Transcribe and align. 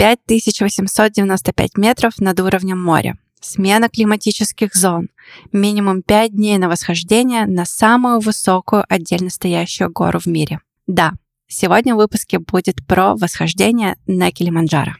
5895 0.00 1.76
метров 1.76 2.18
над 2.20 2.40
уровнем 2.40 2.82
моря. 2.82 3.18
Смена 3.42 3.90
климатических 3.90 4.74
зон. 4.74 5.10
Минимум 5.52 6.00
5 6.00 6.32
дней 6.32 6.56
на 6.56 6.70
восхождение 6.70 7.44
на 7.44 7.66
самую 7.66 8.20
высокую 8.20 8.86
отдельно 8.88 9.28
стоящую 9.28 9.92
гору 9.92 10.18
в 10.18 10.24
мире. 10.24 10.60
Да, 10.86 11.12
сегодня 11.48 11.94
в 11.94 11.98
выпуске 11.98 12.38
будет 12.38 12.76
про 12.86 13.14
восхождение 13.14 13.96
на 14.06 14.30
Килиманджаро. 14.30 14.92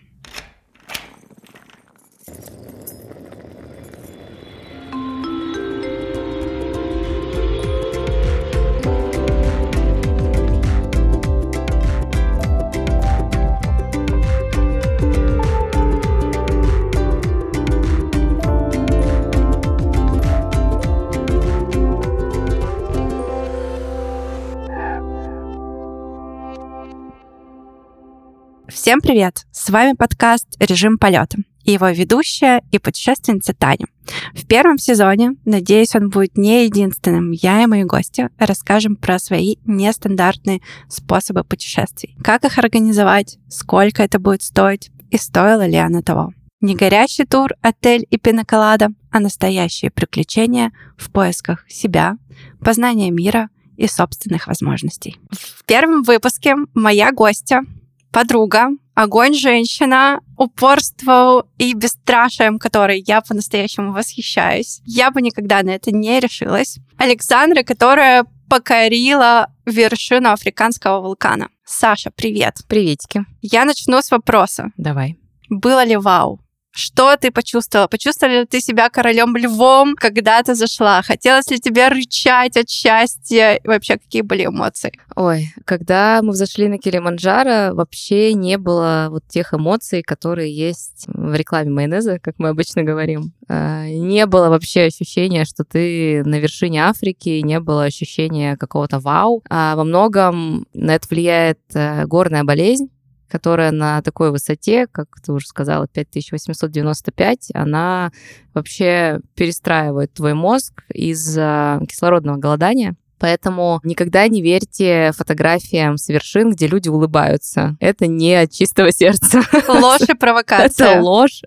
Всем 28.83 29.03
привет! 29.03 29.45
С 29.53 29.69
вами 29.69 29.93
подкаст 29.93 30.57
«Режим 30.59 30.97
полета» 30.97 31.37
и 31.65 31.73
его 31.73 31.91
ведущая 31.91 32.63
и 32.73 32.79
путешественница 32.79 33.53
Таня. 33.53 33.85
В 34.33 34.47
первом 34.47 34.79
сезоне, 34.79 35.33
надеюсь, 35.45 35.95
он 35.95 36.09
будет 36.09 36.39
не 36.39 36.65
единственным, 36.65 37.31
я 37.31 37.63
и 37.63 37.67
мои 37.67 37.85
гости 37.85 38.31
расскажем 38.39 38.97
про 38.97 39.19
свои 39.19 39.57
нестандартные 39.67 40.63
способы 40.89 41.45
путешествий. 41.45 42.17
Как 42.25 42.47
их 42.47 42.57
организовать, 42.57 43.37
сколько 43.51 44.03
это 44.03 44.19
будет 44.19 44.43
стоить 44.43 44.91
и 45.11 45.19
стоило 45.19 45.67
ли 45.67 45.77
оно 45.77 46.01
того. 46.01 46.33
Не 46.63 46.75
горящий 46.75 47.27
тур, 47.27 47.51
отель 47.61 48.07
и 48.09 48.17
пиноколада, 48.17 48.89
а 49.11 49.21
настоящие 49.21 49.91
приключения 49.91 50.73
в 50.97 51.11
поисках 51.11 51.67
себя, 51.69 52.17
познания 52.65 53.11
мира 53.11 53.51
и 53.77 53.87
собственных 53.87 54.47
возможностей. 54.47 55.19
В 55.31 55.67
первом 55.67 56.03
выпуске 56.03 56.57
моя 56.73 57.13
гостья 57.13 57.63
подруга, 58.11 58.71
огонь 58.95 59.35
женщина, 59.35 60.21
упорство 60.37 61.47
и 61.59 61.75
бесстрашием, 61.75 62.59
которой 62.59 63.03
я 63.07 63.21
по-настоящему 63.21 63.93
восхищаюсь. 63.93 64.81
Я 64.85 65.11
бы 65.11 65.23
никогда 65.23 65.63
на 65.63 65.71
это 65.71 65.91
не 65.91 66.21
решилась. 66.21 66.79
Александра, 66.97 67.63
которая 67.63 68.25
покорила 68.49 69.49
вершину 69.65 70.31
африканского 70.31 71.01
вулкана. 71.01 71.49
Саша, 71.65 72.11
привет. 72.11 72.57
Приветики. 72.69 73.25
Я 73.43 73.65
начну 73.65 74.03
с 74.03 74.11
вопроса. 74.11 74.71
Давай. 74.77 75.17
Было 75.49 75.85
ли 75.85 75.97
вау? 75.97 76.41
Что 76.73 77.17
ты 77.17 77.31
почувствовала? 77.31 77.89
Почувствовала 77.89 78.41
ли 78.41 78.47
ты 78.47 78.61
себя 78.61 78.89
королем 78.91 79.37
львом, 79.37 79.97
когда 79.97 80.43
ты 80.43 80.55
зашла? 80.55 81.03
Хотелось 81.03 81.51
ли 81.51 81.59
тебе 81.59 81.89
рычать 81.89 82.57
от 82.57 82.69
счастья? 82.69 83.55
И 83.55 83.67
вообще, 83.67 83.99
какие 83.99 84.23
были 84.23 84.47
эмоции? 84.47 84.93
Ой, 85.17 85.53
когда 85.65 86.21
мы 86.23 86.31
взошли 86.33 86.69
на 86.69 86.79
Килиманджаро, 86.79 87.75
вообще 87.75 88.35
не 88.35 88.57
было 88.57 89.09
вот 89.11 89.25
тех 89.29 89.53
эмоций, 89.53 90.03
которые 90.03 90.55
есть 90.55 91.05
в 91.09 91.35
рекламе 91.35 91.71
майонеза, 91.71 92.21
как 92.21 92.37
мы 92.39 92.49
обычно 92.49 92.85
говорим. 92.85 93.33
А, 93.49 93.87
не 93.89 94.27
было 94.27 94.49
вообще 94.49 94.83
ощущения, 94.83 95.45
что 95.45 95.65
ты 95.65 96.23
на 96.25 96.39
вершине 96.39 96.85
Африки, 96.85 97.41
не 97.43 97.59
было 97.59 97.85
ощущения 97.85 98.57
какого-то 98.57 99.01
вау. 99.01 99.43
А 99.51 99.75
во 99.75 99.83
многом 99.83 100.67
на 100.73 100.95
это 100.95 101.09
влияет 101.11 101.59
э, 101.75 102.07
горная 102.07 102.45
болезнь, 102.45 102.91
которая 103.31 103.71
на 103.71 104.03
такой 104.03 104.31
высоте, 104.31 104.87
как 104.87 105.09
ты 105.25 105.33
уже 105.33 105.47
сказала, 105.47 105.87
5895, 105.89 107.51
она 107.55 108.13
вообще 108.53 109.21
перестраивает 109.35 110.13
твой 110.13 110.35
мозг 110.35 110.83
из-за 110.93 111.81
кислородного 111.89 112.37
голодания. 112.37 112.97
Поэтому 113.21 113.81
никогда 113.85 114.27
не 114.27 114.43
верьте 114.43 115.13
фотографиям 115.17 115.99
с 115.99 116.09
вершин, 116.09 116.51
где 116.53 116.67
люди 116.67 116.89
улыбаются. 116.89 117.77
Это 117.79 118.07
не 118.07 118.35
от 118.35 118.51
чистого 118.51 118.91
сердца. 118.93 119.43
Ложь 119.69 120.09
и 120.09 120.15
провокация. 120.19 120.89
Это 120.89 121.03
ложь. 121.03 121.43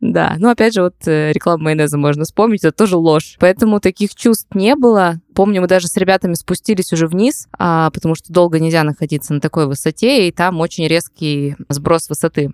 Да. 0.00 0.36
Ну, 0.38 0.50
опять 0.50 0.74
же, 0.74 0.82
вот 0.82 0.94
э, 1.06 1.32
рекламу 1.32 1.64
майонеза 1.64 1.96
можно 1.96 2.24
вспомнить, 2.24 2.64
это 2.64 2.76
тоже 2.76 2.96
ложь. 2.96 3.36
Поэтому 3.40 3.80
таких 3.80 4.14
чувств 4.14 4.48
не 4.54 4.76
было. 4.76 5.20
Помню, 5.34 5.62
мы 5.62 5.68
даже 5.68 5.88
с 5.88 5.96
ребятами 5.96 6.34
спустились 6.34 6.92
уже 6.92 7.06
вниз, 7.06 7.48
а, 7.58 7.90
потому 7.90 8.14
что 8.14 8.32
долго 8.32 8.60
нельзя 8.60 8.82
находиться 8.84 9.32
на 9.34 9.40
такой 9.40 9.66
высоте, 9.66 10.28
и 10.28 10.32
там 10.32 10.60
очень 10.60 10.86
резкий 10.86 11.56
сброс 11.68 12.08
высоты 12.08 12.52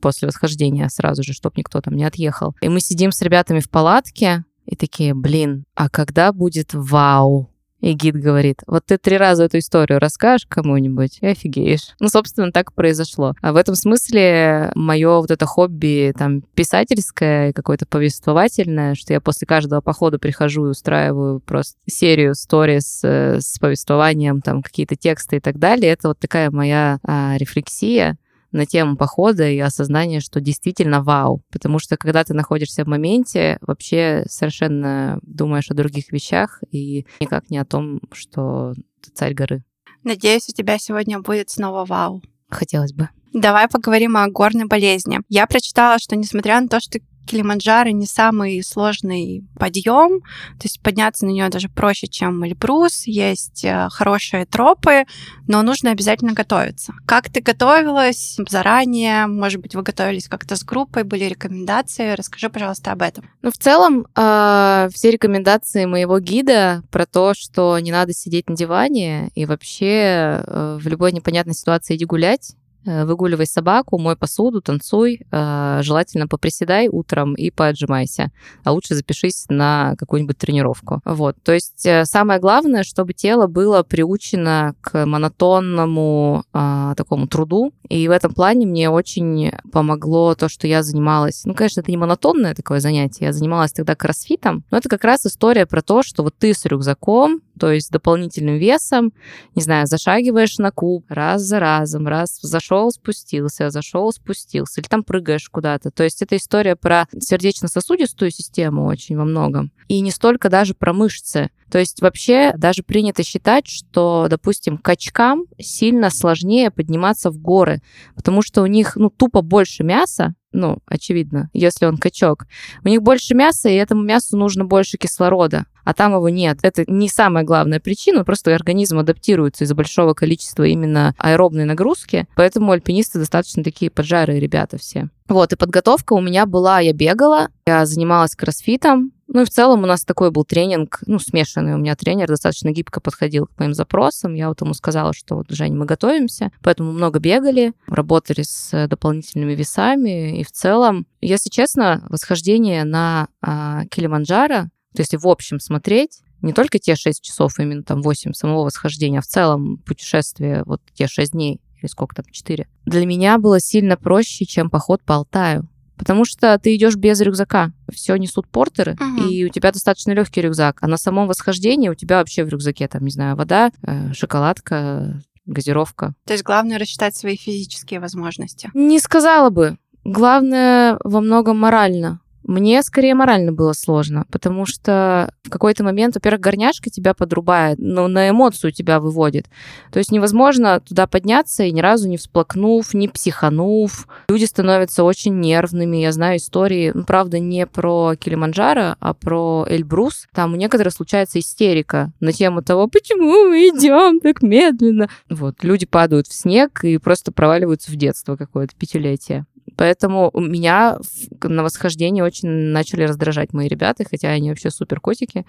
после 0.00 0.26
восхождения 0.26 0.88
сразу 0.88 1.22
же, 1.22 1.32
чтобы 1.32 1.54
никто 1.58 1.80
там 1.80 1.94
не 1.94 2.04
отъехал. 2.04 2.56
И 2.60 2.68
мы 2.68 2.80
сидим 2.80 3.12
с 3.12 3.22
ребятами 3.22 3.60
в 3.60 3.70
палатке, 3.70 4.44
и 4.66 4.76
такие, 4.76 5.14
блин, 5.14 5.64
а 5.74 5.88
когда 5.88 6.32
будет 6.32 6.74
вау? 6.74 7.50
И 7.80 7.92
гид 7.92 8.16
говорит, 8.16 8.62
вот 8.66 8.84
ты 8.86 8.98
три 8.98 9.16
раза 9.16 9.44
эту 9.44 9.58
историю 9.58 9.98
расскажешь 9.98 10.46
кому-нибудь 10.48 11.18
и 11.20 11.26
офигеешь. 11.26 11.94
Ну, 11.98 12.08
собственно, 12.08 12.52
так 12.52 12.72
произошло. 12.74 13.34
А 13.40 13.52
в 13.52 13.56
этом 13.56 13.74
смысле 13.74 14.70
мое 14.74 15.20
вот 15.20 15.30
это 15.30 15.46
хобби 15.46 16.12
там 16.16 16.42
писательское, 16.54 17.52
какое-то 17.52 17.86
повествовательное, 17.86 18.94
что 18.94 19.12
я 19.12 19.20
после 19.20 19.46
каждого 19.46 19.80
похода 19.80 20.18
прихожу 20.18 20.66
и 20.66 20.70
устраиваю 20.70 21.40
просто 21.40 21.78
серию 21.86 22.34
сторис 22.34 23.00
э, 23.02 23.40
с 23.40 23.58
повествованием, 23.58 24.40
там 24.40 24.62
какие-то 24.62 24.96
тексты 24.96 25.36
и 25.36 25.40
так 25.40 25.58
далее. 25.58 25.92
Это 25.92 26.08
вот 26.08 26.18
такая 26.18 26.50
моя 26.50 26.98
а, 27.02 27.36
рефлексия 27.38 28.18
на 28.52 28.66
тему 28.66 28.96
похода 28.96 29.48
и 29.48 29.58
осознание, 29.58 30.20
что 30.20 30.40
действительно 30.40 31.02
вау. 31.02 31.42
Потому 31.50 31.78
что 31.78 31.96
когда 31.96 32.24
ты 32.24 32.34
находишься 32.34 32.84
в 32.84 32.88
моменте, 32.88 33.58
вообще 33.60 34.24
совершенно 34.28 35.18
думаешь 35.22 35.70
о 35.70 35.74
других 35.74 36.12
вещах 36.12 36.62
и 36.70 37.06
никак 37.20 37.50
не 37.50 37.58
о 37.58 37.64
том, 37.64 38.00
что 38.12 38.74
ты 39.02 39.10
царь 39.12 39.34
горы. 39.34 39.64
Надеюсь, 40.02 40.48
у 40.48 40.52
тебя 40.52 40.78
сегодня 40.78 41.20
будет 41.20 41.50
снова 41.50 41.84
вау. 41.84 42.22
Хотелось 42.48 42.92
бы. 42.92 43.08
Давай 43.32 43.68
поговорим 43.68 44.16
о 44.16 44.28
горной 44.28 44.64
болезни. 44.64 45.20
Я 45.28 45.46
прочитала, 45.46 45.98
что 45.98 46.16
несмотря 46.16 46.60
на 46.60 46.68
то, 46.68 46.80
что 46.80 46.98
Килиманджаро 47.26 47.90
не 47.90 48.06
самый 48.06 48.62
сложный 48.62 49.44
подъем, 49.58 50.20
то 50.20 50.64
есть 50.64 50.80
подняться 50.80 51.26
на 51.26 51.30
нее 51.30 51.48
даже 51.48 51.68
проще, 51.68 52.06
чем 52.08 52.44
Эльбрус, 52.44 53.06
есть 53.06 53.64
э, 53.64 53.88
хорошие 53.90 54.46
тропы, 54.46 55.04
но 55.46 55.62
нужно 55.62 55.90
обязательно 55.90 56.32
готовиться. 56.32 56.94
Как 57.06 57.30
ты 57.30 57.40
готовилась 57.40 58.36
заранее? 58.48 59.26
Может 59.26 59.60
быть, 59.60 59.74
вы 59.74 59.82
готовились 59.82 60.28
как-то 60.28 60.56
с 60.56 60.64
группой, 60.64 61.04
были 61.04 61.24
рекомендации? 61.24 62.14
Расскажи, 62.14 62.48
пожалуйста, 62.50 62.92
об 62.92 63.02
этом. 63.02 63.28
Ну, 63.42 63.50
в 63.50 63.58
целом, 63.58 64.06
э, 64.16 64.88
все 64.92 65.10
рекомендации 65.10 65.84
моего 65.84 66.18
гида 66.18 66.82
про 66.90 67.06
то, 67.06 67.34
что 67.34 67.78
не 67.78 67.92
надо 67.92 68.12
сидеть 68.12 68.48
на 68.48 68.56
диване 68.56 69.30
и 69.34 69.46
вообще 69.46 70.42
э, 70.44 70.78
в 70.80 70.86
любой 70.88 71.12
непонятной 71.12 71.54
ситуации 71.54 71.96
иди 71.96 72.04
гулять, 72.04 72.54
выгуливай 72.84 73.46
собаку, 73.46 73.98
мой 73.98 74.16
посуду, 74.16 74.60
танцуй, 74.60 75.22
э, 75.30 75.80
желательно 75.82 76.26
поприседай 76.26 76.88
утром 76.88 77.34
и 77.34 77.50
поотжимайся, 77.50 78.30
а 78.64 78.72
лучше 78.72 78.94
запишись 78.94 79.46
на 79.48 79.94
какую-нибудь 79.98 80.38
тренировку. 80.38 81.00
Вот, 81.04 81.36
то 81.42 81.52
есть 81.52 81.84
э, 81.86 82.04
самое 82.04 82.40
главное, 82.40 82.82
чтобы 82.82 83.12
тело 83.12 83.46
было 83.46 83.82
приучено 83.82 84.74
к 84.80 85.04
монотонному 85.06 86.44
такому 86.52 87.26
труду, 87.26 87.72
и 87.88 88.08
в 88.08 88.10
этом 88.10 88.32
плане 88.32 88.66
мне 88.66 88.90
очень 88.90 89.52
помогло 89.72 90.34
то, 90.34 90.48
что 90.48 90.66
я 90.66 90.82
занималась, 90.82 91.44
ну, 91.44 91.54
конечно, 91.54 91.80
это 91.80 91.90
не 91.90 91.96
монотонное 91.96 92.54
такое 92.54 92.80
занятие, 92.80 93.26
я 93.26 93.32
занималась 93.32 93.72
тогда 93.72 93.94
кроссфитом, 93.94 94.64
но 94.70 94.78
это 94.78 94.88
как 94.88 95.04
раз 95.04 95.26
история 95.26 95.66
про 95.66 95.82
то, 95.82 96.02
что 96.02 96.22
вот 96.22 96.34
ты 96.38 96.54
с 96.54 96.64
рюкзаком, 96.64 97.40
то 97.60 97.70
есть 97.70 97.90
дополнительным 97.90 98.56
весом, 98.56 99.12
не 99.54 99.62
знаю, 99.62 99.86
зашагиваешь 99.86 100.56
на 100.56 100.70
куб 100.72 101.04
раз 101.10 101.42
за 101.42 101.60
разом, 101.60 102.08
раз 102.08 102.38
зашел, 102.40 102.90
спустился, 102.90 103.68
зашел, 103.68 104.10
спустился, 104.12 104.80
или 104.80 104.88
там 104.88 105.04
прыгаешь 105.04 105.48
куда-то. 105.50 105.90
То 105.90 106.02
есть 106.02 106.22
это 106.22 106.38
история 106.38 106.74
про 106.74 107.06
сердечно-сосудистую 107.16 108.30
систему 108.30 108.86
очень 108.86 109.18
во 109.18 109.26
многом, 109.26 109.72
и 109.88 110.00
не 110.00 110.10
столько 110.10 110.48
даже 110.48 110.72
про 110.72 110.94
мышцы. 110.94 111.50
То 111.70 111.78
есть 111.78 112.00
вообще 112.00 112.52
даже 112.56 112.82
принято 112.82 113.22
считать, 113.22 113.68
что, 113.68 114.26
допустим, 114.28 114.78
качкам 114.78 115.44
сильно 115.58 116.08
сложнее 116.08 116.70
подниматься 116.70 117.30
в 117.30 117.38
горы, 117.38 117.82
потому 118.16 118.40
что 118.40 118.62
у 118.62 118.66
них, 118.66 118.96
ну, 118.96 119.10
тупо 119.10 119.42
больше 119.42 119.84
мяса, 119.84 120.34
ну, 120.52 120.78
очевидно, 120.86 121.48
если 121.52 121.86
он 121.86 121.96
качок. 121.96 122.46
У 122.84 122.88
них 122.88 123.02
больше 123.02 123.34
мяса, 123.34 123.68
и 123.68 123.74
этому 123.74 124.02
мясу 124.02 124.36
нужно 124.36 124.64
больше 124.64 124.96
кислорода. 124.96 125.66
А 125.84 125.94
там 125.94 126.12
его 126.14 126.28
нет. 126.28 126.58
Это 126.62 126.84
не 126.86 127.08
самая 127.08 127.44
главная 127.44 127.80
причина, 127.80 128.24
просто 128.24 128.54
организм 128.54 128.98
адаптируется 128.98 129.64
из-за 129.64 129.74
большого 129.74 130.14
количества 130.14 130.64
именно 130.64 131.14
аэробной 131.18 131.64
нагрузки, 131.64 132.26
поэтому 132.36 132.72
альпинисты 132.72 133.18
достаточно 133.18 133.62
такие 133.64 133.90
поджарые 133.90 134.40
ребята 134.40 134.78
все. 134.78 135.08
Вот, 135.28 135.52
и 135.52 135.56
подготовка 135.56 136.14
у 136.14 136.20
меня 136.20 136.44
была, 136.44 136.80
я 136.80 136.92
бегала, 136.92 137.48
я 137.64 137.86
занималась 137.86 138.34
кроссфитом, 138.34 139.12
ну 139.32 139.42
и 139.42 139.44
в 139.44 139.50
целом 139.50 139.84
у 139.84 139.86
нас 139.86 140.04
такой 140.04 140.32
был 140.32 140.44
тренинг, 140.44 141.02
ну, 141.06 141.20
смешанный. 141.20 141.74
У 141.74 141.78
меня 141.78 141.94
тренер 141.94 142.26
достаточно 142.26 142.72
гибко 142.72 143.00
подходил 143.00 143.46
к 143.46 143.56
моим 143.60 143.74
запросам. 143.74 144.34
Я 144.34 144.48
вот 144.48 144.60
ему 144.60 144.74
сказала, 144.74 145.12
что 145.12 145.36
вот, 145.36 145.46
Жень, 145.50 145.76
мы 145.76 145.86
готовимся, 145.86 146.50
поэтому 146.64 146.90
много 146.90 147.20
бегали, 147.20 147.72
работали 147.86 148.42
с 148.42 148.88
дополнительными 148.88 149.52
весами. 149.52 150.40
И 150.40 150.42
в 150.42 150.50
целом, 150.50 151.06
если 151.20 151.48
честно, 151.48 152.04
восхождение 152.08 152.82
на 152.82 153.28
а, 153.40 153.84
Килиманджаро, 153.86 154.68
то 154.94 155.00
есть 155.00 155.14
в 155.14 155.28
общем 155.28 155.60
смотреть, 155.60 156.20
не 156.42 156.52
только 156.52 156.78
те 156.78 156.96
6 156.96 157.22
часов, 157.22 157.58
именно 157.58 157.82
там 157.82 158.02
8 158.02 158.32
самого 158.32 158.64
восхождения, 158.64 159.18
а 159.18 159.22
в 159.22 159.26
целом 159.26 159.78
путешествие, 159.78 160.62
вот 160.64 160.80
те 160.94 161.06
6 161.06 161.32
дней, 161.32 161.60
или 161.80 161.88
сколько 161.88 162.16
там, 162.16 162.24
4, 162.30 162.66
для 162.86 163.06
меня 163.06 163.38
было 163.38 163.60
сильно 163.60 163.96
проще, 163.96 164.44
чем 164.44 164.70
поход 164.70 165.02
по 165.02 165.16
Алтаю. 165.16 165.68
Потому 165.96 166.24
что 166.24 166.58
ты 166.58 166.74
идешь 166.76 166.96
без 166.96 167.20
рюкзака. 167.20 167.72
Все 167.92 168.16
несут 168.16 168.48
портеры, 168.48 168.94
угу. 168.94 169.28
и 169.28 169.44
у 169.44 169.50
тебя 169.50 169.70
достаточно 169.70 170.12
легкий 170.12 170.40
рюкзак. 170.40 170.78
А 170.80 170.86
на 170.86 170.96
самом 170.96 171.28
восхождении 171.28 171.90
у 171.90 171.94
тебя 171.94 172.16
вообще 172.20 172.42
в 172.42 172.48
рюкзаке, 172.48 172.88
там, 172.88 173.04
не 173.04 173.10
знаю, 173.10 173.36
вода, 173.36 173.70
э, 173.82 174.14
шоколадка, 174.14 175.20
газировка. 175.44 176.14
То 176.24 176.32
есть 176.32 176.42
главное 176.42 176.78
рассчитать 176.78 177.14
свои 177.14 177.36
физические 177.36 178.00
возможности. 178.00 178.70
Не 178.72 178.98
сказала 178.98 179.50
бы. 179.50 179.76
Главное 180.04 180.98
во 181.04 181.20
многом 181.20 181.58
морально. 181.58 182.20
Мне 182.44 182.82
скорее 182.82 183.14
морально 183.14 183.52
было 183.52 183.72
сложно, 183.72 184.24
потому 184.30 184.66
что 184.66 185.32
в 185.44 185.50
какой-то 185.50 185.84
момент, 185.84 186.14
во-первых, 186.14 186.40
горняшка 186.40 186.90
тебя 186.90 187.14
подрубает, 187.14 187.78
но 187.78 188.08
на 188.08 188.30
эмоцию 188.30 188.72
тебя 188.72 189.00
выводит. 189.00 189.46
То 189.92 189.98
есть 189.98 190.10
невозможно 190.10 190.80
туда 190.80 191.06
подняться 191.06 191.64
и 191.64 191.72
ни 191.72 191.80
разу 191.80 192.08
не 192.08 192.16
всплакнув, 192.16 192.94
не 192.94 193.08
психанув. 193.08 194.06
Люди 194.28 194.44
становятся 194.44 195.04
очень 195.04 195.38
нервными. 195.38 195.98
Я 195.98 196.12
знаю 196.12 196.38
истории, 196.38 196.92
ну, 196.94 197.04
правда, 197.04 197.38
не 197.38 197.66
про 197.66 198.14
Килиманджаро, 198.16 198.96
а 198.98 199.14
про 199.14 199.66
Эльбрус. 199.68 200.26
Там 200.34 200.54
у 200.54 200.56
некоторых 200.56 200.92
случается 200.92 201.38
истерика 201.38 202.12
на 202.20 202.32
тему 202.32 202.62
того, 202.62 202.88
почему 202.88 203.48
мы 203.48 203.68
идем 203.68 204.20
так 204.20 204.42
медленно. 204.42 205.08
Вот, 205.28 205.62
люди 205.62 205.86
падают 205.86 206.26
в 206.26 206.34
снег 206.34 206.84
и 206.84 206.98
просто 206.98 207.32
проваливаются 207.32 207.90
в 207.90 207.96
детство 207.96 208.36
какое-то, 208.36 208.74
пятилетие. 208.76 209.46
Поэтому 209.80 210.30
меня 210.34 210.98
на 211.42 211.62
восхождении 211.62 212.20
очень 212.20 212.50
начали 212.50 213.04
раздражать 213.04 213.54
мои 213.54 213.66
ребята, 213.66 214.04
хотя 214.04 214.28
они 214.28 214.50
вообще 214.50 214.70
супер 214.70 215.00
котики. 215.00 215.46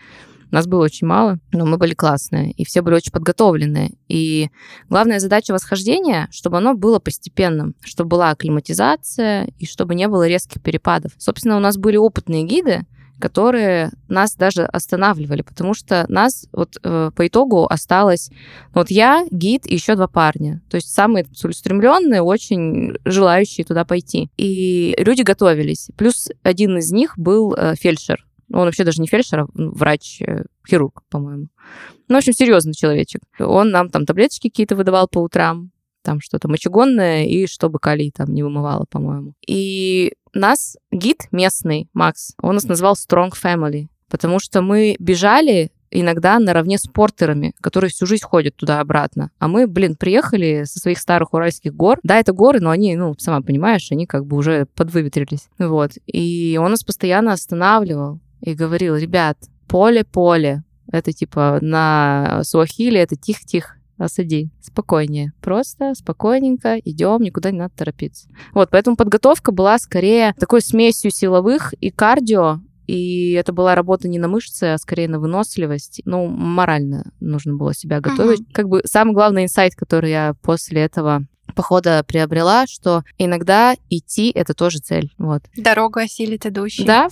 Нас 0.51 0.67
было 0.67 0.85
очень 0.85 1.05
мало, 1.05 1.39
но 1.51 1.65
мы 1.65 1.77
были 1.77 1.93
классные, 1.93 2.53
и 2.53 2.63
все 2.63 2.81
были 2.81 2.95
очень 2.95 3.11
подготовленные. 3.11 3.91
И 4.07 4.49
главная 4.87 5.19
задача 5.19 5.51
восхождения, 5.51 6.29
чтобы 6.31 6.59
оно 6.59 6.75
было 6.75 6.99
постепенным, 6.99 7.75
чтобы 7.83 8.11
была 8.11 8.29
акклиматизация 8.29 9.49
и 9.59 9.65
чтобы 9.65 9.95
не 9.95 10.07
было 10.07 10.25
резких 10.25 10.61
перепадов. 10.61 11.11
Собственно, 11.17 11.57
у 11.57 11.59
нас 11.59 11.75
были 11.75 11.97
опытные 11.97 12.45
гиды, 12.45 12.85
которые 13.21 13.91
нас 14.09 14.35
даже 14.35 14.63
останавливали, 14.63 15.41
потому 15.41 15.73
что 15.73 16.05
нас 16.09 16.47
вот 16.51 16.77
э, 16.83 17.11
по 17.15 17.27
итогу 17.27 17.65
осталось 17.69 18.29
вот 18.73 18.91
я, 18.91 19.25
гид 19.31 19.65
и 19.65 19.75
еще 19.75 19.95
два 19.95 20.07
парня. 20.07 20.61
То 20.69 20.75
есть 20.75 20.93
самые 20.93 21.23
целеустремленные, 21.23 22.21
очень 22.21 22.95
желающие 23.05 23.63
туда 23.63 23.85
пойти. 23.85 24.29
И 24.37 24.95
люди 24.97 25.21
готовились. 25.21 25.89
Плюс 25.95 26.29
один 26.43 26.77
из 26.77 26.91
них 26.91 27.17
был 27.17 27.53
э, 27.53 27.75
фельдшер. 27.75 28.25
Он 28.53 28.65
вообще 28.65 28.83
даже 28.83 29.01
не 29.01 29.07
фельдшер, 29.07 29.41
а 29.41 29.47
врач-хирург, 29.53 30.97
э, 30.97 31.01
по-моему. 31.09 31.47
Ну, 32.09 32.15
в 32.15 32.17
общем, 32.17 32.33
серьезный 32.33 32.73
человечек. 32.73 33.21
Он 33.39 33.71
нам 33.71 33.89
там 33.89 34.05
таблеточки 34.05 34.49
какие-то 34.49 34.75
выдавал 34.75 35.07
по 35.07 35.19
утрам, 35.19 35.71
там 36.03 36.19
что-то 36.19 36.49
мочегонное, 36.49 37.25
и 37.25 37.47
чтобы 37.47 37.79
калий 37.79 38.11
там 38.11 38.33
не 38.33 38.43
вымывало, 38.43 38.85
по-моему. 38.89 39.33
И 39.47 40.13
нас 40.33 40.77
гид 40.91 41.27
местный, 41.31 41.89
Макс, 41.93 42.33
он 42.41 42.55
нас 42.55 42.65
назвал 42.65 42.95
Strong 42.95 43.31
Family, 43.41 43.87
потому 44.09 44.39
что 44.39 44.61
мы 44.61 44.95
бежали 44.99 45.71
иногда 45.91 46.39
наравне 46.39 46.77
с 46.77 46.87
портерами, 46.87 47.53
которые 47.61 47.91
всю 47.91 48.05
жизнь 48.05 48.23
ходят 48.23 48.55
туда-обратно. 48.55 49.31
А 49.39 49.47
мы, 49.47 49.67
блин, 49.67 49.95
приехали 49.95 50.63
со 50.65 50.79
своих 50.79 50.97
старых 50.97 51.33
уральских 51.33 51.75
гор. 51.75 51.99
Да, 52.01 52.17
это 52.17 52.31
горы, 52.31 52.61
но 52.61 52.69
они, 52.69 52.95
ну, 52.95 53.13
сама 53.17 53.41
понимаешь, 53.41 53.91
они 53.91 54.07
как 54.07 54.25
бы 54.25 54.37
уже 54.37 54.67
подвыветрились. 54.73 55.49
Вот. 55.59 55.91
И 56.07 56.57
он 56.61 56.71
нас 56.71 56.83
постоянно 56.83 57.33
останавливал 57.33 58.19
и 58.39 58.53
говорил, 58.53 58.95
ребят, 58.95 59.37
поле-поле. 59.67 60.63
Это 60.91 61.11
типа 61.11 61.59
на 61.61 62.41
Суахиле, 62.43 63.01
это 63.01 63.15
тихо-тихо 63.15 63.75
осади, 64.05 64.49
спокойнее. 64.61 65.33
Просто 65.41 65.93
спокойненько 65.95 66.79
идем, 66.79 67.21
никуда 67.21 67.51
не 67.51 67.59
надо 67.59 67.73
торопиться. 67.75 68.29
Вот, 68.53 68.69
поэтому 68.69 68.95
подготовка 68.95 69.51
была 69.51 69.77
скорее 69.79 70.33
такой 70.39 70.61
смесью 70.61 71.11
силовых 71.11 71.73
и 71.73 71.91
кардио, 71.91 72.59
и 72.87 73.31
это 73.31 73.53
была 73.53 73.75
работа 73.75 74.07
не 74.07 74.19
на 74.19 74.27
мышцы, 74.27 74.65
а 74.65 74.77
скорее 74.77 75.07
на 75.07 75.19
выносливость. 75.19 76.01
Ну, 76.05 76.27
морально 76.27 77.11
нужно 77.19 77.55
было 77.55 77.73
себя 77.73 78.01
готовить. 78.01 78.41
Uh-huh. 78.41 78.53
Как 78.53 78.67
бы 78.67 78.81
самый 78.85 79.13
главный 79.13 79.43
инсайт, 79.43 79.75
который 79.75 80.09
я 80.11 80.35
после 80.41 80.81
этого 80.81 81.25
похода 81.55 82.03
приобрела, 82.07 82.65
что 82.67 83.03
иногда 83.17 83.75
идти— 83.89 84.31
это 84.35 84.53
тоже 84.53 84.79
цель. 84.79 85.11
Вот. 85.17 85.43
Дорога 85.55 86.01
осилит 86.01 86.45
идущий. 86.45 86.83
Да, 86.85 87.09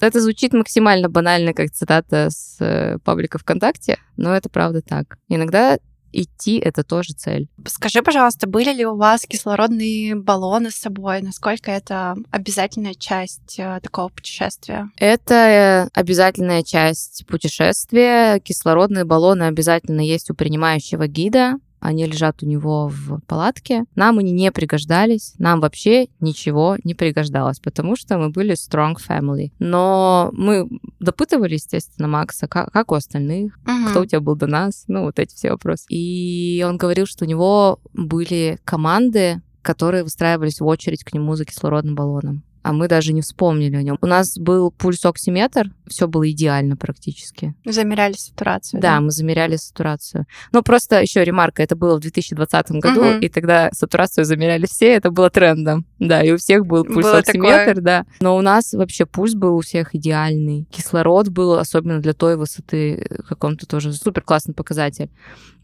это 0.00 0.20
звучит 0.20 0.52
максимально 0.52 1.08
банально, 1.08 1.52
как 1.52 1.70
цитата 1.70 2.28
с 2.30 2.56
э, 2.60 2.98
паблика 3.04 3.38
ВКонтакте, 3.38 3.98
но 4.16 4.34
это 4.34 4.48
правда 4.48 4.82
так. 4.82 5.18
Иногда 5.28 5.78
идти— 6.12 6.58
это 6.64 6.82
тоже 6.82 7.12
цель. 7.14 7.48
Скажи, 7.66 8.02
пожалуйста, 8.02 8.46
были 8.46 8.72
ли 8.72 8.86
у 8.86 8.96
вас 8.96 9.22
кислородные 9.22 10.14
баллоны 10.14 10.70
с 10.70 10.76
собой? 10.76 11.22
Насколько 11.22 11.70
это 11.70 12.16
обязательная 12.30 12.94
часть 12.94 13.58
э, 13.58 13.80
такого 13.82 14.08
путешествия? 14.08 14.90
Это 14.96 15.34
э, 15.34 15.88
обязательная 15.92 16.62
часть 16.62 17.26
путешествия. 17.26 18.40
Кислородные 18.40 19.04
баллоны 19.04 19.44
обязательно 19.44 20.00
есть 20.00 20.30
у 20.30 20.34
принимающего 20.34 21.06
гида 21.06 21.56
они 21.80 22.06
лежат 22.06 22.42
у 22.42 22.46
него 22.46 22.88
в 22.88 23.20
палатке. 23.26 23.84
Нам 23.94 24.18
они 24.18 24.32
не 24.32 24.50
пригождались, 24.52 25.34
нам 25.38 25.60
вообще 25.60 26.08
ничего 26.20 26.76
не 26.84 26.94
пригождалось, 26.94 27.60
потому 27.60 27.96
что 27.96 28.18
мы 28.18 28.30
были 28.30 28.54
strong 28.54 28.94
family. 28.96 29.52
Но 29.58 30.30
мы 30.32 30.68
допытывали, 31.00 31.54
естественно, 31.54 32.08
Макса, 32.08 32.48
как, 32.48 32.72
как 32.72 32.92
у 32.92 32.94
остальных, 32.94 33.58
uh-huh. 33.64 33.90
кто 33.90 34.00
у 34.00 34.06
тебя 34.06 34.20
был 34.20 34.36
до 34.36 34.46
нас, 34.46 34.84
ну, 34.88 35.04
вот 35.04 35.18
эти 35.18 35.34
все 35.34 35.50
вопросы. 35.50 35.84
И 35.88 36.64
он 36.66 36.76
говорил, 36.76 37.06
что 37.06 37.24
у 37.24 37.28
него 37.28 37.80
были 37.92 38.58
команды, 38.64 39.42
которые 39.62 40.04
выстраивались 40.04 40.60
в 40.60 40.66
очередь 40.66 41.04
к 41.04 41.12
нему 41.12 41.34
за 41.36 41.44
кислородным 41.44 41.94
баллоном 41.94 42.42
а 42.66 42.72
мы 42.72 42.88
даже 42.88 43.12
не 43.12 43.20
вспомнили 43.20 43.76
о 43.76 43.82
нем. 43.82 43.96
У 44.00 44.06
нас 44.06 44.36
был 44.36 44.72
пульс-оксиметр, 44.72 45.70
все 45.86 46.08
было 46.08 46.28
идеально 46.28 46.76
практически. 46.76 47.54
Замеряли 47.64 48.14
сатурацию. 48.14 48.80
Да, 48.80 48.96
да, 48.96 49.00
мы 49.00 49.12
замеряли 49.12 49.54
сатурацию. 49.54 50.26
Ну, 50.50 50.64
просто 50.64 51.00
еще 51.00 51.22
ремарка, 51.22 51.62
это 51.62 51.76
было 51.76 51.96
в 51.96 52.00
2020 52.00 52.70
году, 52.72 53.02
угу. 53.02 53.18
и 53.20 53.28
тогда 53.28 53.70
сатурацию 53.72 54.24
замеряли 54.24 54.66
все, 54.66 54.94
это 54.94 55.12
было 55.12 55.30
трендом. 55.30 55.86
Да, 56.00 56.24
и 56.24 56.32
у 56.32 56.38
всех 56.38 56.66
был 56.66 56.84
пульс-оксиметр, 56.84 57.80
да. 57.80 58.04
Но 58.20 58.36
у 58.36 58.40
нас 58.40 58.72
вообще 58.72 59.06
пульс 59.06 59.34
был 59.34 59.54
у 59.54 59.60
всех 59.60 59.94
идеальный. 59.94 60.66
Кислород 60.72 61.28
был, 61.28 61.54
особенно 61.54 62.00
для 62.00 62.14
той 62.14 62.36
высоты, 62.36 63.06
каком-то 63.28 63.66
тоже 63.66 63.92
супер 63.92 64.22
классный 64.22 64.54
показатель. 64.54 65.08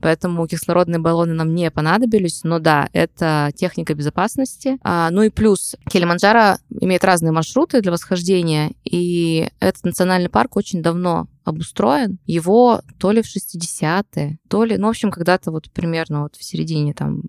Поэтому 0.02 0.46
кислородные 0.48 0.98
баллоны 0.98 1.32
нам 1.32 1.54
не 1.54 1.70
понадобились, 1.70 2.40
но 2.42 2.58
да, 2.58 2.88
это 2.92 3.52
техника 3.54 3.94
безопасности. 3.94 4.78
А, 4.82 5.10
ну 5.10 5.22
и 5.22 5.30
плюс 5.30 5.76
Килиманджаро 5.88 6.56
имеет 6.80 6.91
разные 7.00 7.32
маршруты 7.32 7.80
для 7.80 7.92
восхождения, 7.92 8.72
и 8.84 9.48
этот 9.60 9.84
национальный 9.84 10.28
парк 10.28 10.56
очень 10.56 10.82
давно 10.82 11.28
обустроен. 11.44 12.18
Его 12.26 12.82
то 12.98 13.10
ли 13.10 13.22
в 13.22 13.26
60-е, 13.26 14.38
то 14.48 14.64
ли, 14.64 14.76
ну, 14.76 14.86
в 14.86 14.90
общем, 14.90 15.10
когда-то 15.10 15.50
вот 15.50 15.70
примерно 15.72 16.22
вот 16.22 16.36
в 16.36 16.44
середине 16.44 16.94
там 16.94 17.22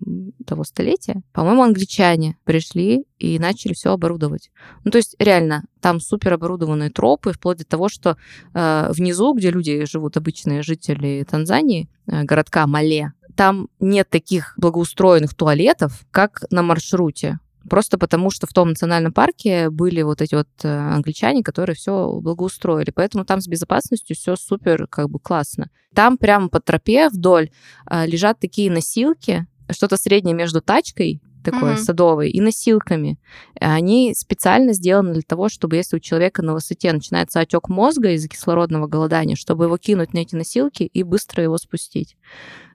того 0.46 0.64
столетия, 0.64 1.22
по-моему, 1.32 1.62
англичане 1.62 2.36
пришли 2.44 3.04
и 3.18 3.38
начали 3.38 3.72
все 3.72 3.92
оборудовать. 3.92 4.50
Ну, 4.84 4.90
то 4.90 4.98
есть, 4.98 5.16
реально, 5.18 5.64
там 5.80 6.00
супер 6.00 6.34
оборудованные 6.34 6.90
тропы, 6.90 7.32
вплоть 7.32 7.58
до 7.58 7.64
того, 7.64 7.88
что 7.88 8.16
э, 8.54 8.90
внизу, 8.92 9.34
где 9.34 9.50
люди 9.50 9.84
живут, 9.86 10.16
обычные 10.16 10.62
жители 10.62 11.26
Танзании, 11.28 11.88
э, 12.06 12.22
городка 12.22 12.66
Мале, 12.66 13.12
там 13.36 13.68
нет 13.80 14.08
таких 14.10 14.54
благоустроенных 14.56 15.34
туалетов, 15.34 16.06
как 16.10 16.44
на 16.50 16.62
маршруте. 16.62 17.38
Просто 17.68 17.98
потому, 17.98 18.30
что 18.30 18.46
в 18.46 18.52
том 18.52 18.70
национальном 18.70 19.12
парке 19.12 19.70
были 19.70 20.02
вот 20.02 20.20
эти 20.20 20.34
вот 20.34 20.48
э, 20.62 20.68
англичане, 20.68 21.42
которые 21.42 21.76
все 21.76 22.18
благоустроили. 22.20 22.90
Поэтому 22.90 23.24
там 23.24 23.40
с 23.40 23.48
безопасностью 23.48 24.16
все 24.16 24.36
супер 24.36 24.86
как 24.86 25.08
бы 25.08 25.18
классно. 25.18 25.70
Там 25.94 26.18
прямо 26.18 26.48
по 26.48 26.60
тропе 26.60 27.08
вдоль 27.08 27.50
э, 27.90 28.06
лежат 28.06 28.38
такие 28.38 28.70
носилки, 28.70 29.46
что-то 29.70 29.96
среднее 29.96 30.34
между 30.34 30.60
тачкой 30.60 31.22
такой 31.44 31.72
Мгм. 31.72 31.78
садовый, 31.78 32.30
и 32.30 32.40
носилками. 32.40 33.18
Они 33.60 34.14
специально 34.16 34.72
сделаны 34.72 35.12
для 35.12 35.22
того, 35.22 35.48
чтобы 35.48 35.76
если 35.76 35.96
у 35.96 36.00
человека 36.00 36.42
на 36.42 36.54
высоте 36.54 36.92
начинается 36.92 37.38
отек 37.38 37.68
мозга 37.68 38.12
из-за 38.12 38.28
кислородного 38.28 38.86
голодания, 38.86 39.36
чтобы 39.36 39.64
его 39.64 39.76
кинуть 39.76 40.14
на 40.14 40.20
эти 40.20 40.34
носилки 40.34 40.84
и 40.84 41.02
быстро 41.02 41.42
его 41.42 41.58
спустить. 41.58 42.16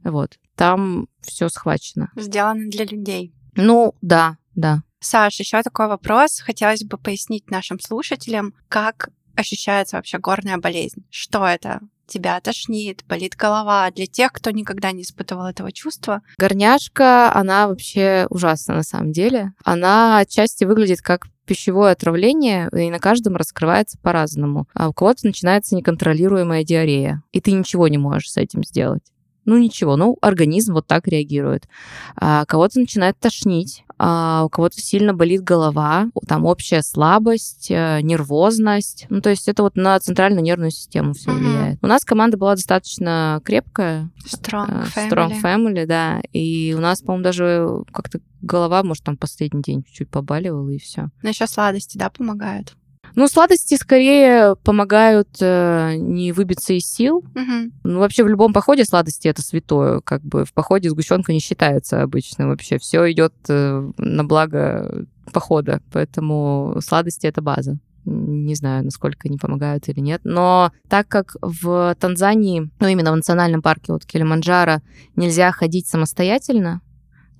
Вот. 0.03 0.37
Там 0.55 1.07
все 1.21 1.49
схвачено. 1.49 2.11
Сделано 2.15 2.69
для 2.69 2.85
людей. 2.85 3.33
Ну, 3.55 3.95
да, 4.01 4.37
да. 4.55 4.83
Саш, 4.99 5.39
еще 5.39 5.61
такой 5.61 5.87
вопрос. 5.87 6.39
Хотелось 6.39 6.83
бы 6.83 6.97
пояснить 6.97 7.49
нашим 7.49 7.79
слушателям, 7.79 8.53
как 8.67 9.09
ощущается 9.35 9.95
вообще 9.95 10.17
горная 10.17 10.57
болезнь. 10.57 11.05
Что 11.09 11.45
это? 11.45 11.79
Тебя 12.05 12.39
тошнит, 12.41 13.05
болит 13.07 13.35
голова. 13.35 13.89
Для 13.91 14.07
тех, 14.07 14.33
кто 14.33 14.51
никогда 14.51 14.91
не 14.91 15.03
испытывал 15.03 15.45
этого 15.45 15.71
чувства. 15.71 16.21
Горняшка, 16.37 17.31
она 17.33 17.67
вообще 17.67 18.25
ужасна 18.29 18.75
на 18.75 18.83
самом 18.83 19.11
деле. 19.11 19.53
Она 19.63 20.17
отчасти 20.17 20.65
выглядит 20.65 21.01
как 21.01 21.27
пищевое 21.45 21.93
отравление, 21.93 22.69
и 22.75 22.89
на 22.89 22.99
каждом 22.99 23.35
раскрывается 23.35 23.97
по-разному. 23.99 24.67
А 24.73 24.89
у 24.89 24.93
кого-то 24.93 25.25
начинается 25.25 25.75
неконтролируемая 25.75 26.63
диарея, 26.63 27.23
и 27.31 27.41
ты 27.41 27.51
ничего 27.51 27.87
не 27.87 27.97
можешь 27.97 28.31
с 28.31 28.37
этим 28.37 28.63
сделать. 28.63 29.03
Ну 29.45 29.57
ничего, 29.57 29.95
ну 29.95 30.17
организм 30.21 30.73
вот 30.73 30.87
так 30.87 31.07
реагирует. 31.07 31.67
А 32.15 32.45
кого-то 32.45 32.79
начинает 32.79 33.17
тошнить, 33.19 33.83
а 33.97 34.43
у 34.45 34.49
кого-то 34.49 34.79
сильно 34.79 35.13
болит 35.13 35.41
голова, 35.41 36.07
там 36.27 36.45
общая 36.45 36.81
слабость, 36.83 37.67
э, 37.69 37.99
нервозность. 38.01 39.05
Ну 39.09 39.21
то 39.21 39.29
есть 39.29 39.47
это 39.47 39.63
вот 39.63 39.75
на 39.75 39.99
центральную 39.99 40.43
нервную 40.43 40.71
систему 40.71 41.13
все 41.13 41.31
Мгм. 41.31 41.39
влияет. 41.39 41.79
У 41.81 41.87
нас 41.87 42.05
команда 42.05 42.37
была 42.37 42.55
достаточно 42.55 43.41
крепкая, 43.43 44.09
Strong 44.25 44.67
э, 44.69 44.85
family. 44.95 45.09
Strong 45.09 45.41
Family, 45.41 45.85
да. 45.85 46.21
И 46.31 46.73
у 46.77 46.81
нас, 46.81 47.01
по-моему, 47.01 47.23
даже 47.23 47.67
как-то 47.91 48.19
голова, 48.41 48.83
может, 48.83 49.03
там 49.03 49.17
последний 49.17 49.61
день 49.61 49.83
чуть-чуть 49.83 50.09
побаливала, 50.09 50.69
и 50.69 50.77
все. 50.77 51.09
Но 51.21 51.29
еще 51.29 51.47
сладости, 51.47 51.97
да, 51.97 52.09
помогают. 52.09 52.75
Ну, 53.15 53.27
сладости 53.27 53.75
скорее 53.75 54.55
помогают 54.63 55.29
э, 55.41 55.95
не 55.95 56.31
выбиться 56.31 56.73
из 56.73 56.85
сил. 56.85 57.23
Мгм. 57.35 57.73
Ну, 57.83 57.99
вообще 57.99 58.23
в 58.23 58.27
любом 58.27 58.53
походе 58.53 58.85
сладости 58.85 59.27
это 59.27 59.41
святое. 59.41 60.01
Как 60.01 60.21
бы 60.21 60.45
в 60.45 60.53
походе 60.53 60.89
сгущенка 60.89 61.33
не 61.33 61.39
считается 61.39 62.01
обычно 62.01 62.47
вообще. 62.47 62.77
Все 62.77 63.11
идет 63.11 63.33
э, 63.47 63.91
на 63.97 64.23
благо 64.23 65.05
похода. 65.31 65.81
Поэтому 65.91 66.77
сладости 66.81 67.27
это 67.27 67.41
база. 67.41 67.77
Не 68.05 68.55
знаю, 68.55 68.85
насколько 68.85 69.27
они 69.27 69.37
помогают 69.37 69.87
или 69.89 69.99
нет. 69.99 70.21
Но 70.23 70.71
так 70.87 71.07
как 71.07 71.35
в 71.41 71.95
Танзании, 71.99 72.69
ну 72.79 72.87
именно 72.87 73.11
в 73.11 73.15
национальном 73.15 73.61
парке 73.61 73.91
вот 73.91 74.05
Килиманджаро, 74.05 74.81
нельзя 75.15 75.51
ходить 75.51 75.87
самостоятельно, 75.87 76.81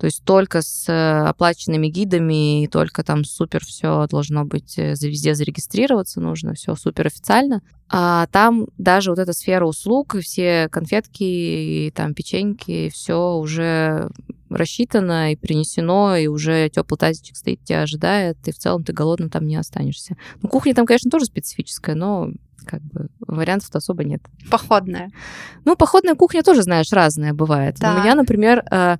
то 0.00 0.06
есть 0.06 0.24
только 0.24 0.62
с 0.62 0.88
э, 0.88 1.28
оплаченными 1.28 1.88
гидами, 1.88 2.64
и 2.64 2.68
только 2.68 3.04
там 3.04 3.22
супер 3.22 3.62
все 3.66 4.06
должно 4.10 4.46
быть 4.46 4.78
э, 4.78 4.94
везде 4.98 5.34
зарегистрироваться 5.34 6.22
нужно, 6.22 6.54
все 6.54 6.74
супер 6.74 7.08
официально. 7.08 7.60
А 7.90 8.26
там 8.28 8.68
даже 8.78 9.10
вот 9.10 9.18
эта 9.18 9.34
сфера 9.34 9.66
услуг, 9.66 10.16
все 10.22 10.70
конфетки, 10.70 11.22
и 11.22 11.92
там 11.94 12.14
печеньки, 12.14 12.88
все 12.88 13.34
уже 13.34 14.08
рассчитано 14.48 15.32
и 15.32 15.36
принесено, 15.36 16.16
и 16.16 16.28
уже 16.28 16.70
теплый 16.70 16.96
тазичек 16.96 17.36
стоит, 17.36 17.62
тебя 17.62 17.82
ожидает, 17.82 18.38
и 18.46 18.52
в 18.52 18.56
целом 18.56 18.84
ты 18.84 18.94
голодным 18.94 19.28
там 19.28 19.46
не 19.46 19.56
останешься. 19.56 20.16
Ну, 20.40 20.48
кухня 20.48 20.74
там, 20.74 20.86
конечно, 20.86 21.10
тоже 21.10 21.26
специфическая, 21.26 21.94
но 21.94 22.30
как 22.64 22.82
бы 22.82 23.08
вариантов-то 23.20 23.78
особо 23.78 24.04
нет. 24.04 24.22
Походная. 24.50 25.10
Ну, 25.64 25.76
походная 25.76 26.14
кухня 26.14 26.42
тоже, 26.42 26.62
знаешь, 26.62 26.92
разная 26.92 27.32
бывает. 27.32 27.76
Так. 27.76 27.96
У 27.96 28.00
меня, 28.00 28.14
например, 28.14 28.64
э, 28.70 28.96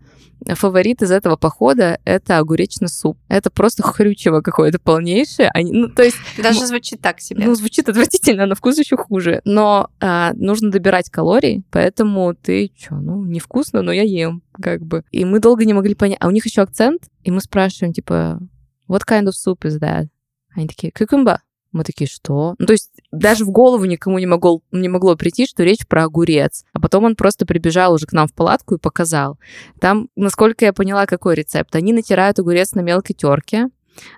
фаворит 0.47 1.03
из 1.03 1.11
этого 1.11 1.37
похода— 1.37 1.99
это 2.05 2.39
огуречный 2.39 2.89
суп. 2.89 3.19
Это 3.29 3.51
просто 3.51 3.83
хрючево 3.83 4.41
какое-то 4.41 4.79
полнейшее. 4.79 5.51
Они, 5.53 5.73
ну, 5.73 5.89
то 5.89 6.03
есть, 6.03 6.17
Даже 6.39 6.67
звучит 6.67 7.01
так 7.01 7.21
себе. 7.21 7.45
ну, 7.45 7.55
звучит 7.55 7.89
отвратительно, 7.89 8.47
на 8.47 8.55
вкус 8.55 8.79
еще 8.79 8.97
хуже. 8.97 9.41
Но 9.45 9.91
а, 10.01 10.33
нужно 10.35 10.71
добирать 10.71 11.11
калорий, 11.11 11.63
поэтому 11.71 12.35
ты 12.35 12.73
что, 12.77 12.97
ну, 12.97 13.25
невкусно, 13.25 13.83
но 13.83 13.93
я 13.93 14.03
ем, 14.03 14.43
как 14.53 14.83
бы. 14.83 15.05
И 15.11 15.25
мы 15.25 15.41
долго 15.41 15.65
не 15.65 15.75
могли 15.75 15.95
понять. 15.95 16.19
А 16.21 16.29
у 16.29 16.31
них 16.31 16.45
еще 16.47 16.63
акцент, 16.63 17.03
и 17.23 17.31
мы 17.31 17.41
спрашиваем, 17.41 17.93
типа, 17.93 18.41
what 18.89 19.03
kind 19.07 19.27
of 19.27 19.33
soup 19.33 19.61
is 19.63 19.79
that? 19.81 20.07
Они 20.55 20.67
такие, 20.67 20.93
cucumber. 20.93 21.39
Мы 21.73 21.85
такие, 21.85 22.09
что? 22.09 22.57
Ну, 22.59 22.67
то 22.67 22.73
есть 22.73 22.91
даже 23.13 23.45
в 23.45 23.51
голову 23.51 23.85
никому 23.85 24.19
не, 24.19 24.27
могло, 24.27 24.63
не 24.71 24.89
могло 24.89 25.17
прийти, 25.17 25.47
что 25.47 25.65
речь 25.65 25.87
про 25.87 26.05
огурец. 26.05 26.65
А 26.73 26.81
потом 26.81 27.05
он 27.05 27.17
просто 27.17 27.47
прибежал 27.47 27.95
уже 27.95 28.07
к 28.07 28.13
нам 28.13 28.29
в 28.29 28.35
палатку 28.35 28.75
и 28.75 28.79
показал. 28.79 29.39
Там, 29.81 30.09
насколько 30.17 30.65
я 30.65 30.73
поняла, 30.73 31.07
какой 31.07 31.35
рецепт. 31.35 31.75
Они 31.75 31.93
натирают 31.93 32.39
огурец 32.39 32.73
на 32.73 32.81
мелкой 32.81 33.15
терке, 33.15 33.69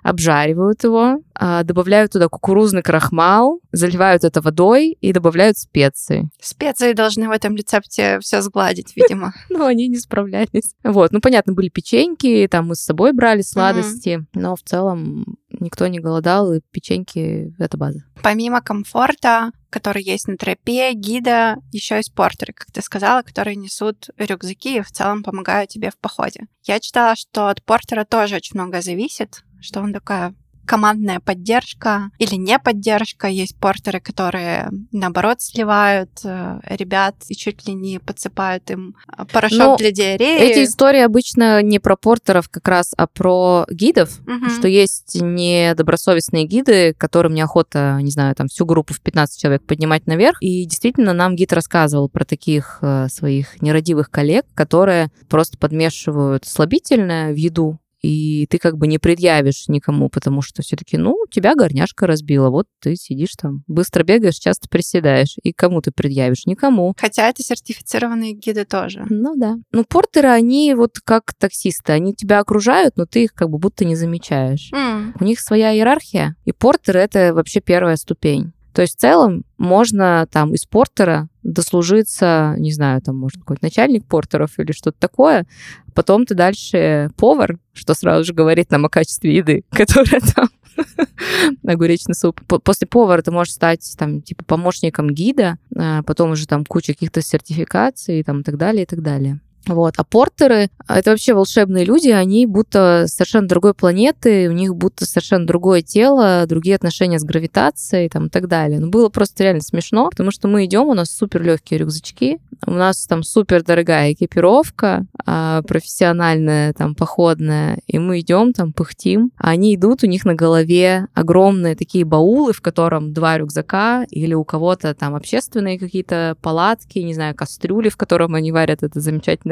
обжаривают 0.03 0.83
его, 0.83 1.21
а, 1.35 1.63
добавляют 1.63 2.11
туда 2.11 2.27
кукурузный 2.27 2.81
крахмал, 2.81 3.59
заливают 3.71 4.23
это 4.23 4.41
водой 4.41 4.97
и 5.01 5.13
добавляют 5.13 5.57
специи. 5.57 6.29
Специи 6.41 6.93
должны 6.93 7.27
в 7.27 7.31
этом 7.31 7.55
рецепте 7.55 8.19
все 8.19 8.41
сгладить, 8.41 8.93
видимо. 8.95 9.33
Но 9.49 9.65
они 9.65 9.87
не 9.87 9.97
справлялись. 9.97 10.75
Вот, 10.83 11.11
ну, 11.11 11.21
понятно, 11.21 11.53
были 11.53 11.69
печеньки, 11.69 12.47
там 12.49 12.67
мы 12.67 12.75
с 12.75 12.81
собой 12.81 13.13
брали 13.13 13.41
сладости, 13.41 14.25
но 14.33 14.55
в 14.55 14.61
целом 14.61 15.37
никто 15.59 15.87
не 15.87 15.99
голодал, 15.99 16.53
и 16.53 16.61
печеньки— 16.71 17.53
это 17.59 17.77
база. 17.77 18.03
Помимо 18.21 18.61
комфорта, 18.61 19.51
который 19.69 20.03
есть 20.03 20.27
на 20.27 20.37
тропе, 20.37 20.93
гида, 20.93 21.57
еще 21.71 21.95
есть 21.95 22.13
портеры, 22.13 22.53
как 22.53 22.71
ты 22.71 22.81
сказала, 22.81 23.21
которые 23.21 23.55
несут 23.55 24.09
рюкзаки 24.17 24.77
и 24.77 24.81
в 24.81 24.91
целом 24.91 25.23
помогают 25.23 25.69
тебе 25.71 25.89
в 25.89 25.97
походе. 25.97 26.47
Я 26.63 26.79
читала, 26.79 27.15
что 27.15 27.49
от 27.49 27.63
портера 27.63 28.05
тоже 28.05 28.35
очень 28.35 28.59
много 28.59 28.81
зависит, 28.81 29.43
что 29.63 29.81
он 29.81 29.93
такая 29.93 30.33
командная 30.65 31.19
поддержка 31.19 32.09
или 32.19 32.35
не 32.35 32.57
поддержка. 32.57 33.27
Есть 33.27 33.57
портеры, 33.57 33.99
которые, 33.99 34.69
наоборот, 34.93 35.41
сливают 35.41 36.11
э, 36.23 36.59
ребят 36.69 37.15
и 37.27 37.35
чуть 37.35 37.67
ли 37.67 37.73
не 37.73 37.99
подсыпают 37.99 38.71
им 38.71 38.95
э, 39.17 39.25
порошок 39.25 39.59
Ну, 39.59 39.77
для 39.77 39.91
диареи. 39.91 40.39
Эти 40.39 40.63
истории 40.63 41.01
обычно 41.01 41.61
не 41.61 41.79
про 41.79 41.97
портеров 41.97 42.47
как 42.47 42.65
раз, 42.67 42.93
а 42.95 43.07
про 43.07 43.65
гидов, 43.69 44.19
Мгм. 44.25 44.49
что 44.51 44.69
есть 44.69 45.17
недобросовестные 45.21 46.45
гиды, 46.45 46.93
которым 46.97 47.33
неохота, 47.33 47.99
не 48.01 48.11
знаю, 48.11 48.35
там 48.35 48.47
всю 48.47 48.65
группу 48.65 48.93
в 48.93 49.01
15 49.01 49.41
человек 49.41 49.65
поднимать 49.65 50.07
наверх. 50.07 50.37
И 50.41 50.65
действительно 50.65 51.13
нам 51.13 51.35
гид 51.35 51.53
рассказывал 51.53 52.09
про 52.09 52.23
таких 52.25 52.79
э, 52.81 53.07
своих 53.09 53.61
нерадивых 53.61 54.09
коллег, 54.09 54.45
которые 54.55 55.09
просто 55.29 55.57
подмешивают 55.57 56.45
слабительное 56.45 57.33
в 57.33 57.35
еду, 57.35 57.79
и 58.03 58.45
ты 58.47 58.59
как 58.59 58.77
бы 58.77 58.85
не 58.85 58.99
предъявишь 58.99 59.69
никому, 59.69 60.09
потому 60.09 60.41
что 60.41 60.61
все-таки, 60.61 60.97
ну, 60.97 61.15
тебя 61.31 61.55
горняшка 61.55 62.05
разбила, 62.05 62.49
вот 62.49 62.67
ты 62.81 62.95
сидишь 62.95 63.33
там, 63.41 63.63
быстро 63.67 64.03
бегаешь, 64.03 64.35
часто 64.35 64.67
приседаешь, 64.69 65.37
и 65.41 65.53
кому 65.53 65.81
ты 65.81 65.91
предъявишь? 65.91 66.45
Никому. 66.45 66.93
Хотя 66.99 67.29
это 67.29 67.41
сертифицированные 67.43 68.33
гиды 68.33 68.65
тоже. 68.65 69.05
Ну 69.09 69.35
да. 69.37 69.55
Ну, 69.71 69.85
портеры, 69.85 70.27
они 70.29 70.73
вот 70.75 70.99
как 71.03 71.33
таксисты, 71.33 71.93
они 71.93 72.13
тебя 72.13 72.39
окружают, 72.39 72.97
но 72.97 73.05
ты 73.05 73.23
их 73.23 73.33
как 73.33 73.49
бы 73.49 73.57
будто 73.57 73.85
не 73.85 73.95
замечаешь. 73.95 74.69
М, 74.73 75.15
У 75.19 75.23
них 75.23 75.39
своя 75.39 75.73
иерархия, 75.73 76.35
и 76.45 76.51
портеры— 76.51 76.99
это 77.01 77.33
вообще 77.33 77.61
первая 77.61 77.95
ступень. 77.95 78.51
То 78.73 78.81
есть 78.81 78.97
в 78.97 78.99
целом 78.99 79.43
можно 79.57 80.27
там 80.31 80.53
из 80.53 80.65
портера 80.65 81.29
дослужиться, 81.43 82.55
не 82.57 82.71
знаю, 82.71 83.01
там, 83.01 83.17
может, 83.17 83.39
какой-то 83.39 83.63
начальник 83.63 84.05
портеров 84.05 84.57
или 84.59 84.71
что-то 84.71 84.97
такое. 84.99 85.45
Потом 85.93 86.25
ты 86.25 86.35
дальше 86.35 87.09
повар, 87.17 87.57
что 87.73 87.93
сразу 87.93 88.23
же 88.25 88.33
говорит 88.33 88.71
нам 88.71 88.85
о 88.85 88.89
качестве 88.89 89.35
еды, 89.35 89.63
которая 89.71 90.21
там 90.35 90.49
огуречный 91.67 92.15
суп. 92.15 92.41
По- 92.47 92.59
После 92.59 92.87
повара 92.87 93.21
ты 93.21 93.31
можешь 93.31 93.53
стать 93.53 93.95
там 93.97 94.21
типа 94.21 94.43
помощником 94.43 95.09
гида, 95.11 95.57
а 95.77 96.03
потом 96.03 96.31
уже 96.31 96.47
там 96.47 96.65
куча 96.65 96.93
каких-то 96.93 97.21
сертификаций 97.21 98.23
там 98.23 98.41
и 98.41 98.43
так 98.43 98.57
далее, 98.57 98.83
и 98.83 98.87
так 98.87 99.01
далее. 99.01 99.39
Вот. 99.67 99.93
А 99.97 100.03
портеры— 100.03 100.69
это 100.87 101.11
вообще 101.11 101.33
волшебные 101.33 101.85
люди, 101.85 102.09
они 102.09 102.45
будто 102.45 103.05
совершенно 103.07 103.47
другой 103.47 103.73
планеты, 103.73 104.49
у 104.49 104.51
них 104.51 104.75
будто 104.75 105.05
совершенно 105.05 105.47
другое 105.47 105.81
тело, 105.81 106.45
другие 106.47 106.75
отношения 106.75 107.19
с 107.19 107.23
гравитацией 107.23 108.09
там, 108.09 108.27
и 108.27 108.29
так 108.29 108.47
далее. 108.47 108.79
Ну, 108.79 108.89
было 108.89 109.09
просто 109.09 109.43
реально 109.43 109.61
смешно, 109.61 110.09
потому 110.09 110.31
что 110.31 110.47
мы 110.47 110.65
идем, 110.65 110.87
у 110.87 110.93
нас 110.93 111.11
супер 111.11 111.41
легкие 111.43 111.79
рюкзачки, 111.79 112.39
у 112.65 112.71
нас 112.71 113.05
там 113.05 113.23
супер 113.23 113.63
дорогая 113.63 114.13
экипировка, 114.13 115.05
а, 115.25 115.61
профессиональная, 115.63 116.73
там, 116.73 116.95
походная, 116.95 117.79
и 117.87 117.99
мы 117.99 118.19
идем 118.19 118.53
там, 118.53 118.73
пыхтим, 118.73 119.31
а 119.37 119.51
они 119.51 119.75
идут, 119.75 120.03
у 120.03 120.07
них 120.07 120.25
на 120.25 120.35
голове 120.35 121.07
огромные 121.13 121.75
такие 121.75 122.05
баулы, 122.05 122.53
в 122.53 122.61
котором 122.61 123.13
два 123.13 123.37
рюкзака, 123.37 124.05
или 124.09 124.33
у 124.33 124.43
кого-то 124.43 124.93
там 124.93 125.15
общественные 125.15 125.79
какие-то 125.79 126.35
палатки, 126.41 126.99
не 126.99 127.13
знаю, 127.13 127.35
кастрюли, 127.35 127.89
в 127.89 127.97
котором 127.97 128.35
они 128.35 128.51
варят 128.51 128.83
это 128.83 128.99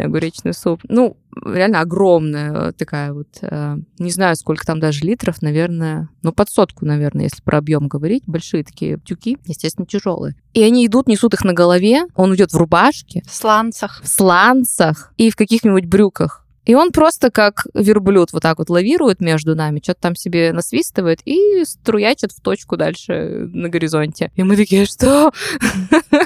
замечательный 0.02 0.06
огуречный 0.06 0.54
суп. 0.54 0.82
Ну, 0.88 1.18
реально 1.46 1.82
огромная 1.82 2.72
такая 2.74 3.14
вот, 3.14 3.28
э, 3.42 3.78
не 4.00 4.12
знаю, 4.12 4.36
сколько 4.36 4.66
там 4.66 4.80
даже 4.80 5.06
литров, 5.06 5.42
наверное, 5.42 6.10
ну, 6.24 6.32
под 6.32 6.50
сотку, 6.50 6.86
наверное, 6.86 7.26
если 7.26 7.42
про 7.42 7.58
объем 7.58 7.88
говорить, 7.88 8.24
большие 8.28 8.64
такие 8.64 9.00
тюки, 9.00 9.38
естественно, 9.46 9.86
тяжелые. 9.86 10.36
И 10.54 10.64
они 10.64 10.86
идут, 10.86 11.08
несут 11.08 11.34
их 11.34 11.44
на 11.44 11.54
голове, 11.54 12.04
он 12.16 12.36
идет 12.36 12.52
в 12.52 12.58
рубашке, 12.58 13.24
В 13.26 13.34
сланцах. 13.34 14.02
в 14.04 14.08
сланцах 14.08 15.14
и 15.18 15.30
в 15.30 15.36
каких-нибудь 15.36 15.86
брюках. 15.86 16.46
И 16.66 16.76
он 16.76 16.92
просто 16.92 17.32
как 17.32 17.66
верблюд 17.74 18.34
вот 18.34 18.44
так 18.44 18.60
вот 18.60 18.70
лавирует 18.70 19.20
между 19.20 19.56
нами, 19.56 19.80
что-то 19.84 20.02
там 20.02 20.16
себе 20.16 20.54
насвистывает 20.54 21.20
и 21.26 21.64
струячит 21.66 22.32
в 22.32 22.42
точку 22.42 22.78
дальше 22.78 23.50
на 23.52 23.70
горизонте. 23.70 24.32
И 24.36 24.44
мы 24.44 24.56
такие, 24.56 24.86
что? 24.86 25.32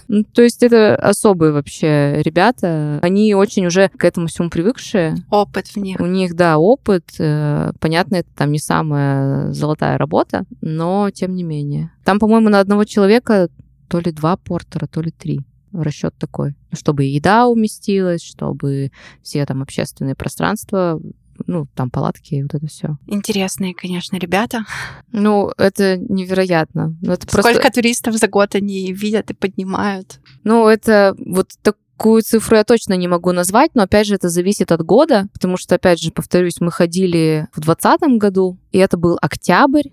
Ну, 0.07 0.23
то 0.23 0.43
есть 0.43 0.61
это 0.61 0.95
особые 0.95 1.51
вообще 1.51 2.21
ребята. 2.21 2.99
Они 3.01 3.33
очень 3.33 3.65
уже 3.65 3.89
к 3.89 4.03
этому 4.05 4.27
всему 4.27 4.49
привыкшие. 4.49 5.15
Опыт 5.29 5.67
в 5.67 5.77
них. 5.77 5.99
У 5.99 6.05
них, 6.05 6.35
да, 6.35 6.57
опыт. 6.57 7.05
Э, 7.17 7.71
понятно, 7.79 8.17
это 8.17 8.29
там 8.35 8.51
не 8.51 8.59
самая 8.59 9.51
золотая 9.51 9.97
работа, 9.97 10.45
но 10.61 11.09
тем 11.11 11.33
не 11.33 11.43
менее. 11.43 11.91
Там, 12.03 12.19
по-моему, 12.19 12.49
на 12.49 12.59
одного 12.59 12.85
человека 12.85 13.49
то 13.87 13.99
ли 13.99 14.11
два 14.11 14.37
портера, 14.37 14.87
то 14.87 15.01
ли 15.01 15.11
три 15.11 15.41
расчет 15.83 16.15
такой, 16.17 16.55
чтобы 16.73 17.03
еда 17.03 17.47
уместилась, 17.47 18.23
чтобы 18.23 18.91
все 19.21 19.45
там 19.45 19.61
общественные 19.61 20.15
пространства 20.15 20.99
ну, 21.47 21.67
там 21.75 21.89
палатки 21.89 22.35
и 22.35 22.43
вот 22.43 22.53
это 22.53 22.67
все. 22.67 22.97
Интересные, 23.07 23.73
конечно, 23.73 24.17
ребята. 24.17 24.65
Ну, 25.11 25.51
это 25.57 25.97
невероятно. 25.97 26.95
Ну, 27.01 27.11
это 27.11 27.27
Сколько 27.27 27.59
просто... 27.59 27.71
туристов 27.71 28.15
за 28.15 28.27
год 28.27 28.55
они 28.55 28.93
видят 28.93 29.31
и 29.31 29.33
поднимают? 29.33 30.19
Ну, 30.43 30.67
это 30.67 31.15
вот 31.17 31.51
такую 31.61 32.21
цифру 32.21 32.57
я 32.57 32.63
точно 32.63 32.93
не 32.93 33.07
могу 33.07 33.31
назвать, 33.31 33.71
но 33.73 33.83
опять 33.83 34.07
же 34.07 34.15
это 34.15 34.29
зависит 34.29 34.71
от 34.71 34.81
года, 34.81 35.27
потому 35.33 35.57
что, 35.57 35.75
опять 35.75 35.99
же, 35.99 36.11
повторюсь, 36.11 36.59
мы 36.59 36.71
ходили 36.71 37.47
в 37.51 37.61
2020 37.61 38.17
году, 38.19 38.57
и 38.71 38.77
это 38.77 38.97
был 38.97 39.17
октябрь, 39.21 39.89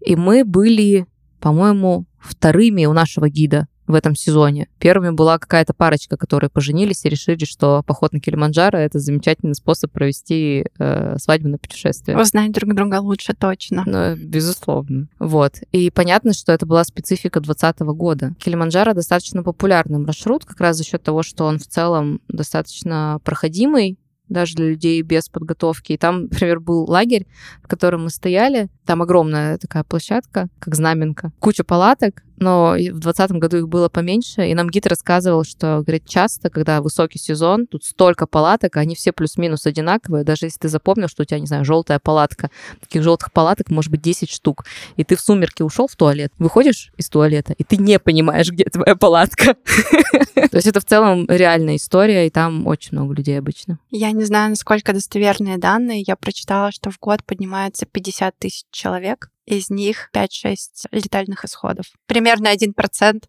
и 0.00 0.16
мы 0.16 0.44
были, 0.44 1.06
по-моему, 1.40 2.06
вторыми 2.18 2.86
у 2.86 2.92
нашего 2.92 3.28
гида 3.28 3.66
в 3.86 3.94
этом 3.94 4.14
сезоне. 4.14 4.68
Первыми 4.78 5.10
была 5.10 5.38
какая-то 5.38 5.74
парочка, 5.74 6.16
которые 6.16 6.50
поженились 6.50 7.04
и 7.04 7.08
решили, 7.08 7.44
что 7.44 7.82
поход 7.86 8.12
на 8.12 8.20
Килиманджаро— 8.20 8.78
это 8.80 8.98
замечательный 8.98 9.54
способ 9.54 9.90
провести 9.92 10.66
э, 10.78 11.16
свадебное 11.18 11.58
путешествие. 11.58 12.18
Узнать 12.18 12.52
друг 12.52 12.74
друга 12.74 13.00
лучше 13.00 13.34
точно. 13.34 13.84
Ну, 13.86 14.16
безусловно. 14.16 15.08
Вот. 15.18 15.56
И 15.72 15.90
понятно, 15.90 16.32
что 16.32 16.52
это 16.52 16.66
была 16.66 16.84
специфика 16.84 17.40
2020 17.40 17.80
года. 17.96 18.34
Килиманджаро 18.38 18.94
достаточно 18.94 19.42
популярный 19.42 19.98
маршрут, 19.98 20.44
как 20.44 20.60
раз 20.60 20.76
за 20.76 20.84
счет 20.84 21.02
того, 21.02 21.22
что 21.22 21.44
он 21.44 21.58
в 21.58 21.66
целом 21.66 22.20
достаточно 22.28 23.20
проходимый, 23.24 23.98
даже 24.28 24.54
для 24.54 24.70
людей 24.70 25.00
без 25.02 25.28
подготовки. 25.28 25.92
И 25.92 25.96
там, 25.96 26.22
например, 26.30 26.60
был 26.60 26.84
лагерь, 26.84 27.26
в 27.62 27.68
котором 27.68 28.04
мы 28.04 28.10
стояли. 28.10 28.68
Там 28.84 29.02
огромная 29.02 29.58
такая 29.58 29.84
площадка, 29.84 30.48
как 30.58 30.74
знаменка. 30.74 31.32
Куча 31.38 31.64
палаток, 31.64 32.22
но 32.38 32.72
в 32.72 33.00
2020 33.00 33.30
году 33.32 33.56
их 33.58 33.68
было 33.68 33.88
поменьше, 33.88 34.48
и 34.48 34.54
нам 34.54 34.68
гид 34.68 34.86
рассказывал, 34.86 35.44
что, 35.44 35.82
говорит, 35.82 36.06
часто, 36.06 36.50
когда 36.50 36.80
высокий 36.80 37.18
сезон, 37.18 37.66
тут 37.66 37.84
столько 37.84 38.26
палаток, 38.26 38.76
они 38.76 38.94
все 38.94 39.12
плюс-минус 39.12 39.66
одинаковые, 39.66 40.24
даже 40.24 40.46
если 40.46 40.60
ты 40.60 40.68
запомнил, 40.68 41.08
что 41.08 41.22
у 41.22 41.26
тебя, 41.26 41.40
не 41.40 41.46
знаю, 41.46 41.64
желтая 41.64 41.98
палатка, 41.98 42.50
таких 42.80 43.02
желтых 43.02 43.32
палаток 43.32 43.70
может 43.70 43.90
быть 43.90 44.02
10 44.02 44.30
штук, 44.30 44.64
и 44.96 45.04
ты 45.04 45.16
в 45.16 45.20
сумерки 45.20 45.62
ушел 45.62 45.86
в 45.88 45.96
туалет, 45.96 46.32
выходишь 46.38 46.92
из 46.96 47.08
туалета, 47.08 47.54
и 47.56 47.64
ты 47.64 47.76
не 47.76 47.98
понимаешь, 47.98 48.50
где 48.50 48.64
твоя 48.64 48.96
палатка. 48.96 49.54
То 50.34 50.56
есть 50.56 50.66
это 50.66 50.80
в 50.80 50.84
целом 50.84 51.26
реальная 51.28 51.76
история, 51.76 52.26
и 52.26 52.30
там 52.30 52.66
очень 52.66 52.90
много 52.92 53.14
людей 53.14 53.38
обычно. 53.38 53.78
Я 53.90 54.12
не 54.12 54.24
знаю, 54.24 54.50
насколько 54.50 54.92
достоверные 54.92 55.58
данные, 55.58 56.04
я 56.06 56.16
прочитала, 56.16 56.72
что 56.72 56.90
в 56.90 56.98
год 56.98 57.24
поднимается 57.24 57.86
50 57.86 58.38
тысяч 58.38 58.64
человек, 58.70 59.30
из 59.46 59.70
них 59.70 60.10
5-6 60.12 60.56
летальных 60.90 61.44
исходов. 61.44 61.86
Примерно 62.06 62.52
1% 62.52 63.24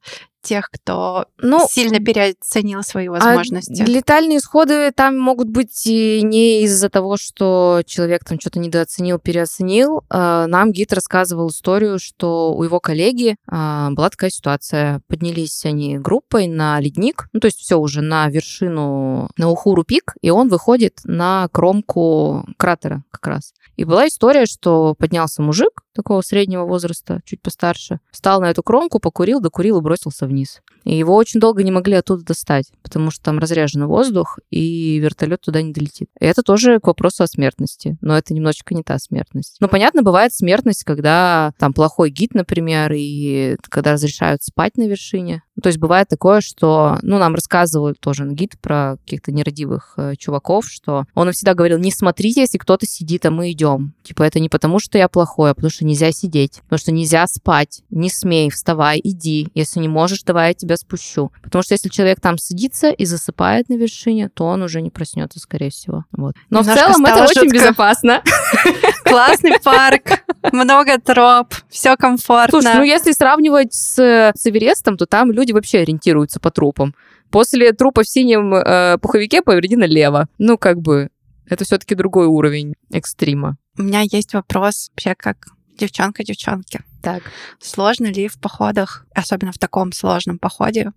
тех, 0.47 0.69
кто 0.71 1.25
ну, 1.38 1.67
сильно 1.69 2.00
переоценил 2.00 2.81
свои 2.83 3.07
а 3.07 3.12
возможности. 3.12 3.81
А 3.81 3.86
летальные 3.86 4.38
исходы 4.38 4.91
там 4.91 5.19
могут 5.19 5.50
быть 5.50 5.86
и 5.86 6.21
не 6.21 6.63
из-за 6.63 6.89
того, 6.89 7.17
что 7.17 7.81
человек 7.86 8.24
там 8.24 8.39
что-то 8.39 8.59
недооценил, 8.59 9.19
переоценил. 9.19 10.03
А, 10.09 10.47
нам 10.47 10.71
гид 10.71 10.93
рассказывал 10.93 11.50
историю, 11.50 12.00
что 12.00 12.53
у 12.53 12.63
его 12.63 12.79
коллеги 12.79 13.36
а, 13.47 13.89
была 13.91 14.09
такая 14.09 14.29
ситуация. 14.29 15.01
Поднялись 15.07 15.65
они 15.65 15.97
группой 15.97 16.47
на 16.47 16.79
ледник, 16.79 17.27
ну 17.33 17.41
то 17.41 17.47
есть 17.47 17.59
все 17.59 17.77
уже 17.77 18.01
на 18.01 18.29
вершину, 18.29 19.29
на 19.38 19.50
Ухуру 19.50 19.83
пик, 19.83 20.13
и 20.21 20.29
он 20.29 20.47
выходит 20.47 21.00
на 21.03 21.50
кромку 21.51 22.45
кратера 22.57 23.03
как 23.12 23.27
раз. 23.27 23.53
И 23.77 23.86
была 23.86 24.07
история, 24.07 24.48
что 24.48 24.96
поднялся 24.96 25.41
мужик 25.41 25.84
такого 25.93 26.22
среднего 26.22 26.65
возраста, 26.65 27.22
чуть 27.25 27.41
постарше, 27.41 28.00
встал 28.12 28.41
на 28.41 28.50
эту 28.50 28.63
кромку, 28.63 29.00
покурил, 29.00 29.39
докурил 29.39 29.77
и 29.77 29.81
бросился 29.81 30.25
вниз. 30.25 30.62
И 30.84 30.98
его 30.98 31.15
очень 31.15 31.39
долго 31.39 31.63
не 31.63 31.72
могли 31.72 31.93
оттуда 31.93 32.24
достать, 32.24 32.72
потому 32.81 33.12
что 33.12 33.25
там 33.25 33.39
разряженный 33.39 33.88
воздух, 33.88 34.39
и 34.50 34.98
вертолет 35.00 35.41
туда 35.41 35.62
не 35.62 35.74
долетит. 35.74 36.10
И 36.19 36.25
это 36.25 36.41
тоже 36.41 36.79
к 36.79 36.88
вопросу 36.88 37.24
о 37.24 37.27
смертности, 37.27 37.98
но 38.01 38.17
это 38.17 38.34
немножечко 38.34 38.74
не 38.74 38.84
та 38.84 38.98
смертность. 38.98 39.57
Ну, 39.60 39.67
понятно, 39.67 40.01
бывает 40.01 40.34
смертность, 40.34 40.84
когда 40.84 41.53
там 41.60 41.74
плохой 41.74 42.10
гид, 42.10 42.34
например, 42.34 42.93
и 42.96 43.57
когда 43.69 43.93
разрешают 43.93 44.43
спать 44.43 44.78
на 44.78 44.88
вершине. 44.88 45.43
Ну, 45.58 45.62
то 45.62 45.67
есть 45.67 45.80
бывает 45.80 46.08
такое, 46.08 46.39
что, 46.39 47.00
ну, 47.02 47.17
нам 47.17 47.34
рассказывают 47.34 48.00
тоже 48.00 48.28
гид 48.28 48.60
про 48.62 48.98
каких-то 49.04 49.32
нерадивых 49.32 49.96
э, 49.98 50.15
чуваков, 50.15 50.65
что 50.70 51.06
он 51.15 51.32
всегда 51.32 51.56
говорил, 51.56 51.80
не 51.80 51.91
смотрите, 51.91 52.41
если 52.41 52.60
кто-то 52.60 52.86
сидит, 52.86 53.26
а 53.26 53.32
мы 53.32 53.52
идем. 53.52 53.93
Типа, 54.04 54.22
это 54.22 54.39
не 54.39 54.50
потому, 54.50 54.80
что 54.80 55.00
я 55.00 55.08
плохой, 55.08 55.50
а 55.50 55.56
потому 55.56 55.72
что 55.72 55.84
нельзя 55.84 56.12
сидеть, 56.12 56.62
потому 56.65 56.78
что 56.78 56.91
нельзя 56.91 57.26
спать. 57.26 57.82
Не 57.89 58.12
смей, 58.12 58.52
вставай, 58.52 59.02
иди. 59.04 59.50
Если 59.56 59.80
не 59.80 59.88
можешь, 59.88 60.22
давай 60.22 60.50
я 60.50 60.54
тебя 60.54 60.78
спущу. 60.78 61.32
Потому 61.41 61.63
что 61.63 61.74
если 61.74 61.89
человек 61.89 62.22
там 62.22 62.38
садится 62.38 62.91
и 62.91 63.06
засыпает 63.06 63.67
на 63.70 63.74
вершине, 63.74 64.30
то 64.30 64.46
он 64.46 64.62
уже 64.62 64.82
не 64.82 64.91
проснется, 64.91 65.39
скорее 65.39 65.72
всего. 65.72 66.06
Вот. 66.12 66.36
Но 66.52 66.60
Немножко 66.60 66.84
в 66.84 66.93
целом 66.93 67.06
это 67.06 67.28
жутко. 67.28 67.39
очень 67.39 67.52
безопасно. 67.52 68.22
Классный 69.06 69.60
парк, 69.63 70.24
много 70.52 71.00
троп, 71.00 71.56
все 71.70 71.96
комфортно. 71.98 72.62
Слушай, 72.62 72.76
ну 72.76 72.84
если 72.84 73.12
сравнивать 73.12 73.74
с, 73.74 73.98
с 73.98 74.46
Эверестом, 74.46 74.98
то 74.98 75.08
там 75.08 75.32
люди 75.32 75.46
вообще 75.53 75.79
ориентируются 75.79 76.39
по 76.39 76.51
трупам. 76.51 76.95
После 77.29 77.73
трупа 77.73 78.03
в 78.03 78.10
синем 78.10 78.53
э, 78.53 78.97
пуховике 78.99 79.41
поверни 79.41 79.75
налево. 79.75 80.27
Ну, 80.38 80.57
как 80.57 80.79
бы, 80.79 81.10
это 81.45 81.65
все-таки 81.65 81.95
другой 81.95 82.27
уровень 82.27 82.75
экстрима. 82.91 83.57
У 83.77 83.83
меня 83.83 84.01
есть 84.01 84.33
вопрос 84.33 84.89
вообще 84.91 85.15
как 85.15 85.47
девчонка 85.77 86.23
девчонки. 86.23 86.81
Так. 87.01 87.23
Сложно 87.60 88.07
ли 88.07 88.27
в 88.27 88.39
походах, 88.39 89.05
особенно 89.13 89.51
в 89.51 89.60
таком 89.60 89.91
сложном 89.91 90.39
походе, 90.39 90.91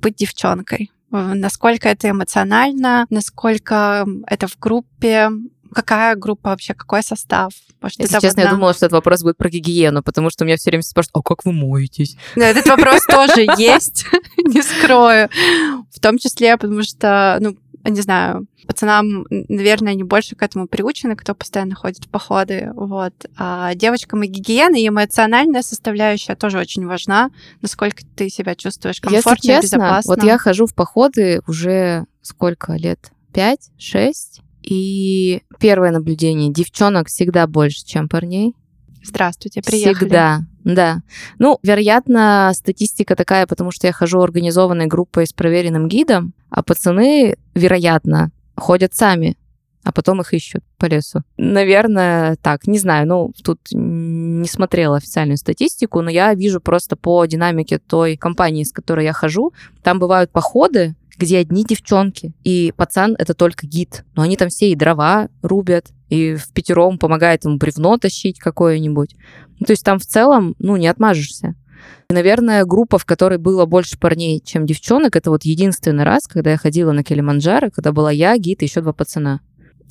быть 0.00 0.16
девчонкой? 0.16 0.90
Насколько 1.10 1.88
это 1.88 2.10
эмоционально, 2.10 3.06
насколько 3.10 4.06
это 4.26 4.46
в 4.46 4.56
группе, 4.58 5.28
какая 5.72 6.16
группа 6.16 6.50
вообще, 6.50 6.74
какой 6.74 7.02
состав? 7.02 7.52
Может, 7.80 8.00
Если 8.00 8.14
честно, 8.14 8.28
одна... 8.30 8.42
я 8.42 8.50
думала, 8.50 8.74
что 8.74 8.86
этот 8.86 8.96
вопрос 8.96 9.22
будет 9.22 9.36
про 9.36 9.48
гигиену, 9.48 10.02
потому 10.02 10.30
что 10.30 10.44
меня 10.44 10.56
все 10.56 10.70
время 10.70 10.82
спрашивают, 10.82 11.16
а 11.16 11.22
как 11.22 11.44
вы 11.44 11.52
моетесь? 11.52 12.16
Да, 12.36 12.46
этот 12.48 12.66
вопрос 12.66 13.04
тоже 13.08 13.46
есть, 13.58 14.04
не 14.38 14.62
скрою. 14.62 15.28
В 15.90 16.00
том 16.00 16.18
числе, 16.18 16.56
потому 16.56 16.82
что, 16.82 17.38
ну, 17.40 17.56
не 17.84 18.00
знаю, 18.02 18.46
пацанам, 18.66 19.26
наверное, 19.30 19.92
они 19.92 20.04
больше 20.04 20.36
к 20.36 20.42
этому 20.42 20.68
приучены, 20.68 21.16
кто 21.16 21.34
постоянно 21.34 21.74
ходит 21.74 22.04
в 22.04 22.08
походы, 22.08 22.70
вот. 22.74 23.14
А 23.36 23.74
девочкам 23.74 24.22
и 24.22 24.28
гигиена, 24.28 24.76
и 24.76 24.86
эмоциональная 24.86 25.62
составляющая 25.62 26.36
тоже 26.36 26.58
очень 26.58 26.86
важна, 26.86 27.30
насколько 27.62 28.02
ты 28.16 28.28
себя 28.28 28.54
чувствуешь 28.54 29.00
комфортно, 29.00 29.30
Если 29.30 29.46
честно, 29.46 29.76
безопасно. 29.76 30.14
вот 30.14 30.24
я 30.24 30.38
хожу 30.38 30.66
в 30.66 30.74
походы 30.74 31.40
уже 31.46 32.06
сколько 32.22 32.74
лет? 32.74 33.10
Пять, 33.32 33.70
шесть? 33.78 34.42
И 34.62 35.42
первое 35.58 35.90
наблюдение, 35.90 36.52
девчонок 36.52 37.08
всегда 37.08 37.46
больше, 37.46 37.84
чем 37.84 38.08
парней. 38.08 38.54
Здравствуйте, 39.02 39.62
приехали. 39.62 39.94
Всегда, 39.94 40.40
да. 40.64 41.02
Ну, 41.38 41.58
вероятно, 41.62 42.52
статистика 42.54 43.16
такая, 43.16 43.46
потому 43.46 43.70
что 43.70 43.86
я 43.86 43.92
хожу 43.92 44.20
организованной 44.20 44.86
группой 44.86 45.26
с 45.26 45.32
проверенным 45.32 45.88
гидом, 45.88 46.34
а 46.50 46.62
пацаны, 46.62 47.36
вероятно, 47.54 48.30
ходят 48.56 48.94
сами, 48.94 49.38
а 49.84 49.92
потом 49.92 50.20
их 50.20 50.34
ищут 50.34 50.62
по 50.76 50.84
лесу. 50.84 51.22
Наверное, 51.38 52.36
так, 52.42 52.66
не 52.66 52.78
знаю, 52.78 53.08
ну, 53.08 53.32
тут 53.42 53.60
не 53.72 54.46
смотрела 54.46 54.98
официальную 54.98 55.38
статистику, 55.38 56.02
но 56.02 56.10
я 56.10 56.34
вижу 56.34 56.60
просто 56.60 56.96
по 56.96 57.24
динамике 57.24 57.78
той 57.78 58.16
компании, 58.16 58.64
с 58.64 58.72
которой 58.72 59.06
я 59.06 59.14
хожу, 59.14 59.52
там 59.82 59.98
бывают 59.98 60.30
походы, 60.30 60.94
где 61.20 61.38
одни 61.38 61.64
девчонки, 61.64 62.32
и 62.42 62.72
пацан— 62.76 63.14
это 63.18 63.34
только 63.34 63.66
гид. 63.66 64.04
Но 64.16 64.22
они 64.22 64.36
там 64.36 64.48
все 64.48 64.70
и 64.70 64.74
дрова 64.74 65.28
рубят, 65.42 65.88
и 66.08 66.34
в 66.34 66.52
пятером 66.52 66.98
помогает 66.98 67.44
ему 67.44 67.58
бревно 67.58 67.98
тащить 67.98 68.38
какое-нибудь. 68.38 69.14
Ну, 69.60 69.66
то 69.66 69.72
есть 69.72 69.84
там 69.84 69.98
в 69.98 70.06
целом, 70.06 70.56
ну, 70.58 70.76
не 70.76 70.88
отмажешься. 70.88 71.54
И, 72.10 72.14
наверное, 72.14 72.64
группа, 72.64 72.98
в 72.98 73.04
которой 73.04 73.38
было 73.38 73.66
больше 73.66 73.98
парней, 73.98 74.40
чем 74.44 74.66
девчонок, 74.66 75.14
это 75.14 75.30
вот 75.30 75.44
единственный 75.44 76.04
раз, 76.04 76.26
когда 76.26 76.52
я 76.52 76.56
ходила 76.56 76.92
на 76.92 77.04
Килиманджаро, 77.04 77.70
когда 77.70 77.92
была 77.92 78.10
я, 78.10 78.36
гид 78.36 78.62
и 78.62 78.64
еще 78.64 78.80
два 78.80 78.92
пацана. 78.92 79.40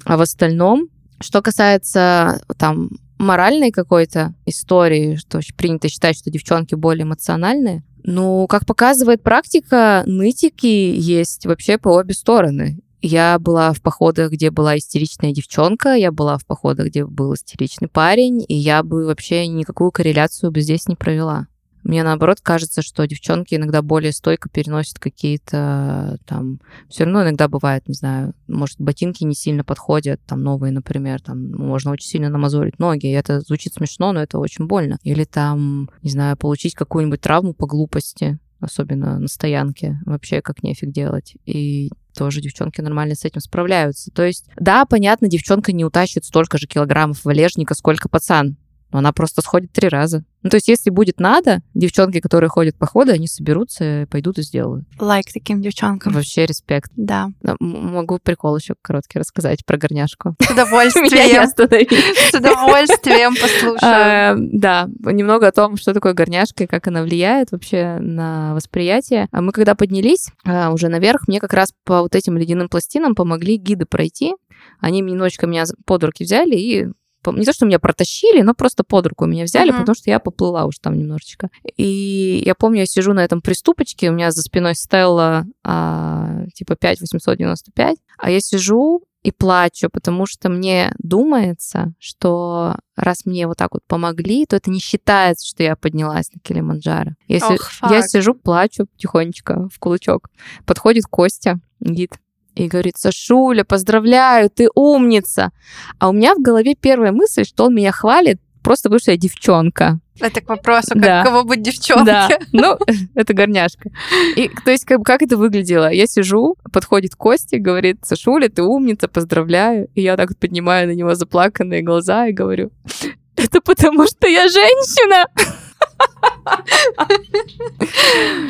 А 0.05 0.17
в 0.17 0.21
остальном, 0.21 0.87
что 1.21 1.41
касается 1.41 2.41
там 2.57 2.89
моральной 3.19 3.71
какой-то 3.71 4.33
истории, 4.45 5.15
что 5.15 5.39
принято 5.55 5.89
считать, 5.89 6.17
что 6.17 6.31
девчонки 6.31 6.73
более 6.73 7.03
эмоциональные, 7.03 7.83
ну, 8.09 8.47
как 8.47 8.65
показывает 8.65 9.21
практика, 9.21 10.01
нытики 10.07 10.65
есть 10.65 11.45
вообще 11.45 11.77
по 11.77 11.89
обе 11.89 12.15
стороны. 12.15 12.79
Я 13.03 13.37
была 13.37 13.71
в 13.71 13.83
походах, 13.83 14.31
где 14.31 14.49
была 14.49 14.77
истеричная 14.79 15.31
девчонка, 15.31 15.93
я 15.93 16.11
была 16.11 16.39
в 16.39 16.45
походах, 16.45 16.87
где 16.87 17.05
был 17.05 17.35
истеричный 17.35 17.87
парень, 17.87 18.43
и 18.47 18.55
я 18.55 18.81
бы 18.81 19.05
вообще 19.05 19.45
никакую 19.45 19.91
корреляцию 19.91 20.51
бы 20.51 20.59
здесь 20.61 20.87
не 20.87 20.95
провела. 20.95 21.45
Мне 21.83 22.03
наоборот 22.03 22.39
кажется, 22.41 22.81
что 22.81 23.07
девчонки 23.07 23.55
иногда 23.55 23.81
более 23.81 24.11
стойко 24.11 24.49
переносят 24.49 24.99
какие-то 24.99 26.19
там... 26.25 26.59
Все 26.89 27.05
равно 27.05 27.23
иногда 27.23 27.47
бывает, 27.47 27.87
не 27.87 27.93
знаю, 27.93 28.33
может, 28.47 28.79
ботинки 28.79 29.23
не 29.23 29.35
сильно 29.35 29.63
подходят, 29.63 30.19
там 30.25 30.41
новые, 30.41 30.71
например, 30.71 31.21
там 31.21 31.51
можно 31.51 31.91
очень 31.91 32.07
сильно 32.07 32.29
намазорить 32.29 32.79
ноги, 32.79 33.07
и 33.07 33.11
это 33.11 33.39
звучит 33.41 33.73
смешно, 33.73 34.11
но 34.11 34.21
это 34.21 34.39
очень 34.39 34.67
больно. 34.67 34.97
Или 35.03 35.23
там, 35.23 35.89
не 36.01 36.09
знаю, 36.09 36.37
получить 36.37 36.75
какую-нибудь 36.75 37.21
травму 37.21 37.53
по 37.53 37.65
глупости, 37.65 38.39
особенно 38.59 39.19
на 39.19 39.27
стоянке, 39.27 39.99
вообще 40.05 40.41
как 40.41 40.63
нефиг 40.63 40.91
делать. 40.91 41.35
И 41.45 41.91
тоже 42.15 42.41
девчонки 42.41 42.81
нормально 42.81 43.15
с 43.15 43.23
этим 43.23 43.39
справляются. 43.39 44.11
То 44.11 44.23
есть, 44.23 44.45
да, 44.57 44.85
понятно, 44.85 45.27
девчонка 45.29 45.71
не 45.71 45.85
утащит 45.85 46.25
столько 46.25 46.57
же 46.57 46.67
килограммов 46.67 47.23
валежника, 47.23 47.73
сколько 47.75 48.09
пацан 48.09 48.57
но 48.91 48.99
она 48.99 49.11
просто 49.11 49.41
сходит 49.41 49.71
три 49.71 49.87
раза. 49.89 50.23
Ну, 50.41 50.49
то 50.49 50.57
есть, 50.57 50.69
если 50.69 50.89
будет 50.89 51.19
надо, 51.19 51.61
девчонки, 51.73 52.21
которые 52.21 52.49
ходят 52.49 52.77
по 52.77 52.85
ходу, 52.85 53.11
они 53.11 53.27
соберутся, 53.27 54.07
пойдут 54.09 54.37
и 54.37 54.41
сделают. 54.41 54.85
Лайк 54.99 55.27
like 55.27 55.31
таким 55.33 55.61
девчонкам. 55.61 56.13
Вообще 56.13 56.45
респект. 56.45 56.91
Да. 56.95 57.29
Могу 57.59 58.19
прикол 58.19 58.55
еще 58.55 58.75
короткий 58.81 59.19
рассказать 59.19 59.65
про 59.65 59.77
горняшку. 59.77 60.35
С 60.41 60.49
удовольствием. 60.51 61.45
С 61.49 62.33
удовольствием 62.33 63.35
послушаю. 63.35 63.77
А, 63.81 64.35
да, 64.37 64.87
немного 65.03 65.47
о 65.47 65.51
том, 65.51 65.75
что 65.75 65.93
такое 65.93 66.13
горняшка 66.13 66.63
и 66.63 66.67
как 66.67 66.87
она 66.87 67.03
влияет 67.03 67.51
вообще 67.51 67.97
на 67.99 68.53
восприятие. 68.53 69.27
А 69.31 69.41
мы 69.41 69.51
когда 69.51 69.75
поднялись 69.75 70.29
а, 70.45 70.71
уже 70.71 70.87
наверх, 70.87 71.27
мне 71.27 71.41
как 71.41 71.53
раз 71.53 71.73
по 71.83 72.01
вот 72.01 72.15
этим 72.15 72.37
ледяным 72.37 72.69
пластинам 72.69 73.13
помогли 73.13 73.57
гиды 73.57 73.85
пройти. 73.85 74.35
Они 74.79 75.01
немножечко 75.01 75.47
меня 75.47 75.65
под 75.85 76.03
руки 76.03 76.23
взяли 76.23 76.55
и 76.55 76.87
не 77.25 77.45
то, 77.45 77.53
что 77.53 77.65
меня 77.65 77.79
протащили, 77.79 78.41
но 78.41 78.53
просто 78.53 78.83
под 78.83 79.07
руку 79.07 79.25
меня 79.25 79.43
взяли, 79.43 79.71
uh-huh. 79.71 79.79
потому 79.79 79.95
что 79.95 80.09
я 80.09 80.19
поплыла 80.19 80.65
уж 80.65 80.79
там 80.79 80.97
немножечко. 80.97 81.49
И 81.77 82.41
я 82.45 82.55
помню, 82.55 82.81
я 82.81 82.85
сижу 82.85 83.13
на 83.13 83.23
этом 83.23 83.41
приступочке, 83.41 84.09
у 84.09 84.13
меня 84.13 84.31
за 84.31 84.41
спиной 84.41 84.75
Стелла 84.75 85.45
а, 85.63 86.45
типа 86.53 86.75
5895, 86.75 87.97
а 88.17 88.31
я 88.31 88.39
сижу 88.39 89.03
и 89.23 89.31
плачу, 89.31 89.89
потому 89.91 90.25
что 90.25 90.49
мне 90.49 90.93
думается, 90.97 91.93
что 91.99 92.75
раз 92.95 93.25
мне 93.25 93.47
вот 93.47 93.57
так 93.57 93.73
вот 93.73 93.83
помогли, 93.85 94.45
то 94.45 94.55
это 94.55 94.71
не 94.71 94.79
считается, 94.79 95.45
что 95.47 95.61
я 95.61 95.75
поднялась 95.75 96.31
на 96.33 96.39
Килиманджаро. 96.39 97.11
Если 97.27 97.55
oh, 97.55 97.91
я 97.91 98.01
сижу, 98.01 98.33
плачу 98.33 98.87
тихонечко 98.97 99.67
в 99.73 99.77
кулачок, 99.79 100.29
подходит 100.65 101.05
Костя, 101.05 101.59
гид, 101.81 102.13
и 102.55 102.67
говорит, 102.67 102.97
Сашуля, 102.97 103.63
поздравляю, 103.63 104.49
ты 104.49 104.67
умница. 104.75 105.51
А 105.99 106.09
у 106.09 106.13
меня 106.13 106.35
в 106.35 106.41
голове 106.41 106.75
первая 106.75 107.11
мысль, 107.11 107.45
что 107.45 107.65
он 107.65 107.75
меня 107.75 107.91
хвалит 107.91 108.39
просто 108.61 108.89
потому, 108.89 108.99
что 108.99 109.11
я 109.11 109.17
девчонка. 109.17 109.99
Это 110.19 110.41
к 110.41 110.49
вопросу, 110.49 110.89
как 110.89 111.01
да. 111.01 111.23
кого 111.23 111.43
быть 111.43 111.61
девчонкой. 111.61 112.05
Да, 112.05 112.29
ну, 112.51 112.77
это 113.15 113.33
горняшка. 113.33 113.89
И, 114.35 114.49
то 114.65 114.71
есть, 114.71 114.85
как, 114.85 115.01
как 115.03 115.21
это 115.21 115.37
выглядело? 115.37 115.91
Я 115.91 116.07
сижу, 116.07 116.55
подходит 116.71 117.15
Костя, 117.15 117.57
говорит, 117.57 117.99
Сашуля, 118.03 118.49
ты 118.49 118.63
умница, 118.63 119.07
поздравляю. 119.07 119.89
И 119.95 120.01
я 120.01 120.17
так 120.17 120.29
вот 120.29 120.37
поднимаю 120.37 120.87
на 120.87 120.91
него 120.91 121.15
заплаканные 121.15 121.81
глаза 121.81 122.27
и 122.27 122.33
говорю, 122.33 122.71
это 123.35 123.61
потому, 123.61 124.07
что 124.07 124.27
я 124.27 124.47
женщина. 124.49 125.25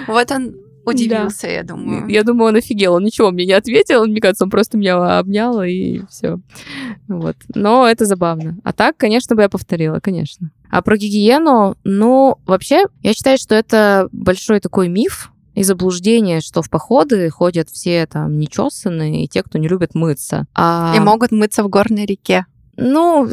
Вот 0.07 0.31
он 0.31 0.55
удивился, 0.89 1.47
да. 1.47 1.53
я 1.53 1.63
думаю. 1.63 2.07
Я 2.07 2.23
думаю, 2.23 2.49
он 2.49 2.55
офигел. 2.55 2.93
Он 2.93 3.03
ничего 3.03 3.31
мне 3.31 3.45
не 3.45 3.53
ответил. 3.53 4.05
Мне 4.05 4.21
кажется, 4.21 4.43
он 4.43 4.49
просто 4.49 4.77
меня 4.77 5.19
обнял, 5.19 5.61
и 5.61 6.01
все. 6.09 6.39
Вот. 7.07 7.35
Но 7.55 7.87
это 7.87 8.05
забавно. 8.05 8.57
А 8.63 8.73
так, 8.73 8.97
конечно, 8.97 9.35
бы 9.35 9.41
я 9.41 9.49
повторила, 9.49 9.99
конечно. 9.99 10.51
А 10.69 10.81
про 10.81 10.97
гигиену, 10.97 11.75
ну, 11.83 12.37
вообще, 12.45 12.85
я 13.01 13.13
считаю, 13.13 13.37
что 13.37 13.55
это 13.55 14.07
большой 14.11 14.59
такой 14.59 14.87
миф, 14.87 15.31
и 15.55 15.63
заблуждение, 15.63 16.39
что 16.39 16.61
в 16.61 16.69
походы 16.69 17.29
ходят 17.29 17.69
все 17.69 18.05
там 18.05 18.37
нечесанные 18.37 19.25
и 19.25 19.27
те, 19.27 19.43
кто 19.43 19.57
не 19.57 19.67
любит 19.67 19.93
мыться. 19.93 20.45
А... 20.53 20.93
И 20.95 20.99
могут 21.01 21.31
мыться 21.31 21.63
в 21.63 21.69
горной 21.69 22.05
реке. 22.05 22.45
Ну, 22.77 23.27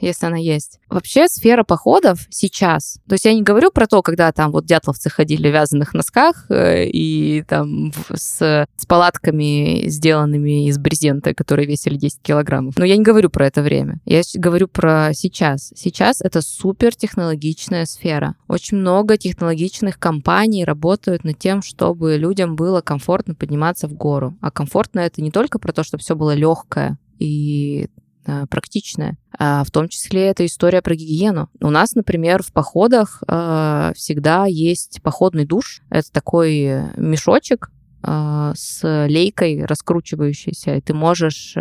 если 0.00 0.26
она 0.26 0.36
есть. 0.36 0.80
Вообще 0.88 1.28
сфера 1.28 1.64
походов 1.64 2.26
сейчас, 2.30 2.98
то 3.08 3.14
есть 3.14 3.24
я 3.24 3.34
не 3.34 3.42
говорю 3.42 3.70
про 3.70 3.86
то, 3.86 4.02
когда 4.02 4.32
там 4.32 4.52
вот 4.52 4.64
дятловцы 4.64 5.10
ходили 5.10 5.48
в 5.48 5.52
вязаных 5.52 5.94
носках 5.94 6.46
э, 6.50 6.86
и 6.86 7.42
там 7.46 7.92
с, 8.12 8.66
с 8.76 8.86
палатками, 8.86 9.88
сделанными 9.88 10.68
из 10.68 10.78
брезента, 10.78 11.34
которые 11.34 11.66
весили 11.66 11.96
10 11.96 12.22
килограммов. 12.22 12.76
Но 12.78 12.84
я 12.84 12.96
не 12.96 13.02
говорю 13.02 13.30
про 13.30 13.46
это 13.46 13.62
время. 13.62 14.00
Я 14.04 14.22
говорю 14.34 14.68
про 14.68 15.10
сейчас. 15.12 15.72
Сейчас 15.76 16.20
это 16.20 16.40
супер 16.42 16.94
технологичная 16.94 17.86
сфера. 17.86 18.36
Очень 18.48 18.78
много 18.78 19.16
технологичных 19.16 19.98
компаний 19.98 20.64
работают 20.64 21.24
над 21.24 21.38
тем, 21.38 21.62
чтобы 21.62 22.16
людям 22.16 22.56
было 22.56 22.80
комфортно 22.80 23.34
подниматься 23.34 23.88
в 23.88 23.94
гору. 23.94 24.36
А 24.40 24.50
комфортно 24.50 25.00
это 25.00 25.22
не 25.22 25.30
только 25.30 25.58
про 25.58 25.72
то, 25.72 25.82
чтобы 25.82 26.02
все 26.02 26.16
было 26.16 26.34
легкое 26.34 26.98
и 27.18 27.88
Э, 28.28 28.44
практичная. 28.46 29.16
А 29.38 29.64
в 29.64 29.70
том 29.70 29.88
числе 29.88 30.26
это 30.26 30.44
история 30.44 30.82
про 30.82 30.94
гигиену. 30.94 31.48
У 31.62 31.70
нас, 31.70 31.94
например, 31.94 32.42
в 32.42 32.52
походах 32.52 33.22
э, 33.26 33.92
всегда 33.96 34.44
есть 34.44 35.00
походный 35.02 35.46
душ. 35.46 35.80
Это 35.88 36.12
такой 36.12 36.82
мешочек, 36.98 37.70
э, 38.02 38.52
с 38.54 39.06
лейкой 39.06 39.64
раскручивающейся, 39.64 40.74
и 40.74 40.80
ты 40.82 40.92
можешь 40.92 41.54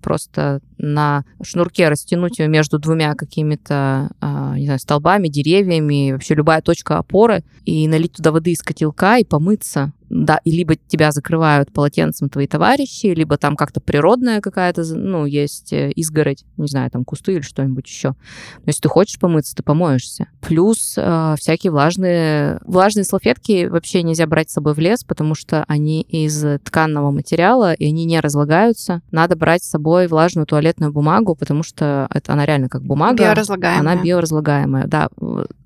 просто 0.00 0.60
на 0.78 1.24
шнурке 1.42 1.88
растянуть 1.88 2.38
ее 2.38 2.46
между 2.46 2.78
двумя 2.78 3.14
какими-то, 3.14 4.10
не 4.56 4.64
знаю, 4.66 4.78
столбами, 4.78 5.26
деревьями, 5.26 6.12
вообще 6.12 6.34
любая 6.34 6.62
точка 6.62 6.98
опоры, 6.98 7.42
и 7.64 7.88
налить 7.88 8.12
туда 8.12 8.30
воды 8.30 8.52
из 8.52 8.62
котелка 8.62 9.18
и 9.18 9.24
помыться 9.24 9.92
да, 10.12 10.40
и 10.44 10.50
либо 10.50 10.76
тебя 10.76 11.10
закрывают 11.10 11.72
полотенцем 11.72 12.28
твои 12.28 12.46
товарищи, 12.46 13.06
либо 13.06 13.38
там 13.38 13.56
как-то 13.56 13.80
природная 13.80 14.42
какая-то, 14.42 14.84
ну, 14.94 15.24
есть 15.24 15.72
э, 15.72 15.90
изгородь, 15.92 16.44
не 16.58 16.66
знаю, 16.66 16.90
там 16.90 17.04
кусты 17.04 17.32
или 17.32 17.40
что-нибудь 17.40 17.86
еще. 17.86 18.08
Но 18.08 18.66
если 18.66 18.82
ты 18.82 18.88
хочешь 18.90 19.18
помыться, 19.18 19.56
ты 19.56 19.62
помоешься. 19.62 20.28
Плюс 20.42 20.94
э, 20.98 21.34
всякие 21.38 21.72
влажные... 21.72 22.60
Влажные 22.66 23.04
салфетки 23.04 23.66
вообще 23.66 24.02
нельзя 24.02 24.26
брать 24.26 24.50
с 24.50 24.52
собой 24.52 24.74
в 24.74 24.78
лес, 24.78 25.02
потому 25.02 25.34
что 25.34 25.64
они 25.66 26.02
из 26.02 26.44
тканного 26.62 27.10
материала, 27.10 27.72
и 27.72 27.86
они 27.86 28.04
не 28.04 28.20
разлагаются. 28.20 29.00
Надо 29.10 29.34
брать 29.34 29.64
с 29.64 29.70
собой 29.70 30.08
влажную 30.08 30.46
туалетную 30.46 30.92
бумагу, 30.92 31.34
потому 31.34 31.62
что 31.62 32.06
это 32.12 32.34
она 32.34 32.44
реально 32.44 32.68
как 32.68 32.82
бумага. 32.82 33.24
Биоразлагаемая. 33.24 33.80
Она 33.80 34.02
биоразлагаемая, 34.02 34.86
да. 34.86 35.08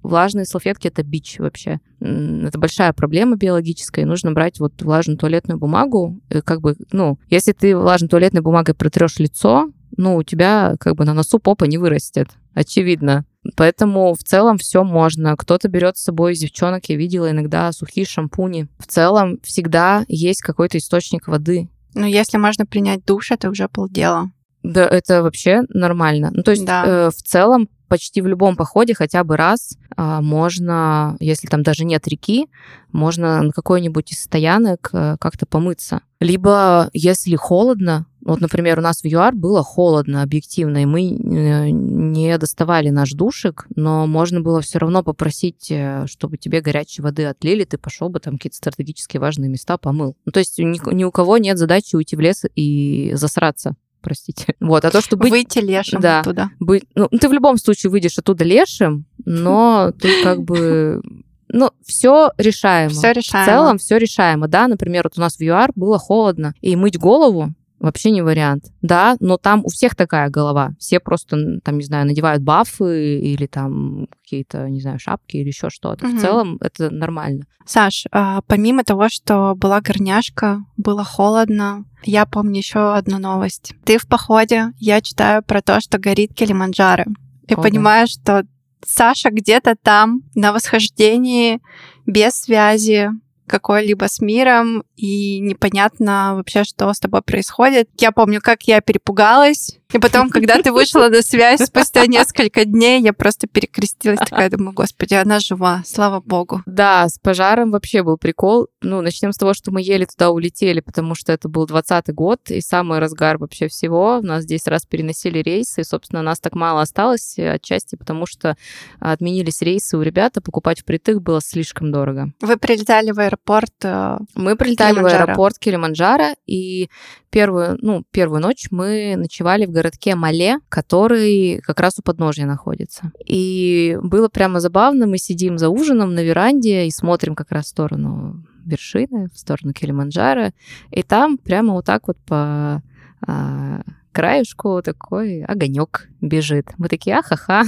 Влажные 0.02 0.44
салфетки— 0.44 0.86
это 0.88 1.02
бич 1.02 1.40
вообще. 1.40 1.80
Это 1.98 2.58
большая 2.58 2.92
проблема 2.92 3.36
биологическая, 3.36 4.04
и 4.04 4.08
нужно 4.08 4.35
брать 4.36 4.60
вот 4.60 4.82
влажную 4.82 5.16
туалетную 5.16 5.58
бумагу, 5.58 6.20
как 6.44 6.60
бы, 6.60 6.76
ну, 6.92 7.18
если 7.30 7.52
ты 7.52 7.74
влажной 7.74 8.10
туалетной 8.10 8.42
бумагой 8.42 8.74
протрешь 8.74 9.18
лицо, 9.18 9.70
ну, 9.96 10.16
у 10.16 10.22
тебя 10.22 10.74
как 10.78 10.94
бы 10.94 11.06
на 11.06 11.14
носу 11.14 11.38
попа 11.38 11.64
не 11.64 11.78
вырастет, 11.78 12.28
очевидно. 12.52 13.24
Поэтому 13.56 14.12
в 14.12 14.18
целом 14.18 14.58
все 14.58 14.84
можно. 14.84 15.36
Кто-то 15.38 15.68
берет 15.68 15.96
с 15.96 16.02
собой 16.02 16.34
из 16.34 16.40
девчонок, 16.40 16.84
я 16.90 16.96
видела 16.96 17.30
иногда 17.30 17.72
сухие 17.72 18.04
шампуни. 18.04 18.68
В 18.78 18.86
целом 18.86 19.38
всегда 19.42 20.04
есть 20.06 20.42
какой-то 20.42 20.76
источник 20.76 21.28
воды. 21.28 21.70
Ну, 21.94 22.04
если 22.04 22.36
можно 22.36 22.66
принять 22.66 23.06
душ, 23.06 23.30
это 23.30 23.48
уже 23.48 23.68
полдела. 23.68 24.30
Да, 24.66 24.86
это 24.86 25.22
вообще 25.22 25.62
нормально. 25.68 26.30
Ну, 26.32 26.42
то 26.42 26.50
есть 26.50 26.64
да. 26.64 26.84
э, 26.86 27.10
в 27.10 27.22
целом 27.22 27.68
почти 27.88 28.20
в 28.20 28.26
любом 28.26 28.56
походе 28.56 28.94
хотя 28.94 29.22
бы 29.22 29.36
раз 29.36 29.76
а, 29.96 30.20
можно, 30.20 31.16
если 31.20 31.46
там 31.46 31.62
даже 31.62 31.84
нет 31.84 32.06
реки, 32.08 32.48
можно 32.90 33.42
на 33.42 33.52
какой-нибудь 33.52 34.10
из 34.12 34.22
стоянок 34.22 34.90
э, 34.92 35.16
как-то 35.20 35.46
помыться. 35.46 36.00
Либо, 36.18 36.90
если 36.92 37.36
холодно, 37.36 38.06
вот, 38.22 38.40
например, 38.40 38.78
у 38.80 38.82
нас 38.82 39.02
в 39.02 39.06
ЮАР 39.06 39.36
было 39.36 39.62
холодно 39.62 40.22
объективно, 40.22 40.82
и 40.82 40.86
мы 40.86 41.02
э, 41.02 41.70
не 41.70 42.36
доставали 42.38 42.88
наш 42.90 43.12
душик, 43.12 43.66
но 43.76 44.06
можно 44.06 44.40
было 44.40 44.60
все 44.62 44.78
равно 44.78 45.04
попросить, 45.04 45.70
э, 45.70 46.06
чтобы 46.08 46.38
тебе 46.38 46.60
горячей 46.60 47.02
воды 47.02 47.26
отлили, 47.26 47.64
ты 47.64 47.78
пошел 47.78 48.08
бы 48.08 48.18
там 48.18 48.34
какие-то 48.34 48.56
стратегически 48.56 49.18
важные 49.18 49.48
места 49.48 49.78
помыл. 49.78 50.16
Ну, 50.24 50.32
то 50.32 50.40
есть 50.40 50.58
ни, 50.58 50.94
ни 50.94 51.04
у 51.04 51.12
кого 51.12 51.38
нет 51.38 51.56
задачи 51.58 51.94
уйти 51.94 52.16
в 52.16 52.20
лес 52.20 52.44
и 52.56 53.12
засраться 53.14 53.76
простите. 54.06 54.54
Вот, 54.60 54.84
а 54.84 54.90
то, 54.90 55.00
что 55.00 55.16
быть... 55.16 55.30
Выйти 55.30 55.58
лешим 55.58 56.00
да, 56.00 56.20
оттуда. 56.20 56.50
Быть... 56.60 56.84
Ну, 56.94 57.08
ты 57.08 57.28
в 57.28 57.32
любом 57.32 57.58
случае 57.58 57.90
выйдешь 57.90 58.18
оттуда 58.18 58.44
лешим, 58.44 59.04
но 59.24 59.92
ты 60.00 60.22
как 60.22 60.42
бы... 60.42 61.02
Ну, 61.48 61.70
все 61.84 62.30
решаемо. 62.38 62.90
Все 62.90 63.12
решаемо. 63.12 63.44
В 63.44 63.48
целом 63.48 63.78
все 63.78 63.98
решаемо, 63.98 64.48
да. 64.48 64.68
Например, 64.68 65.04
вот 65.04 65.18
у 65.18 65.20
нас 65.20 65.36
в 65.36 65.40
ЮАР 65.40 65.72
было 65.74 65.98
холодно, 65.98 66.54
и 66.60 66.76
мыть 66.76 66.98
голову 66.98 67.52
Вообще 67.78 68.10
не 68.10 68.22
вариант. 68.22 68.64
Да, 68.80 69.16
но 69.20 69.36
там 69.36 69.62
у 69.64 69.68
всех 69.68 69.94
такая 69.94 70.30
голова. 70.30 70.70
Все 70.78 70.98
просто, 70.98 71.60
там, 71.62 71.78
не 71.78 71.84
знаю, 71.84 72.06
надевают 72.06 72.42
бафы 72.42 73.18
или 73.18 73.46
там 73.46 74.08
какие-то, 74.22 74.68
не 74.70 74.80
знаю, 74.80 74.98
шапки 74.98 75.36
или 75.36 75.48
еще 75.48 75.68
что-то. 75.68 76.06
Мгм. 76.06 76.16
В 76.16 76.20
целом 76.20 76.58
это 76.60 76.90
нормально. 76.90 77.44
Саш, 77.66 78.06
а, 78.12 78.40
помимо 78.46 78.84
того, 78.84 79.08
что 79.08 79.54
была 79.56 79.80
горняшка, 79.80 80.60
было 80.76 81.04
холодно, 81.04 81.84
я 82.04 82.24
помню 82.24 82.58
еще 82.58 82.94
одну 82.94 83.18
новость. 83.18 83.74
Ты 83.84 83.98
в 83.98 84.06
походе, 84.06 84.72
я 84.78 85.00
читаю 85.00 85.42
про 85.42 85.60
то, 85.60 85.80
что 85.80 85.98
горит 85.98 86.32
Килиманджаро. 86.34 87.04
И 87.48 87.54
О, 87.54 87.56
да. 87.56 87.62
понимаю, 87.62 88.06
что 88.06 88.44
Саша 88.84 89.30
где-то 89.30 89.74
там 89.74 90.22
на 90.34 90.52
восхождении, 90.52 91.60
без 92.06 92.34
связи 92.34 93.10
какой-либо 93.46 94.08
с 94.08 94.20
миром, 94.20 94.84
и 94.96 95.40
непонятно 95.40 96.34
вообще, 96.36 96.64
что 96.64 96.92
с 96.92 96.98
тобой 96.98 97.22
происходит. 97.22 97.88
Я 97.98 98.12
помню, 98.12 98.40
как 98.42 98.62
я 98.64 98.80
перепугалась, 98.80 99.78
и 99.92 99.98
потом, 99.98 100.30
когда 100.30 100.60
ты 100.60 100.72
вышла 100.72 101.08
на 101.08 101.22
связь 101.22 101.60
спустя 101.60 102.06
несколько 102.06 102.64
дней, 102.64 103.00
я 103.00 103.12
просто 103.12 103.46
перекрестилась, 103.46 104.18
такая 104.18 104.50
думаю, 104.50 104.72
господи, 104.72 105.14
она 105.14 105.38
жива, 105.38 105.82
слава 105.86 106.20
богу. 106.20 106.62
Да, 106.66 107.08
с 107.08 107.18
пожаром 107.18 107.70
вообще 107.70 108.02
был 108.02 108.16
прикол. 108.18 108.68
Ну, 108.82 109.00
начнем 109.00 109.32
с 109.32 109.36
того, 109.36 109.54
что 109.54 109.70
мы 109.70 109.82
еле 109.82 110.06
туда 110.06 110.30
улетели, 110.30 110.80
потому 110.80 111.14
что 111.14 111.32
это 111.32 111.48
был 111.48 111.66
20 111.66 112.12
год, 112.14 112.40
и 112.50 112.60
самый 112.60 112.98
разгар 112.98 113.38
вообще 113.38 113.68
всего. 113.68 114.18
У 114.18 114.22
нас 114.22 114.44
10 114.44 114.66
раз 114.68 114.86
переносили 114.86 115.38
рейсы, 115.38 115.82
и, 115.82 115.84
собственно, 115.84 116.22
нас 116.22 116.40
так 116.40 116.54
мало 116.54 116.82
осталось, 116.82 117.38
э, 117.38 117.52
отчасти 117.52 117.96
потому, 117.96 118.26
что 118.26 118.56
отменились 118.98 119.62
рейсы 119.62 119.96
у 119.96 120.02
ребят, 120.02 120.36
а 120.36 120.40
покупать 120.40 120.80
впритык 120.80 121.20
было 121.20 121.40
слишком 121.40 121.92
дорого. 121.92 122.32
Вы 122.40 122.56
прилетали 122.56 123.12
в 123.12 123.18
аэропорт. 123.20 123.72
э, 123.84 124.18
Мы 124.34 124.56
прилетали 124.56 125.00
в 125.00 125.06
аэропорт 125.06 125.58
Килиманджаро, 125.58 126.34
и 126.46 126.88
первую, 127.30 127.78
ну, 127.82 128.02
первую 128.10 128.40
ночь 128.40 128.66
мы 128.70 129.14
ночевали 129.16 129.66
в 129.66 129.70
городке 129.76 130.14
Мале, 130.14 130.58
который 130.68 131.60
как 131.62 131.80
раз 131.80 131.98
у 131.98 132.02
подножья 132.02 132.46
находится. 132.46 133.12
И 133.24 133.98
было 134.02 134.28
прямо 134.28 134.60
забавно, 134.60 135.06
мы 135.06 135.18
сидим 135.18 135.58
за 135.58 135.68
ужином 135.68 136.14
на 136.14 136.22
веранде 136.22 136.86
и 136.86 136.90
смотрим 136.90 137.34
как 137.34 137.52
раз 137.52 137.66
в 137.66 137.68
сторону 137.68 138.44
вершины, 138.64 139.28
в 139.32 139.38
сторону 139.38 139.72
Килиманджаро, 139.72 140.50
и 140.90 141.02
там 141.02 141.38
прямо 141.38 141.72
вот 141.74 141.84
так 141.84 142.08
вот 142.08 142.16
по 142.26 142.82
а, 143.26 143.82
краешку 144.12 144.80
такой 144.82 145.42
огонек 145.42 146.08
бежит. 146.20 146.68
Мы 146.78 146.88
такие, 146.88 147.18
ахаха, 147.18 147.64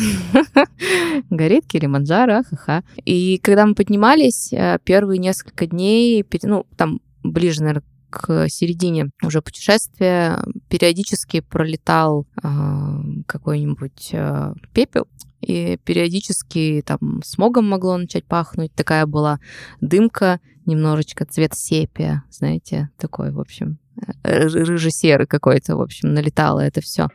горит 1.30 1.66
Килиманджаро, 1.66 2.38
ахаха. 2.38 2.82
И 3.04 3.38
когда 3.42 3.66
мы 3.66 3.74
поднимались, 3.74 4.52
э, 4.52 4.78
первые 4.82 5.18
несколько 5.18 5.66
дней, 5.66 6.24
ну, 6.42 6.66
там 6.76 7.00
ближе, 7.22 7.60
наверное, 7.60 7.84
к 8.10 8.48
середине 8.48 9.10
уже 9.22 9.42
путешествия 9.42 10.42
периодически 10.68 11.40
пролетал 11.40 12.26
а, 12.42 13.00
какой-нибудь 13.26 14.10
а, 14.14 14.54
пепел, 14.72 15.06
и 15.40 15.78
периодически 15.84 16.82
там 16.84 17.22
смогом 17.24 17.68
могло 17.68 17.96
начать 17.96 18.24
пахнуть. 18.24 18.72
Такая 18.74 19.06
была 19.06 19.38
дымка, 19.80 20.40
немножечко 20.66 21.24
цвет 21.24 21.52
сепия, 21.54 22.24
знаете, 22.30 22.90
такой, 22.98 23.30
в 23.30 23.40
общем, 23.40 23.78
э, 23.87 23.87
рыже-серый 24.22 25.26
какой-то, 25.26 25.76
в 25.76 25.80
общем, 25.80 26.12
налетало 26.14 26.60
это 26.60 26.80
все. 26.80 27.08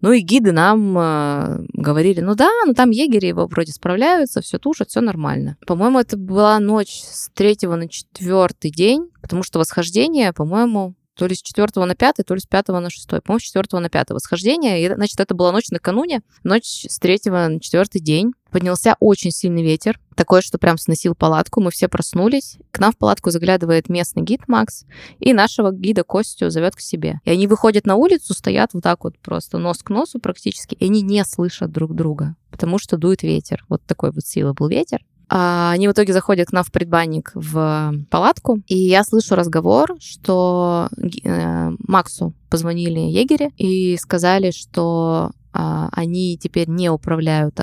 Ну 0.00 0.12
и 0.12 0.20
гиды 0.20 0.52
нам 0.52 0.96
э, 0.98 1.66
говорили, 1.72 2.20
ну 2.20 2.34
да, 2.34 2.50
ну 2.66 2.74
там 2.74 2.90
егери 2.90 3.28
его 3.28 3.46
вроде 3.46 3.72
справляются, 3.72 4.40
все 4.40 4.58
тушат, 4.58 4.90
все 4.90 5.00
нормально. 5.00 5.56
По-моему, 5.66 5.98
это 5.98 6.16
была 6.16 6.58
ночь 6.58 7.02
с 7.02 7.30
третьего 7.34 7.76
на 7.76 7.88
четвертый 7.88 8.70
день, 8.70 9.10
потому 9.20 9.42
что 9.42 9.58
восхождение, 9.58 10.32
по-моему, 10.32 10.94
то 11.18 11.26
ли 11.26 11.34
с 11.34 11.42
четвертого 11.42 11.84
на 11.84 11.96
пятый, 11.96 12.22
то 12.22 12.32
ли 12.34 12.40
с 12.40 12.46
пятого 12.46 12.78
на 12.78 12.90
шестой. 12.90 13.20
По-моему, 13.20 13.40
с 13.40 13.42
четвертого 13.42 13.80
на 13.80 13.90
пятое 13.90 14.14
восхождение. 14.14 14.84
И, 14.84 14.94
значит, 14.94 15.18
это 15.18 15.34
была 15.34 15.50
ночь 15.50 15.68
накануне. 15.70 16.20
Ночь 16.44 16.86
с 16.88 16.98
третьего 17.00 17.48
на 17.48 17.60
четвертый 17.60 18.00
день. 18.00 18.32
Поднялся 18.52 18.94
очень 19.00 19.32
сильный 19.32 19.64
ветер. 19.64 19.98
Такой, 20.14 20.42
что 20.42 20.58
прям 20.58 20.78
сносил 20.78 21.16
палатку. 21.16 21.60
Мы 21.60 21.72
все 21.72 21.88
проснулись. 21.88 22.58
К 22.70 22.78
нам 22.78 22.92
в 22.92 22.96
палатку 22.96 23.30
заглядывает 23.30 23.88
местный 23.88 24.22
гид 24.22 24.46
Макс. 24.46 24.84
И 25.18 25.32
нашего 25.32 25.72
гида 25.72 26.04
Костю 26.04 26.50
зовет 26.50 26.76
к 26.76 26.80
себе. 26.80 27.20
И 27.24 27.30
они 27.30 27.48
выходят 27.48 27.84
на 27.84 27.96
улицу, 27.96 28.32
стоят 28.32 28.72
вот 28.72 28.84
так 28.84 29.02
вот 29.02 29.18
просто 29.18 29.58
нос 29.58 29.82
к 29.82 29.90
носу 29.90 30.20
практически. 30.20 30.76
И 30.76 30.84
они 30.84 31.02
не 31.02 31.24
слышат 31.24 31.72
друг 31.72 31.96
друга. 31.96 32.36
Потому 32.50 32.78
что 32.78 32.96
дует 32.96 33.24
ветер. 33.24 33.64
Вот 33.68 33.82
такой 33.84 34.12
вот 34.12 34.24
сила 34.24 34.52
был 34.52 34.68
ветер. 34.68 35.00
А 35.30 35.72
они 35.72 35.88
в 35.88 35.92
итоге 35.92 36.12
заходят 36.12 36.48
к 36.48 36.52
нам 36.52 36.64
в 36.64 36.72
предбанник 36.72 37.32
в 37.34 37.92
палатку, 38.10 38.60
и 38.66 38.76
я 38.76 39.04
слышу 39.04 39.34
разговор, 39.34 39.96
что 40.00 40.88
э, 41.24 41.70
Максу 41.86 42.32
позвонили 42.48 42.98
егери 42.98 43.50
и 43.56 43.96
сказали, 43.96 44.50
что 44.50 45.30
а, 45.52 45.88
они 45.92 46.38
теперь 46.38 46.68
не 46.68 46.90
управляют 46.90 47.60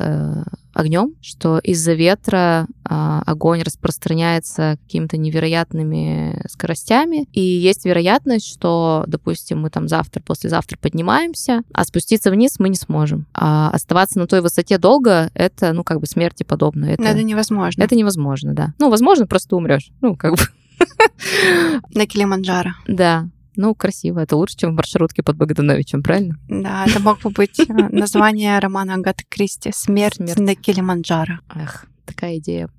огнем, 0.75 1.15
что 1.21 1.59
из-за 1.59 1.93
ветра 1.93 2.67
а, 2.83 3.23
огонь 3.25 3.63
распространяется 3.63 4.77
какими-то 4.83 5.15
невероятными 5.15 6.41
скоростями, 6.49 7.27
и 7.31 7.41
есть 7.41 7.85
вероятность, 7.85 8.45
что, 8.45 9.05
допустим, 9.07 9.61
мы 9.61 9.69
там 9.69 9.87
завтра, 9.87 10.21
послезавтра 10.21 10.77
поднимаемся, 10.77 11.61
а 11.73 11.85
спуститься 11.85 12.29
вниз 12.29 12.59
мы 12.59 12.67
не 12.67 12.75
сможем. 12.75 13.25
А 13.33 13.69
оставаться 13.71 14.19
на 14.19 14.27
той 14.27 14.41
высоте 14.41 14.77
долго— 14.77 15.31
это, 15.33 15.71
ну, 15.71 15.85
как 15.85 16.01
бы 16.01 16.07
смерти 16.07 16.43
подобно. 16.43 16.85
Это, 16.85 17.03
это 17.03 17.23
невозможно. 17.23 17.81
это 17.81 17.95
невозможно, 17.95 18.53
да. 18.53 18.73
Ну, 18.77 18.89
возможно, 18.89 19.25
просто 19.25 19.55
умрешь. 19.55 19.91
Ну, 20.01 20.17
как 20.17 20.33
бы, 20.33 20.41
На 21.93 22.05
Килиманджаро. 22.05 22.71
да. 22.87 23.29
Ну, 23.55 23.75
красиво. 23.75 24.19
Это 24.19 24.35
лучше, 24.35 24.57
чем 24.57 24.71
в 24.71 24.75
маршрутке 24.75 25.23
под 25.23 25.37
Богдановичем, 25.37 26.03
правильно? 26.03 26.35
Да, 26.49 26.85
это 26.87 26.99
мог 26.99 27.21
бы 27.21 27.29
быть 27.29 27.59
э, 27.59 27.65
название 27.91 28.59
романа 28.59 28.95
Агаты 28.95 29.23
Кристи 29.27 29.71
«Смерть, 29.73 30.15
Смерть. 30.15 30.39
на 30.39 30.55
Килиманджаро». 30.55 31.39
Эх, 31.55 31.85
такая 32.05 32.37
идея. 32.37 32.69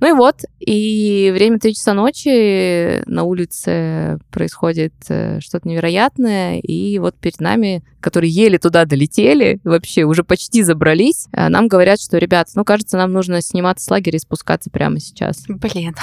Ну 0.00 0.08
и 0.08 0.12
вот, 0.12 0.42
и 0.58 1.30
время 1.34 1.58
3 1.58 1.74
часа 1.74 1.94
ночи 1.94 3.02
на 3.06 3.24
улице 3.24 4.18
происходит 4.30 4.94
э, 5.08 5.40
что-то 5.40 5.68
невероятное, 5.68 6.58
и 6.58 6.98
вот 6.98 7.16
перед 7.16 7.40
нами, 7.40 7.82
которые 8.00 8.30
еле 8.30 8.58
туда 8.58 8.84
долетели, 8.84 9.60
вообще 9.64 10.04
уже 10.04 10.24
почти 10.24 10.62
забрались, 10.62 11.26
э, 11.32 11.48
нам 11.48 11.68
говорят, 11.68 12.00
что, 12.00 12.18
ребят, 12.18 12.48
ну, 12.54 12.64
кажется, 12.64 12.96
нам 12.96 13.12
нужно 13.12 13.42
сниматься 13.42 13.84
с 13.84 13.90
лагеря 13.90 14.16
и 14.16 14.20
спускаться 14.20 14.70
прямо 14.70 14.98
сейчас. 15.00 15.44
Блин. 15.46 15.94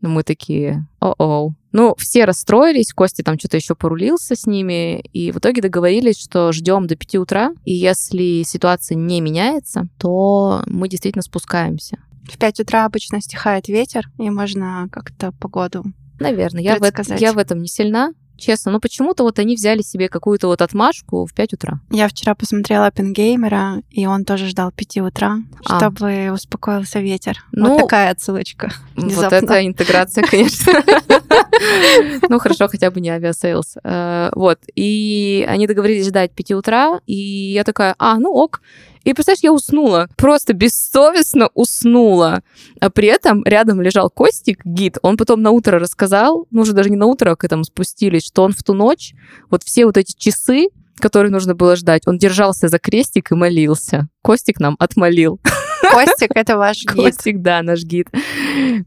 Ну, 0.00 0.08
мы 0.08 0.22
такие, 0.22 0.86
о-о. 0.98 1.52
Ну, 1.72 1.94
все 1.96 2.24
расстроились, 2.24 2.92
Костя 2.92 3.22
там 3.22 3.38
что-то 3.38 3.56
еще 3.56 3.74
порулился 3.74 4.34
с 4.34 4.46
ними, 4.46 5.00
и 5.12 5.30
в 5.30 5.38
итоге 5.38 5.62
договорились, 5.62 6.18
что 6.20 6.50
ждем 6.52 6.86
до 6.86 6.96
5 6.96 7.14
утра, 7.16 7.52
и 7.64 7.72
если 7.72 8.42
ситуация 8.42 8.96
не 8.96 9.20
меняется, 9.20 9.88
то 9.98 10.62
мы 10.66 10.88
действительно 10.88 11.22
спускаемся. 11.22 11.98
В 12.30 12.38
5 12.38 12.60
утра 12.60 12.84
обычно 12.84 13.20
стихает 13.20 13.68
ветер, 13.68 14.08
и 14.18 14.30
можно 14.30 14.88
как-то 14.90 15.32
погоду. 15.32 15.84
Наверное, 16.18 16.62
я 16.62 16.74
в, 16.74 16.78
эт- 16.78 16.92
Предсказать. 16.92 17.20
я 17.20 17.32
в 17.32 17.38
этом 17.38 17.60
не 17.62 17.68
сильна, 17.68 18.12
честно. 18.36 18.72
Но 18.72 18.80
почему-то 18.80 19.22
вот 19.22 19.38
они 19.38 19.54
взяли 19.56 19.80
себе 19.82 20.08
какую-то 20.08 20.48
вот 20.48 20.60
отмашку 20.62 21.24
в 21.26 21.32
5 21.34 21.54
утра. 21.54 21.80
Я 21.90 22.08
вчера 22.08 22.34
посмотрела 22.34 22.86
Оппенгеймера, 22.86 23.82
и 23.90 24.06
он 24.06 24.24
тоже 24.24 24.46
ждал 24.46 24.70
5 24.70 24.98
утра, 24.98 25.38
А. 25.66 25.78
чтобы 25.78 26.30
успокоился 26.32 27.00
ветер. 27.00 27.38
Ну, 27.52 27.70
вот 27.74 27.80
такая 27.82 28.10
отсылочка. 28.10 28.70
Вот 28.96 29.04
Внезапно. 29.06 29.36
это 29.36 29.66
интеграция, 29.66 30.24
конечно. 30.24 30.72
Ну, 32.28 32.38
хорошо, 32.38 32.68
хотя 32.68 32.90
бы 32.90 33.00
не 33.00 33.10
Aviasales. 33.10 33.76
Э, 33.84 34.30
Вот. 34.34 34.58
И 34.74 35.44
они 35.48 35.66
договорились 35.66 36.06
ждать 36.06 36.32
5 36.32 36.52
утра, 36.52 37.00
и 37.06 37.14
я 37.14 37.64
такая, 37.64 37.94
а, 37.98 38.18
ну 38.18 38.30
ok. 38.30 38.60
И, 39.04 39.14
представляешь, 39.14 39.42
я 39.42 39.52
уснула. 39.52 40.08
Просто 40.16 40.52
бессовестно 40.52 41.48
уснула. 41.54 42.42
А 42.80 42.90
при 42.90 43.08
этом 43.08 43.42
рядом 43.44 43.80
лежал 43.80 44.10
Костик, 44.10 44.60
гид. 44.64 44.98
Он 45.02 45.16
потом 45.16 45.40
на 45.42 45.50
утро 45.50 45.78
рассказал, 45.78 46.46
ну, 46.50 46.62
уже 46.62 46.72
даже 46.72 46.90
не 46.90 46.96
на 46.96 47.06
утро, 47.06 47.30
а 47.30 47.36
к 47.36 47.44
этому 47.44 47.64
спустились, 47.64 48.26
что 48.26 48.42
он 48.42 48.52
в 48.52 48.62
ту 48.62 48.74
ночь, 48.74 49.14
вот 49.50 49.62
все 49.64 49.86
вот 49.86 49.96
эти 49.96 50.14
часы, 50.16 50.68
которые 50.98 51.32
нужно 51.32 51.54
было 51.54 51.76
ждать, 51.76 52.02
он 52.06 52.18
держался 52.18 52.68
за 52.68 52.78
крестик 52.78 53.32
и 53.32 53.34
молился. 53.34 54.08
Костик 54.22 54.60
нам 54.60 54.76
отмолил. 54.78 55.40
Костик— 55.82 56.30
это 56.34 56.56
ваш 56.56 56.82
гид. 56.82 56.92
Костик, 56.92 57.40
да, 57.40 57.62
наш 57.62 57.82
гид. 57.82 58.08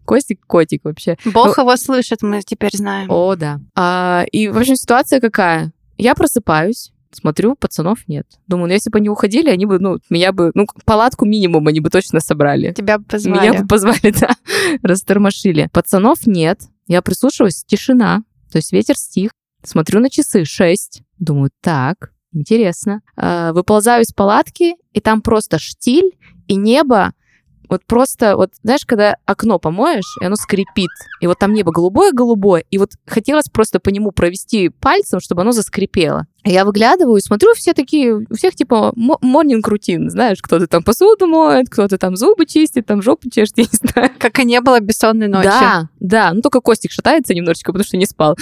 Костик 0.06 0.46
котик 0.46 0.82
вообще. 0.84 1.18
Бог 1.26 1.58
его 1.58 1.76
слышит, 1.78 2.22
мы 2.22 2.42
теперь 2.42 2.72
знаем. 2.74 3.08
О, 3.10 3.36
да. 3.36 3.60
А, 3.76 4.26
и, 4.32 4.48
в 4.48 4.58
общем, 4.58 4.76
ситуация 4.76 5.20
какая? 5.20 5.72
Я 5.98 6.16
просыпаюсь, 6.16 6.92
смотрю, 7.12 7.56
пацанов 7.56 8.08
нет. 8.08 8.28
Думаю, 8.48 8.68
ну 8.68 8.74
если 8.74 8.90
бы 8.90 8.98
они 8.98 9.10
уходили, 9.10 9.50
они 9.50 9.66
бы, 9.66 9.80
ну, 9.80 10.00
меня 10.10 10.32
бы, 10.32 10.52
ну, 10.54 10.66
палатку 10.86 11.26
минимум 11.26 11.68
они 11.68 11.80
бы 11.80 11.90
точно 11.90 12.20
собрали. 12.20 12.74
Тебя 12.74 12.98
бы 12.98 13.06
позвали. 13.06 13.50
Меня 13.50 13.62
бы 13.62 13.68
позвали, 13.68 14.14
да, 14.20 14.30
растормошили. 14.82 15.70
Пацанов 15.72 16.26
нет. 16.26 16.62
Я 16.88 17.02
прислушиваюсь, 17.02 17.64
тишина. 17.66 18.24
То 18.52 18.58
есть 18.58 18.72
ветер 18.72 18.98
стих. 18.98 19.32
Смотрю 19.64 20.00
на 20.02 20.10
часы, 20.10 20.44
6. 20.44 21.04
Думаю, 21.20 21.52
так, 21.62 22.12
интересно. 22.34 23.02
А, 23.16 23.54
Выползаю 23.54 24.04
из 24.04 24.12
палатки, 24.12 24.76
и 24.94 25.00
там 25.00 25.22
просто 25.22 25.60
штиль, 25.60 26.18
и 26.48 26.56
небо 26.56 27.14
Вот 27.70 27.86
просто, 27.86 28.36
вот 28.36 28.52
знаешь, 28.62 28.86
когда 28.86 29.16
окно 29.26 29.58
помоешь, 29.58 30.18
и 30.22 30.26
оно 30.26 30.36
скрипит, 30.36 30.90
и 31.22 31.28
вот 31.28 31.40
там 31.40 31.54
небо 31.54 31.72
голубое-голубое, 31.72 32.66
и 32.70 32.78
вот 32.78 32.92
хотелось 33.08 33.46
просто 33.52 33.80
по 33.80 33.90
нему 33.90 34.12
провести 34.12 34.70
пальцем, 34.70 35.20
чтобы 35.20 35.42
оно 35.42 35.52
заскрипело. 35.54 36.28
Я 36.46 36.66
выглядываю 36.66 37.18
и 37.18 37.22
смотрю, 37.22 37.54
все 37.54 37.74
такие, 37.74 38.16
у 38.16 38.36
всех 38.36 38.56
типа 38.56 38.92
морнинг 38.96 39.68
рутин, 39.68 40.10
знаешь, 40.10 40.40
кто-то 40.42 40.68
там 40.68 40.84
посуду 40.84 41.28
моет, 41.28 41.70
кто-то 41.70 41.98
там 41.98 42.18
зубы 42.18 42.46
чистит, 42.46 42.86
там 42.86 43.02
жопу 43.02 43.30
чешет, 43.30 43.54
я 43.58 43.64
не 43.64 43.78
знаю. 43.92 44.12
Как 44.20 44.40
и 44.40 44.46
не 44.46 44.60
было 44.60 44.80
бессонной 44.80 45.28
ночи. 45.28 45.46
Да, 45.48 45.90
да, 46.00 46.34
ну 46.34 46.42
только 46.42 46.60
Костик 46.60 46.92
шатается 46.92 47.34
немножечко, 47.34 47.72
потому 47.72 47.86
что 47.86 47.98
не 47.98 48.06
спал. 48.06 48.38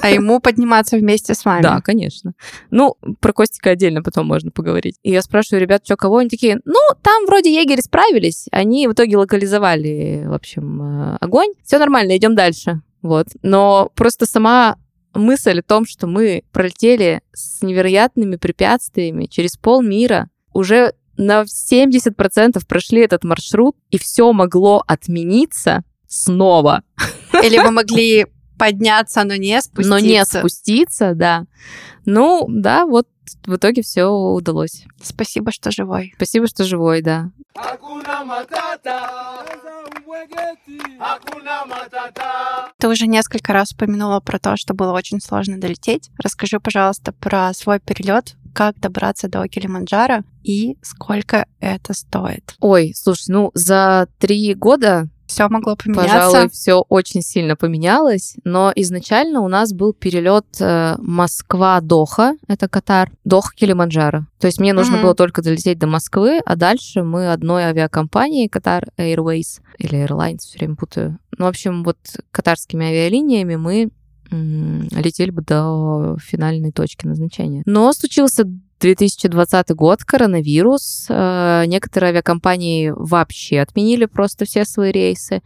А 0.00 0.10
ему 0.10 0.40
подниматься 0.40 0.96
вместе 0.96 1.34
с 1.34 1.44
вами. 1.44 1.62
Да, 1.62 1.80
конечно. 1.80 2.34
Ну, 2.70 2.96
про 3.20 3.32
Костика 3.32 3.70
отдельно 3.70 4.02
потом 4.02 4.26
можно 4.26 4.50
поговорить. 4.50 4.96
И 5.02 5.10
я 5.10 5.22
спрашиваю 5.22 5.60
ребят, 5.60 5.82
что 5.84 5.96
кого? 5.96 6.18
Они 6.18 6.30
такие, 6.30 6.60
ну, 6.64 6.78
там 7.02 7.26
вроде 7.26 7.52
егери 7.52 7.80
справились, 7.80 8.46
они 8.52 8.86
в 8.86 8.92
итоге 8.92 9.16
локализовали, 9.16 10.24
в 10.26 10.32
общем, 10.32 10.82
э, 10.82 11.16
огонь. 11.20 11.50
Все 11.64 11.78
нормально, 11.78 12.16
идем 12.16 12.34
дальше. 12.34 12.80
Вот. 13.02 13.26
Но 13.42 13.90
просто 13.94 14.24
сама 14.24 14.76
мысль 15.14 15.60
о 15.60 15.62
том, 15.62 15.86
что 15.86 16.06
мы 16.06 16.44
пролетели 16.52 17.22
с 17.32 17.62
невероятными 17.62 18.36
препятствиями 18.36 19.26
через 19.26 19.56
полмира, 19.56 20.28
уже 20.52 20.94
на 21.16 21.42
70% 21.42 22.66
прошли 22.66 23.00
этот 23.02 23.24
маршрут, 23.24 23.76
и 23.90 23.98
все 23.98 24.32
могло 24.32 24.82
отмениться 24.86 25.84
снова. 26.08 26.82
Или 27.42 27.58
вы 27.58 27.70
могли 27.70 28.26
подняться, 28.58 29.24
но 29.24 29.36
не 29.36 29.60
спуститься. 29.60 29.90
Но 29.90 29.98
не 29.98 30.24
спуститься, 30.24 31.14
да. 31.14 31.44
Ну, 32.04 32.46
да, 32.48 32.86
вот 32.86 33.06
в 33.46 33.56
итоге 33.56 33.82
все 33.82 34.06
удалось. 34.06 34.84
Спасибо, 35.02 35.52
что 35.52 35.70
живой. 35.70 36.12
Спасибо, 36.16 36.46
что 36.46 36.64
живой, 36.64 37.02
да. 37.02 37.30
Ты 42.78 42.88
уже 42.88 43.06
несколько 43.06 43.52
раз 43.52 43.72
упомянула 43.72 44.20
про 44.20 44.38
то, 44.38 44.56
что 44.56 44.74
было 44.74 44.92
очень 44.92 45.20
сложно 45.20 45.58
долететь. 45.58 46.10
Расскажи, 46.22 46.60
пожалуйста, 46.60 47.12
про 47.12 47.52
свой 47.54 47.80
перелет, 47.80 48.36
как 48.54 48.78
добраться 48.78 49.28
до 49.28 49.46
Килиманджаро 49.48 50.22
и 50.42 50.76
сколько 50.82 51.46
это 51.60 51.94
стоит. 51.94 52.54
Ой, 52.60 52.92
слушай, 52.94 53.30
ну 53.30 53.50
за 53.54 54.08
три 54.18 54.54
года 54.54 55.08
все 55.26 55.48
могло 55.48 55.76
поменяться. 55.76 56.12
Пожалуй, 56.14 56.48
все 56.50 56.84
очень 56.88 57.22
сильно 57.22 57.56
поменялось, 57.56 58.36
но 58.44 58.72
изначально 58.76 59.40
у 59.40 59.48
нас 59.48 59.72
был 59.72 59.92
перелет 59.92 60.46
э, 60.60 60.96
Москва-Доха, 60.98 62.36
это 62.46 62.68
Катар, 62.68 63.10
Доха-Килиманджаро. 63.24 64.26
То 64.38 64.46
есть 64.46 64.60
мне 64.60 64.72
нужно 64.72 64.96
mm-hmm. 64.96 65.02
было 65.02 65.14
только 65.14 65.42
долететь 65.42 65.78
до 65.78 65.86
Москвы, 65.86 66.40
а 66.44 66.56
дальше 66.56 67.02
мы 67.02 67.32
одной 67.32 67.64
авиакомпанией 67.64 68.48
Катар 68.48 68.88
Airways 68.98 69.60
или 69.78 70.04
Airlines, 70.04 70.38
все 70.38 70.58
время 70.58 70.76
путаю. 70.76 71.18
Ну, 71.38 71.46
в 71.46 71.48
общем, 71.48 71.82
вот 71.84 71.98
катарскими 72.30 72.86
авиалиниями 72.86 73.56
мы 73.56 73.90
летели 74.30 75.30
бы 75.30 75.42
до 75.42 76.16
финальной 76.20 76.72
точки 76.72 77.06
назначения. 77.06 77.62
Но 77.66 77.92
случился 77.92 78.44
2020 78.84 79.70
год, 79.70 80.04
коронавирус. 80.04 81.06
Э, 81.08 81.64
некоторые 81.66 82.10
авиакомпании 82.10 82.92
вообще 82.94 83.60
отменили 83.60 84.04
просто 84.04 84.44
все 84.44 84.66
свои 84.66 84.92
рейсы. 84.92 85.42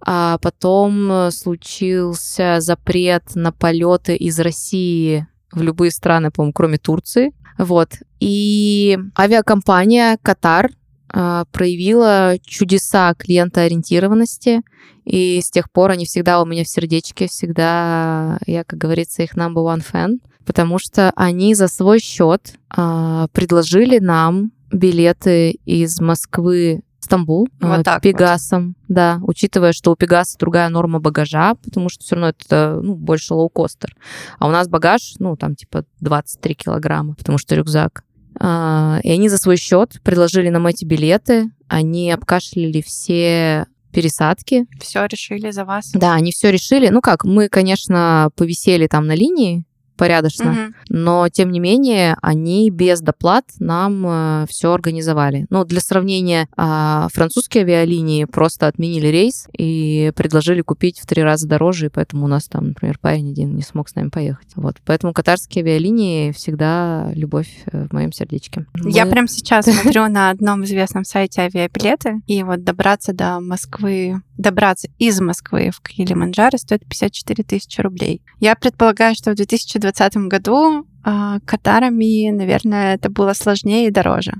А 0.00 0.36
потом 0.42 1.30
случился 1.30 2.60
запрет 2.60 3.34
на 3.34 3.50
полеты 3.50 4.14
из 4.14 4.38
России 4.38 5.26
в 5.52 5.62
любые 5.62 5.90
страны, 5.90 6.30
по-моему, 6.30 6.52
кроме 6.52 6.76
Турции. 6.76 7.32
Вот. 7.56 7.94
И 8.20 8.98
авиакомпания 9.18 10.18
Катар 10.20 10.66
э, 10.66 10.70
проявила 11.08 12.36
чудеса 12.44 13.14
клиентоориентированности, 13.14 14.62
и 15.04 15.40
с 15.40 15.50
тех 15.50 15.70
пор 15.70 15.92
они 15.92 16.04
всегда 16.04 16.42
у 16.42 16.46
меня 16.46 16.64
в 16.64 16.68
сердечке, 16.68 17.28
всегда 17.28 18.38
я, 18.46 18.64
как 18.64 18.78
говорится, 18.78 19.22
их 19.22 19.34
number 19.36 19.64
one 19.64 19.84
fan 19.84 20.18
потому 20.46 20.78
что 20.78 21.12
они 21.16 21.54
за 21.54 21.68
свой 21.68 21.98
счет 21.98 22.54
а, 22.70 23.26
предложили 23.32 23.98
нам 23.98 24.52
билеты 24.72 25.50
из 25.66 26.00
Москвы 26.00 26.82
в 27.00 27.04
Стамбул 27.04 27.48
вот 27.60 27.84
так 27.84 28.02
Пегасом, 28.02 28.68
вот. 28.68 28.74
да, 28.88 29.18
учитывая, 29.22 29.72
что 29.72 29.92
у 29.92 29.96
Пегаса 29.96 30.38
другая 30.38 30.68
норма 30.68 30.98
багажа, 30.98 31.54
потому 31.56 31.88
что 31.88 32.04
все 32.04 32.14
равно 32.14 32.28
это 32.30 32.80
ну, 32.82 32.94
больше 32.94 33.34
лоукостер. 33.34 33.94
А 34.38 34.46
у 34.46 34.50
нас 34.50 34.68
багаж, 34.68 35.14
ну, 35.18 35.36
там 35.36 35.54
типа 35.54 35.84
23 36.00 36.54
килограмма, 36.54 37.14
потому 37.14 37.38
что 37.38 37.54
рюкзак. 37.54 38.04
А, 38.38 39.00
и 39.02 39.10
они 39.10 39.28
за 39.28 39.38
свой 39.38 39.56
счет 39.56 40.00
предложили 40.02 40.48
нам 40.48 40.66
эти 40.66 40.84
билеты, 40.84 41.50
они 41.68 42.10
обкашляли 42.10 42.80
все 42.80 43.66
пересадки. 43.92 44.66
Все 44.80 45.06
решили 45.06 45.50
за 45.50 45.64
вас. 45.64 45.90
Да, 45.92 46.14
они 46.14 46.30
все 46.30 46.50
решили. 46.50 46.88
Ну 46.88 47.00
как, 47.00 47.24
мы, 47.24 47.48
конечно, 47.48 48.30
повисели 48.36 48.86
там 48.86 49.06
на 49.06 49.14
линии, 49.14 49.64
порядочно. 49.96 50.50
Угу. 50.50 50.74
Но, 50.90 51.28
тем 51.28 51.50
не 51.50 51.60
менее, 51.60 52.16
они 52.22 52.70
без 52.70 53.00
доплат 53.00 53.44
нам 53.58 54.06
э, 54.06 54.46
все 54.48 54.72
организовали. 54.72 55.46
Ну, 55.50 55.64
для 55.64 55.80
сравнения, 55.80 56.48
э, 56.56 57.08
французские 57.12 57.62
авиалинии 57.64 58.24
просто 58.24 58.66
отменили 58.66 59.08
рейс 59.08 59.48
и 59.56 60.12
предложили 60.14 60.60
купить 60.62 61.00
в 61.00 61.06
три 61.06 61.22
раза 61.22 61.48
дороже, 61.48 61.86
и 61.86 61.88
поэтому 61.88 62.24
у 62.24 62.28
нас 62.28 62.48
там, 62.48 62.68
например, 62.68 62.98
парень 63.00 63.30
один 63.30 63.54
не 63.54 63.62
смог 63.62 63.88
с 63.88 63.94
нами 63.94 64.08
поехать. 64.08 64.48
Вот. 64.56 64.76
Поэтому 64.84 65.12
катарские 65.12 65.64
авиалинии 65.64 66.32
всегда 66.32 67.10
любовь 67.14 67.48
э, 67.66 67.86
в 67.88 67.92
моем 67.92 68.12
сердечке. 68.12 68.66
Я 68.84 69.04
Мы... 69.04 69.10
прямо 69.10 69.28
сейчас 69.28 69.66
смотрю 69.82 70.08
на 70.08 70.30
одном 70.30 70.64
известном 70.64 71.04
сайте 71.04 71.42
авиабилеты, 71.42 72.20
и 72.26 72.42
вот 72.42 72.64
добраться 72.64 73.12
до 73.12 73.40
Москвы, 73.40 74.20
добраться 74.36 74.88
из 74.98 75.20
Москвы 75.20 75.70
в 75.72 75.80
Килиманджаро 75.80 76.58
стоит 76.58 76.86
54 76.86 77.44
тысячи 77.44 77.80
рублей. 77.80 78.22
Я 78.40 78.54
предполагаю, 78.54 79.14
что 79.14 79.32
в 79.32 79.34
2020 79.34 79.85
2020 79.92 80.28
году 80.28 80.86
э, 81.04 81.38
катарами, 81.44 82.30
наверное, 82.30 82.94
это 82.94 83.10
было 83.10 83.32
сложнее 83.32 83.88
и 83.88 83.90
дороже. 83.90 84.34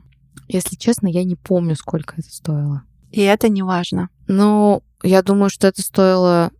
Если 0.49 0.77
честно, 0.77 1.09
я 1.09 1.25
не 1.25 1.35
помню, 1.35 1.75
сколько 1.77 2.15
это 2.17 2.31
стоило. 2.31 2.83
И 3.11 3.21
это 3.23 3.49
не 3.49 3.63
важно. 3.63 4.09
Ну, 4.29 4.83
я 5.03 5.23
думаю, 5.23 5.51
что 5.51 5.67
это 5.67 5.83
стоило, 5.83 6.51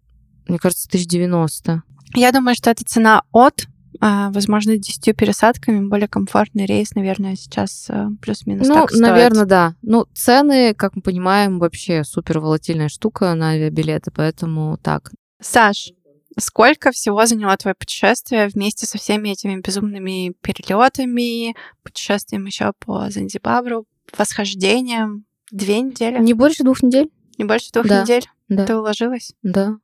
мне 0.49 0.59
кажется, 0.59 0.89
1090. 0.89 1.83
Я 2.15 2.33
думаю, 2.33 2.55
что 2.55 2.71
это 2.71 2.85
цена 2.85 3.23
от 3.33 3.67
а, 4.01 4.31
возможно, 4.31 4.77
десятью 4.77 5.15
пересадками 5.15 5.87
более 5.87 6.09
комфортный 6.09 6.67
рейс, 6.67 6.95
наверное, 6.95 7.37
сейчас 7.37 7.87
э, 7.89 8.09
плюс-минус 8.21 8.69
ну, 8.69 8.75
так 8.75 8.91
стоит. 8.91 9.03
наверное, 9.03 9.47
да. 9.47 9.75
Ну, 9.83 10.07
цены, 10.15 10.75
как 10.75 10.97
мы 10.97 11.03
понимаем, 11.03 11.59
вообще 11.59 12.05
супер 12.05 12.41
волатильная 12.41 12.89
штука 12.89 13.35
на 13.35 13.51
авиабилеты, 13.51 14.11
поэтому 14.11 14.79
так. 14.83 15.13
Саш, 15.41 15.93
Сколько 16.39 16.93
всего 16.93 17.25
заняло 17.25 17.57
твое 17.57 17.75
путешествие 17.75 18.49
вместе 18.49 18.87
со 18.87 18.99
всеми 18.99 19.31
этими 19.31 19.61
безумными 19.61 20.35
перелетами, 20.43 21.57
путешествием 21.83 22.45
еще 22.45 22.73
по 22.79 23.11
Занзибабру, 23.11 23.87
восхождением? 24.17 25.25
Две 25.51 25.81
недели? 25.81 26.19
Не 26.19 26.35
больше 26.35 26.63
двух 26.63 26.83
недель. 26.83 27.11
Не 27.39 27.45
больше 27.45 27.71
двух 27.73 27.87
да. 27.87 28.03
недель? 28.03 28.27
Да. 28.49 28.67
Ты 28.67 28.77
уложилась? 28.77 29.33
Да. 29.43 29.79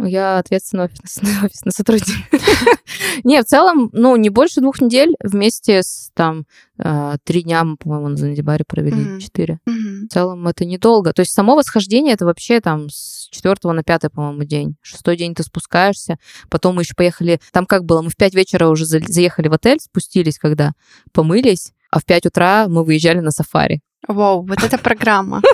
Я 0.00 0.38
ответственный 0.38 0.84
офисный, 0.84 1.32
офисный 1.44 1.72
сотрудник. 1.72 2.16
не, 3.24 3.42
в 3.42 3.44
целом, 3.44 3.90
ну, 3.92 4.14
не 4.16 4.30
больше 4.30 4.60
двух 4.60 4.80
недель 4.80 5.14
вместе 5.22 5.82
с 5.82 6.10
там 6.14 6.44
э, 6.78 7.16
три 7.24 7.42
дня, 7.42 7.64
мы, 7.64 7.76
по-моему, 7.76 8.08
на 8.08 8.16
Занзибаре 8.16 8.64
провели, 8.66 9.20
четыре. 9.20 9.58
В 9.66 10.08
целом 10.08 10.46
это 10.46 10.64
недолго. 10.64 11.12
То 11.12 11.20
есть 11.20 11.32
само 11.32 11.56
восхождение 11.56 12.14
это 12.14 12.24
вообще 12.24 12.60
там 12.60 12.88
с 12.88 13.28
четвертого 13.30 13.72
на 13.72 13.82
пятый, 13.82 14.10
по-моему, 14.10 14.44
день. 14.44 14.76
Шестой 14.82 15.16
день 15.16 15.34
ты 15.34 15.42
спускаешься. 15.42 16.18
Потом 16.48 16.76
мы 16.76 16.82
еще 16.82 16.94
поехали, 16.94 17.40
там 17.52 17.66
как 17.66 17.84
было, 17.84 18.02
мы 18.02 18.10
в 18.10 18.16
пять 18.16 18.34
вечера 18.34 18.68
уже 18.68 18.86
заехали 18.86 19.48
в 19.48 19.52
отель, 19.52 19.80
спустились, 19.80 20.38
когда 20.38 20.72
помылись, 21.12 21.72
а 21.90 21.98
в 21.98 22.04
пять 22.04 22.26
утра 22.26 22.68
мы 22.68 22.84
выезжали 22.84 23.18
на 23.20 23.30
сафари. 23.30 23.80
Вау, 24.06 24.46
вот 24.46 24.62
эта 24.62 24.78
программа. 24.78 25.42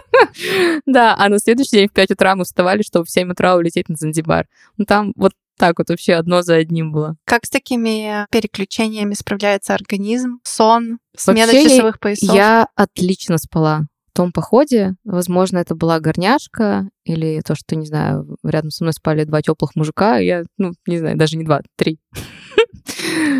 Да, 0.87 1.14
а 1.16 1.28
на 1.28 1.38
следующий 1.38 1.76
день 1.76 1.88
в 1.88 1.92
5 1.92 2.12
утра 2.12 2.35
мы 2.35 2.44
вставали, 2.44 2.83
чтобы 2.83 3.04
в 3.04 3.11
7 3.11 3.30
утра 3.30 3.57
улететь 3.57 3.88
на 3.88 3.94
Занзибар. 3.96 4.46
Ну 4.76 4.85
там 4.85 5.12
вот 5.16 5.33
так 5.57 5.78
вот 5.78 5.88
вообще 5.88 6.14
одно 6.14 6.42
за 6.42 6.57
одним 6.57 6.92
было. 6.92 7.16
Как 7.24 7.46
с 7.46 7.50
такими 7.50 8.26
переключениями 8.30 9.14
справляется 9.14 9.74
организм? 9.74 10.40
Сон, 10.42 10.98
смена 11.16 11.52
вообще 11.52 11.70
часовых 11.70 12.00
поясов? 12.00 12.35
Я 12.35 12.68
отлично 12.74 13.38
спала 13.38 13.87
в 14.09 14.16
том 14.16 14.33
походе. 14.33 14.94
Возможно, 15.04 15.59
это 15.59 15.74
была 15.74 16.00
горняшка 16.00 16.88
или 17.04 17.40
то, 17.44 17.54
что, 17.54 17.76
не 17.76 17.87
знаю, 17.87 18.37
рядом 18.42 18.70
со 18.70 18.85
мной 18.85 18.92
спали 18.92 19.24
два 19.24 19.42
теплых 19.42 19.76
мужика. 19.76 20.18
Я, 20.18 20.44
ну, 20.59 20.72
не 20.87 20.98
знаю, 20.98 21.16
даже 21.16 21.37
не 21.37 21.44
два, 21.44 21.62
три. 21.76 22.00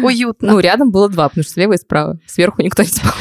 Уютно. 0.03 0.53
Ну, 0.53 0.59
рядом 0.59 0.90
было 0.90 1.09
два, 1.09 1.29
потому 1.29 1.45
что 1.45 1.53
слева 1.53 1.73
и 1.75 1.79
справа. 1.79 2.19
Сверху 2.27 2.62
никто 2.62 2.83
не 2.83 2.88
спал. 2.88 3.12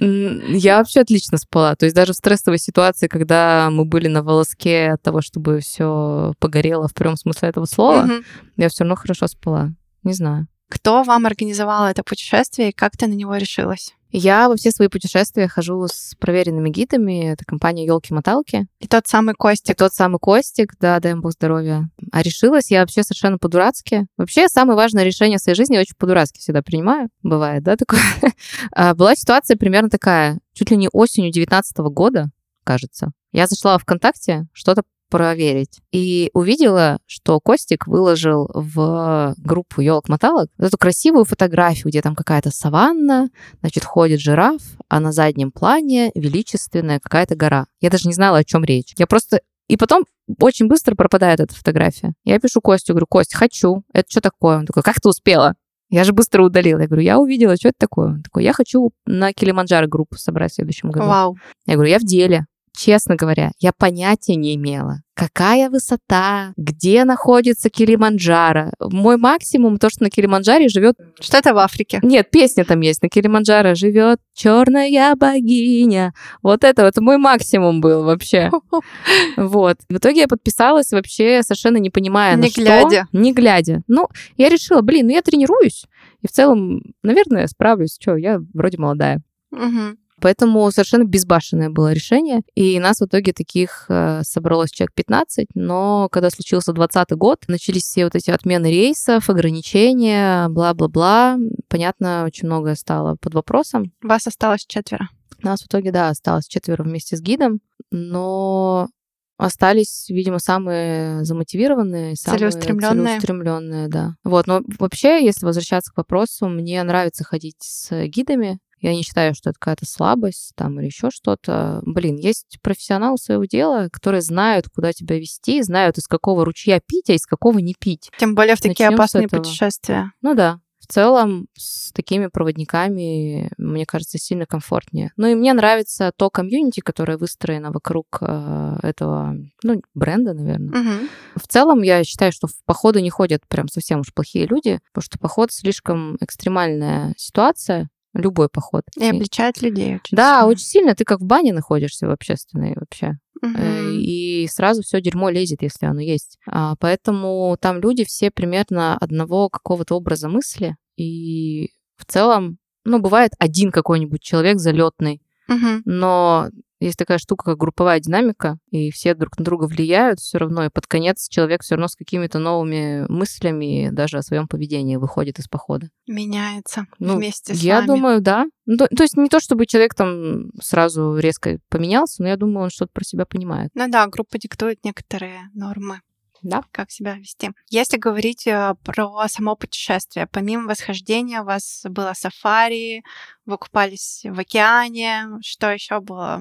Я 0.00 0.78
вообще 0.78 1.00
отлично 1.00 1.38
спала. 1.38 1.76
То 1.76 1.84
есть 1.86 1.94
даже 1.94 2.12
в 2.12 2.16
стрессовой 2.16 2.58
ситуации, 2.58 3.06
когда 3.06 3.68
мы 3.70 3.84
были 3.84 4.08
на 4.08 4.22
волоске 4.22 4.92
от 4.92 5.02
того, 5.02 5.20
чтобы 5.20 5.60
все 5.60 6.32
погорело 6.38 6.88
в 6.88 6.94
прямом 6.94 7.16
смысле 7.16 7.50
этого 7.50 7.66
слова, 7.66 8.08
я 8.56 8.68
все 8.68 8.84
равно 8.84 8.96
хорошо 8.96 9.26
спала. 9.26 9.70
Не 10.02 10.14
знаю. 10.14 10.46
Кто 10.68 11.02
вам 11.02 11.26
организовал 11.26 11.86
это 11.86 12.02
путешествие 12.02 12.70
и 12.70 12.72
как 12.72 12.96
ты 12.96 13.06
на 13.06 13.14
него 13.14 13.36
решилась? 13.36 13.94
Я 14.12 14.48
во 14.48 14.56
все 14.56 14.70
свои 14.70 14.88
путешествия 14.88 15.46
хожу 15.46 15.86
с 15.86 16.14
проверенными 16.18 16.68
гидами. 16.68 17.32
Это 17.32 17.44
компания 17.44 17.86
Елки-моталки. 17.86 18.66
И 18.80 18.88
тот 18.88 19.06
самый 19.06 19.32
И 19.32 19.36
Костик. 19.36 19.76
тот 19.76 19.94
самый 19.94 20.18
Костик, 20.18 20.74
да, 20.80 20.98
дай 20.98 21.14
бог 21.14 21.32
здоровья. 21.32 21.88
А 22.10 22.22
решилась 22.22 22.70
я 22.70 22.80
вообще 22.80 23.02
совершенно 23.02 23.38
по-дурацки. 23.38 24.06
Вообще, 24.16 24.48
самое 24.48 24.76
важное 24.76 25.04
решение 25.04 25.38
в 25.38 25.42
своей 25.42 25.56
жизни 25.56 25.74
я 25.74 25.80
очень 25.80 25.94
по-дурацки 25.96 26.40
всегда 26.40 26.62
принимаю. 26.62 27.08
Бывает, 27.22 27.62
да, 27.62 27.76
такое? 27.76 28.00
А, 28.72 28.94
Была 28.94 29.14
ситуация 29.14 29.56
примерно 29.56 29.90
такая. 29.90 30.40
Чуть 30.54 30.70
ли 30.70 30.76
не 30.76 30.88
осенью 30.92 31.30
19 31.30 31.76
года, 31.78 32.30
кажется. 32.64 33.12
Я 33.32 33.46
зашла 33.46 33.78
в 33.78 33.82
ВКонтакте 33.82 34.46
что-то 34.52 34.82
проверить. 35.10 35.80
И 35.92 36.30
увидела, 36.32 36.98
что 37.06 37.40
Костик 37.40 37.86
выложил 37.86 38.48
в 38.54 39.34
группу 39.36 39.82
елок-моталок 39.82 40.48
эту 40.58 40.78
красивую 40.78 41.24
фотографию, 41.24 41.88
где 41.88 42.00
там 42.00 42.14
какая-то 42.14 42.50
саванна, 42.50 43.28
значит, 43.60 43.84
ходит 43.84 44.20
жираф, 44.20 44.62
а 44.88 45.00
на 45.00 45.12
заднем 45.12 45.52
плане 45.52 46.12
величественная 46.14 47.00
какая-то 47.00 47.36
гора. 47.36 47.66
Я 47.80 47.90
даже 47.90 48.08
не 48.08 48.14
знала, 48.14 48.38
о 48.38 48.44
чем 48.44 48.64
речь. 48.64 48.94
Я 48.96 49.06
просто... 49.06 49.40
И 49.68 49.76
потом 49.76 50.04
очень 50.40 50.66
быстро 50.68 50.94
пропадает 50.94 51.40
эта 51.40 51.54
фотография. 51.54 52.12
Я 52.24 52.38
пишу 52.40 52.60
Костю, 52.60 52.92
говорю, 52.92 53.06
Кость, 53.08 53.34
хочу. 53.34 53.82
Это 53.92 54.10
что 54.10 54.20
такое? 54.20 54.58
Он 54.58 54.66
такой, 54.66 54.82
как 54.82 55.00
ты 55.00 55.08
успела? 55.08 55.54
Я 55.90 56.04
же 56.04 56.12
быстро 56.12 56.44
удалила. 56.44 56.80
Я 56.80 56.86
говорю, 56.86 57.02
я 57.02 57.18
увидела, 57.18 57.56
что 57.56 57.68
это 57.68 57.78
такое? 57.78 58.08
Он 58.10 58.22
такой, 58.22 58.44
я 58.44 58.52
хочу 58.52 58.90
на 59.06 59.32
Килиманджаро 59.32 59.88
группу 59.88 60.16
собрать 60.16 60.52
в 60.52 60.54
следующем 60.54 60.90
году. 60.90 61.06
Вау. 61.06 61.36
Я 61.66 61.74
говорю, 61.74 61.90
я 61.90 61.98
в 61.98 62.04
деле. 62.04 62.46
Честно 62.82 63.14
говоря, 63.14 63.50
я 63.58 63.72
понятия 63.74 64.36
не 64.36 64.54
имела, 64.54 65.02
какая 65.12 65.68
высота, 65.68 66.54
где 66.56 67.04
находится 67.04 67.68
Килиманджаро. 67.68 68.70
Мой 68.80 69.18
максимум 69.18 69.76
то, 69.76 69.90
что 69.90 70.04
на 70.04 70.08
Килиманджаре 70.08 70.70
живет... 70.70 70.96
Что 71.20 71.36
это 71.36 71.52
в 71.52 71.58
Африке? 71.58 72.00
Нет, 72.02 72.30
песня 72.30 72.64
там 72.64 72.80
есть. 72.80 73.02
На 73.02 73.10
Килиманджаро 73.10 73.74
живет 73.74 74.18
черная 74.32 75.14
богиня. 75.14 76.14
Вот 76.42 76.64
это 76.64 76.84
вот 76.84 76.96
мой 76.96 77.18
максимум 77.18 77.82
был 77.82 78.04
вообще. 78.04 78.50
Вот. 79.36 79.76
В 79.90 79.98
итоге 79.98 80.20
я 80.22 80.26
подписалась 80.26 80.90
вообще 80.90 81.42
совершенно 81.42 81.76
не 81.76 81.90
понимая, 81.90 82.38
на 82.38 82.44
Не 82.44 82.48
что. 82.48 82.62
глядя. 82.62 83.08
Не 83.12 83.34
глядя. 83.34 83.82
Ну, 83.88 84.08
я 84.38 84.48
решила, 84.48 84.80
блин, 84.80 85.08
ну 85.08 85.12
я 85.12 85.20
тренируюсь. 85.20 85.84
И 86.22 86.28
в 86.28 86.30
целом, 86.30 86.80
наверное, 87.02 87.46
справлюсь. 87.46 87.98
Что, 88.00 88.16
я 88.16 88.40
вроде 88.54 88.78
молодая. 88.78 89.20
Мгм. 89.50 89.98
Поэтому 90.20 90.70
совершенно 90.70 91.04
безбашенное 91.04 91.70
было 91.70 91.92
решение. 91.92 92.40
И 92.54 92.78
нас 92.78 93.00
в 93.00 93.06
итоге 93.06 93.32
таких 93.32 93.86
э, 93.88 94.22
собралось 94.24 94.70
человек 94.70 94.94
15. 94.94 95.48
Но 95.54 96.08
когда 96.10 96.30
случился 96.30 96.72
20 96.72 97.10
год, 97.12 97.44
начались 97.48 97.84
все 97.84 98.04
вот 98.04 98.14
эти 98.14 98.30
отмены 98.30 98.66
рейсов, 98.70 99.28
ограничения, 99.30 100.48
бла-бла-бла. 100.48 101.38
Понятно, 101.68 102.24
очень 102.26 102.46
многое 102.46 102.74
стало 102.74 103.16
под 103.20 103.34
вопросом. 103.34 103.92
Вас 104.02 104.26
осталось 104.26 104.64
четверо. 104.66 105.08
Нас 105.42 105.62
в 105.62 105.66
итоге, 105.66 105.90
да, 105.92 106.08
осталось 106.08 106.46
четверо 106.46 106.82
вместе 106.82 107.16
с 107.16 107.20
гидом. 107.20 107.60
Но 107.90 108.88
остались, 109.36 110.08
видимо, 110.10 110.38
самые 110.38 111.24
замотивированные, 111.24 112.14
самые 112.16 112.38
Целеустремлённые. 112.38 113.06
целеустремленные, 113.06 113.88
да. 113.88 114.14
Вот, 114.22 114.46
но 114.46 114.60
вообще, 114.78 115.24
если 115.24 115.46
возвращаться 115.46 115.92
к 115.92 115.96
вопросу, 115.96 116.46
мне 116.46 116.82
нравится 116.82 117.24
ходить 117.24 117.56
с 117.60 118.06
гидами. 118.06 118.58
Я 118.80 118.94
не 118.94 119.02
считаю, 119.02 119.34
что 119.34 119.50
это 119.50 119.58
какая-то 119.58 119.86
слабость 119.86 120.52
там 120.56 120.78
или 120.80 120.86
еще 120.86 121.10
что-то. 121.10 121.80
Блин, 121.84 122.16
есть 122.16 122.58
профессионалы 122.62 123.18
своего 123.18 123.44
дела, 123.44 123.88
которые 123.92 124.22
знают, 124.22 124.68
куда 124.68 124.92
тебя 124.92 125.18
вести, 125.18 125.62
знают, 125.62 125.98
из 125.98 126.06
какого 126.06 126.44
ручья 126.44 126.80
пить, 126.84 127.10
а 127.10 127.14
из 127.14 127.26
какого 127.26 127.58
не 127.58 127.74
пить. 127.78 128.10
Тем 128.18 128.34
более 128.34 128.56
в 128.56 128.60
такие 128.60 128.90
Начнём 128.90 128.92
с 128.92 128.94
опасные 128.94 129.28
путешествия. 129.28 130.12
Ну 130.22 130.34
да, 130.34 130.60
в 130.80 130.86
целом 130.86 131.46
с 131.56 131.92
такими 131.92 132.26
проводниками, 132.26 133.50
мне 133.58 133.84
кажется, 133.84 134.18
сильно 134.18 134.46
комфортнее. 134.46 135.12
Ну 135.16 135.26
и 135.26 135.34
мне 135.34 135.52
нравится 135.52 136.12
то 136.16 136.30
комьюнити, 136.30 136.80
которое 136.80 137.18
выстроено 137.18 137.70
вокруг 137.70 138.18
э, 138.22 138.76
этого, 138.82 139.36
ну, 139.62 139.82
бренда, 139.94 140.32
наверное. 140.32 140.80
Мгм. 140.80 141.08
В 141.36 141.46
целом, 141.46 141.82
я 141.82 142.02
считаю, 142.02 142.32
что 142.32 142.46
в 142.46 142.54
походы 142.64 143.02
не 143.02 143.10
ходят 143.10 143.42
прям 143.46 143.68
совсем 143.68 144.00
уж 144.00 144.12
плохие 144.12 144.46
люди, 144.46 144.80
потому 144.92 145.04
что 145.04 145.18
поход 145.18 145.52
слишком 145.52 146.16
экстремальная 146.20 147.14
ситуация, 147.16 147.90
любой 148.14 148.48
поход. 148.48 148.82
И 148.98 149.04
обличает 149.06 149.62
людей 149.62 149.96
очень 149.96 150.16
Да, 150.16 150.40
сильно. 150.40 150.46
очень 150.48 150.64
сильно. 150.64 150.94
Ты 150.94 151.04
как 151.04 151.20
в 151.20 151.24
бане 151.24 151.52
находишься 151.52 152.06
в 152.06 152.10
общественной 152.10 152.74
вообще. 152.74 153.12
Мгм. 153.42 153.90
И 153.98 154.46
сразу 154.50 154.82
все 154.82 155.00
дерьмо 155.00 155.30
лезет, 155.30 155.62
если 155.62 155.86
оно 155.86 156.00
есть. 156.00 156.38
А, 156.46 156.74
Поэтому 156.78 157.56
там 157.60 157.80
люди 157.80 158.04
все 158.04 158.30
примерно 158.30 158.96
одного 158.98 159.48
какого-то 159.48 159.94
образа 159.96 160.28
мысли. 160.28 160.76
И 160.96 161.70
в 161.96 162.04
целом, 162.06 162.58
ну, 162.84 162.98
бывает 162.98 163.32
один 163.38 163.70
какой-нибудь 163.70 164.20
человек 164.22 164.58
залетный, 164.58 165.22
Мгм. 165.48 165.82
но 165.84 166.48
есть 166.80 166.96
такая 166.98 167.18
штука, 167.18 167.44
как 167.44 167.58
групповая 167.58 168.00
динамика, 168.00 168.58
и 168.70 168.90
все 168.90 169.14
друг 169.14 169.38
на 169.38 169.44
друга 169.44 169.64
влияют 169.64 170.18
все 170.20 170.38
равно, 170.38 170.64
и 170.64 170.70
под 170.70 170.86
конец 170.86 171.28
человек 171.28 171.62
все 171.62 171.74
равно 171.74 171.88
с 171.88 171.94
какими-то 171.96 172.38
новыми 172.38 173.06
мыслями 173.08 173.90
даже 173.92 174.18
о 174.18 174.22
своем 174.22 174.48
поведении 174.48 174.96
выходит 174.96 175.38
из 175.38 175.46
похода. 175.48 175.88
Меняется 176.06 176.86
Ну, 176.98 177.16
вместе 177.16 177.54
с 177.54 177.60
Я 177.60 177.76
вами. 177.76 177.86
думаю, 177.86 178.20
да. 178.20 178.46
Ну, 178.66 178.76
то, 178.76 178.86
то 178.88 179.02
есть 179.02 179.16
не 179.16 179.28
то, 179.28 179.40
чтобы 179.40 179.66
человек 179.66 179.94
там 179.94 180.50
сразу 180.60 181.16
резко 181.18 181.58
поменялся, 181.68 182.22
но 182.22 182.28
я 182.28 182.36
думаю, 182.36 182.64
он 182.64 182.70
что-то 182.70 182.92
про 182.92 183.04
себя 183.04 183.26
понимает. 183.26 183.70
Ну 183.74 183.88
да, 183.90 184.06
группа 184.06 184.38
диктует 184.38 184.84
некоторые 184.84 185.50
нормы. 185.54 186.00
Да. 186.42 186.62
Как 186.72 186.90
себя 186.90 187.16
вести. 187.16 187.50
Если 187.68 187.98
говорить 187.98 188.46
э, 188.46 188.74
про 188.82 189.28
само 189.28 189.56
путешествие, 189.56 190.26
помимо 190.26 190.68
восхождения 190.68 191.42
у 191.42 191.44
вас 191.44 191.82
было 191.84 192.12
сафари, 192.14 193.02
вы 193.44 193.58
купались 193.58 194.22
в 194.24 194.38
океане, 194.38 195.26
что 195.42 195.70
еще 195.70 196.00
было 196.00 196.40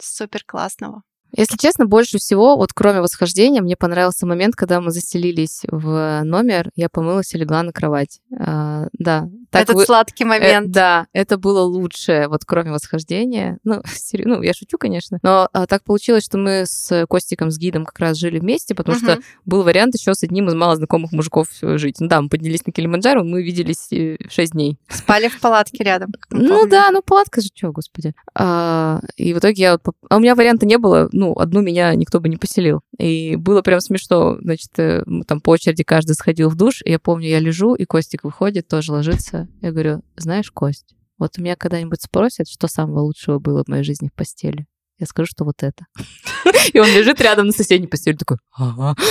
супер 0.00 0.42
классного? 0.44 1.02
Если 1.32 1.56
честно, 1.56 1.86
больше 1.86 2.18
всего, 2.18 2.56
вот 2.56 2.72
кроме 2.72 3.00
восхождения, 3.00 3.60
мне 3.60 3.76
понравился 3.76 4.26
момент, 4.26 4.54
когда 4.54 4.80
мы 4.80 4.90
заселились 4.90 5.62
в 5.70 6.22
номер, 6.22 6.70
я 6.76 6.88
помылась 6.88 7.34
и 7.34 7.38
легла 7.38 7.62
на 7.62 7.72
кровать. 7.72 8.20
А, 8.38 8.86
да. 8.92 9.28
Так 9.50 9.62
Этот 9.62 9.76
вы- 9.76 9.84
сладкий 9.84 10.24
Э, 10.24 10.26
момент. 10.26 10.70
да, 10.70 11.06
это 11.12 11.38
было 11.38 11.60
лучшее, 11.62 12.28
вот 12.28 12.44
кроме 12.44 12.72
восхождения. 12.72 13.58
Ну, 13.64 13.82
сери- 13.86 14.24
ну 14.24 14.42
я 14.42 14.52
шучу, 14.54 14.78
конечно. 14.78 15.18
Но 15.22 15.48
а, 15.52 15.66
так 15.66 15.84
получилось, 15.84 16.24
что 16.24 16.38
мы 16.38 16.64
с 16.66 17.06
Костиком, 17.08 17.50
с 17.50 17.58
гидом 17.58 17.84
как 17.84 17.98
раз 17.98 18.16
жили 18.16 18.38
вместе, 18.38 18.74
потому 18.74 18.98
что 18.98 19.12
Мгм. 19.16 19.22
был 19.44 19.62
вариант 19.62 19.94
еще 19.94 20.14
с 20.14 20.22
одним 20.22 20.48
из 20.48 20.54
малознакомых 20.54 21.12
мужиков 21.12 21.48
э, 21.62 21.78
жить. 21.78 21.96
Ну 22.00 22.08
да, 22.08 22.20
мы 22.20 22.28
поднялись 22.28 22.66
на 22.66 22.72
Килиманджаро, 22.72 23.22
мы 23.24 23.42
виделись 23.42 23.92
э, 23.92 24.16
шесть 24.28 24.52
дней. 24.52 24.78
Спали 24.88 25.28
в 25.28 25.40
палатке 25.40 25.84
рядом. 25.84 26.10
Ну 26.30 26.66
да, 26.66 26.90
ну 26.90 27.02
палатка 27.02 27.40
же, 27.40 27.48
что, 27.54 27.72
господи. 27.72 28.12
А, 28.34 29.00
и 29.16 29.32
в 29.34 29.38
итоге 29.38 29.62
я... 29.62 29.72
вот 29.72 29.94
А 30.10 30.16
у 30.16 30.20
меня 30.20 30.34
варианта 30.34 30.66
не 30.66 30.78
было, 30.78 31.08
ну, 31.12 31.32
одну 31.34 31.60
меня 31.62 31.94
никто 31.94 32.20
бы 32.20 32.28
не 32.28 32.36
поселил. 32.36 32.80
И 32.98 33.36
было 33.36 33.62
прям 33.62 33.80
смешно, 33.80 34.38
значит, 34.40 34.70
э, 34.78 35.02
мы 35.06 35.24
там 35.24 35.40
по 35.40 35.50
очереди 35.50 35.84
каждый 35.84 36.14
сходил 36.14 36.48
в 36.48 36.56
душ, 36.56 36.82
и 36.84 36.90
я 36.90 36.98
помню, 36.98 37.28
я 37.28 37.38
лежу, 37.40 37.74
и 37.74 37.84
Костик 37.84 38.24
выходит, 38.24 38.68
тоже 38.68 38.92
ложится. 38.92 39.35
Я 39.60 39.72
говорю, 39.72 40.02
знаешь, 40.16 40.50
Кость, 40.50 40.94
вот 41.18 41.38
меня 41.38 41.56
когда-нибудь 41.56 42.02
спросят, 42.02 42.48
что 42.48 42.68
самого 42.68 43.00
лучшего 43.00 43.38
было 43.38 43.64
в 43.64 43.68
моей 43.68 43.84
жизни 43.84 44.08
в 44.08 44.14
постели, 44.14 44.66
я 44.98 45.06
скажу, 45.06 45.28
что 45.30 45.44
вот 45.44 45.62
это. 45.62 45.84
И 46.72 46.78
он 46.78 46.88
лежит 46.88 47.20
рядом 47.20 47.46
на 47.46 47.52
соседней 47.52 47.86
постели, 47.86 48.16
такой, 48.16 48.38
ага. 48.52 48.94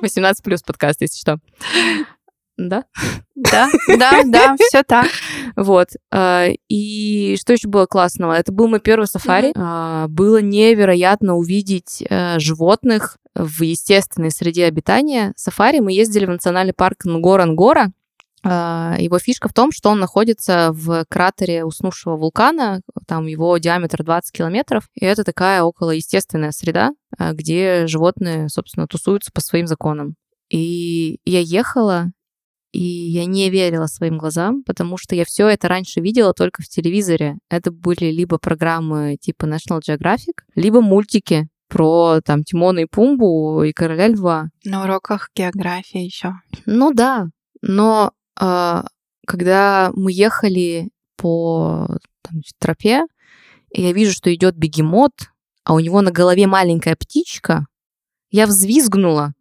18 0.00 0.44
плюс 0.44 0.62
подкаст, 0.62 1.00
если 1.00 1.18
что. 1.18 1.38
Да? 2.56 2.84
Да, 3.36 3.68
да, 3.86 4.22
да, 4.24 4.56
все 4.60 4.82
так. 4.82 5.06
Вот. 5.54 5.88
а, 6.10 6.48
И 6.68 7.36
что 7.40 7.52
еще 7.52 7.68
было 7.68 7.86
классного? 7.86 8.32
Это 8.32 8.50
был 8.50 8.66
мой 8.66 8.80
первый 8.80 9.06
сафари. 9.06 9.52
А, 9.56 10.08
Было 10.08 10.42
невероятно 10.42 11.36
увидеть 11.36 12.02
э, 12.08 12.40
животных 12.40 13.16
в 13.38 13.62
естественной 13.62 14.30
среде 14.30 14.66
обитания. 14.66 15.32
Сафари 15.36 15.78
мы 15.78 15.92
ездили 15.92 16.26
в 16.26 16.30
национальный 16.30 16.74
парк 16.74 17.04
Нгора-Нгора. 17.04 17.92
А, 18.44 18.96
Его 18.98 19.18
фишка 19.18 19.48
в 19.48 19.52
том, 19.52 19.70
что 19.72 19.90
он 19.90 20.00
находится 20.00 20.70
в 20.72 21.04
кратере 21.08 21.64
уснувшего 21.64 22.16
вулкана, 22.16 22.82
там 23.06 23.26
его 23.26 23.56
диаметр 23.58 24.04
20 24.04 24.32
километров, 24.32 24.88
и 24.94 25.04
это 25.04 25.24
такая 25.24 25.62
около 25.62 25.90
естественная 25.92 26.52
среда, 26.52 26.90
а, 27.16 27.32
где 27.32 27.86
животные, 27.86 28.48
собственно, 28.48 28.86
тусуются 28.86 29.30
по 29.32 29.40
своим 29.40 29.66
законам. 29.66 30.14
И 30.50 31.18
я 31.24 31.40
ехала, 31.40 32.12
и 32.72 32.82
я 32.82 33.24
не 33.24 33.50
верила 33.50 33.86
своим 33.86 34.18
глазам, 34.18 34.62
потому 34.64 34.98
что 34.98 35.14
я 35.14 35.24
все 35.24 35.48
это 35.48 35.68
раньше 35.68 36.00
видела 36.00 36.32
только 36.32 36.62
в 36.62 36.68
телевизоре. 36.68 37.38
Это 37.48 37.70
были 37.70 38.06
либо 38.06 38.38
программы 38.38 39.16
типа 39.20 39.46
National 39.46 39.80
Geographic, 39.80 40.42
либо 40.54 40.80
мультики 40.80 41.48
про 41.68 42.20
там 42.24 42.44
Тимона 42.44 42.80
и 42.80 42.86
Пумбу 42.86 43.62
и 43.62 43.72
Короля 43.72 44.08
Льва. 44.08 44.48
На 44.64 44.84
уроках 44.84 45.30
географии 45.34 46.00
еще. 46.00 46.34
Ну 46.66 46.92
да, 46.92 47.28
но 47.62 48.12
а, 48.38 48.86
когда 49.26 49.90
мы 49.94 50.12
ехали 50.12 50.90
по 51.16 51.86
там, 52.22 52.40
тропе, 52.58 53.02
и 53.70 53.82
я 53.82 53.92
вижу, 53.92 54.12
что 54.12 54.34
идет 54.34 54.56
бегемот, 54.56 55.12
а 55.64 55.74
у 55.74 55.80
него 55.80 56.00
на 56.00 56.10
голове 56.10 56.46
маленькая 56.46 56.96
птичка, 56.96 57.66
я 58.30 58.46
взвизгнула. 58.46 59.34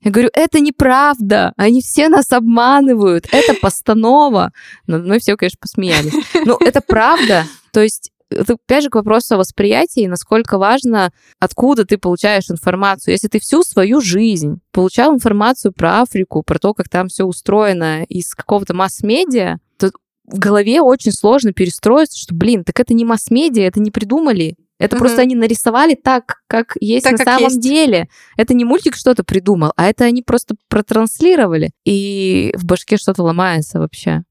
Я 0.00 0.10
говорю, 0.10 0.28
это 0.34 0.60
неправда, 0.60 1.54
они 1.56 1.80
все 1.80 2.08
нас 2.08 2.30
обманывают, 2.30 3.26
это 3.32 3.54
постанова. 3.54 4.52
Над 4.86 5.04
мной 5.04 5.18
все, 5.18 5.36
конечно, 5.36 5.58
посмеялись. 5.60 6.12
Но 6.44 6.58
это 6.60 6.82
правда. 6.82 7.44
То 7.72 7.82
есть 7.82 8.10
это 8.30 8.54
опять 8.54 8.84
же 8.84 8.90
к 8.90 8.94
вопросу 8.94 9.34
о 9.34 9.38
восприятии, 9.38 10.06
насколько 10.06 10.58
важно, 10.58 11.12
откуда 11.38 11.84
ты 11.84 11.98
получаешь 11.98 12.50
информацию. 12.50 13.12
Если 13.12 13.28
ты 13.28 13.38
всю 13.40 13.62
свою 13.62 14.00
жизнь 14.00 14.60
получал 14.72 15.14
информацию 15.14 15.72
про 15.72 16.00
Африку, 16.00 16.42
про 16.42 16.58
то, 16.58 16.74
как 16.74 16.88
там 16.88 17.08
все 17.08 17.24
устроено 17.24 18.04
из 18.04 18.34
какого-то 18.34 18.74
масс-медиа, 18.74 19.58
то 19.78 19.90
в 20.24 20.38
голове 20.38 20.80
очень 20.80 21.12
сложно 21.12 21.52
перестроиться, 21.52 22.18
что, 22.18 22.34
блин, 22.34 22.64
так 22.64 22.80
это 22.80 22.94
не 22.94 23.04
масс-медиа, 23.04 23.64
это 23.64 23.80
не 23.80 23.90
придумали, 23.90 24.56
это 24.78 24.96
mm-hmm. 24.96 24.98
просто 24.98 25.22
они 25.22 25.34
нарисовали 25.34 25.94
так, 25.94 26.42
как 26.48 26.76
есть 26.80 27.04
так, 27.04 27.18
на 27.18 27.24
самом 27.24 27.44
есть. 27.44 27.60
деле. 27.60 28.08
Это 28.36 28.54
не 28.54 28.64
мультик 28.64 28.96
что-то 28.96 29.22
придумал, 29.22 29.72
а 29.76 29.86
это 29.86 30.04
они 30.04 30.22
просто 30.22 30.56
протранслировали. 30.68 31.70
И 31.84 32.52
в 32.56 32.64
башке 32.64 32.96
что-то 32.96 33.22
ломается 33.22 33.78
вообще. 33.78 34.24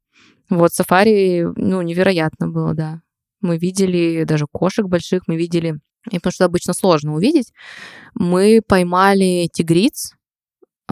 Вот 0.49 0.73
сафари, 0.73 1.47
ну, 1.55 1.81
невероятно 1.81 2.49
было, 2.49 2.73
да. 2.73 3.01
Мы 3.43 3.57
видели 3.57 4.23
даже 4.23 4.47
кошек 4.51 4.87
больших, 4.87 5.23
мы 5.27 5.35
видели, 5.35 5.75
и 6.09 6.17
потому 6.17 6.31
что 6.31 6.45
обычно 6.45 6.73
сложно 6.73 7.13
увидеть, 7.13 7.53
мы 8.15 8.61
поймали 8.67 9.47
тигриц, 9.53 10.13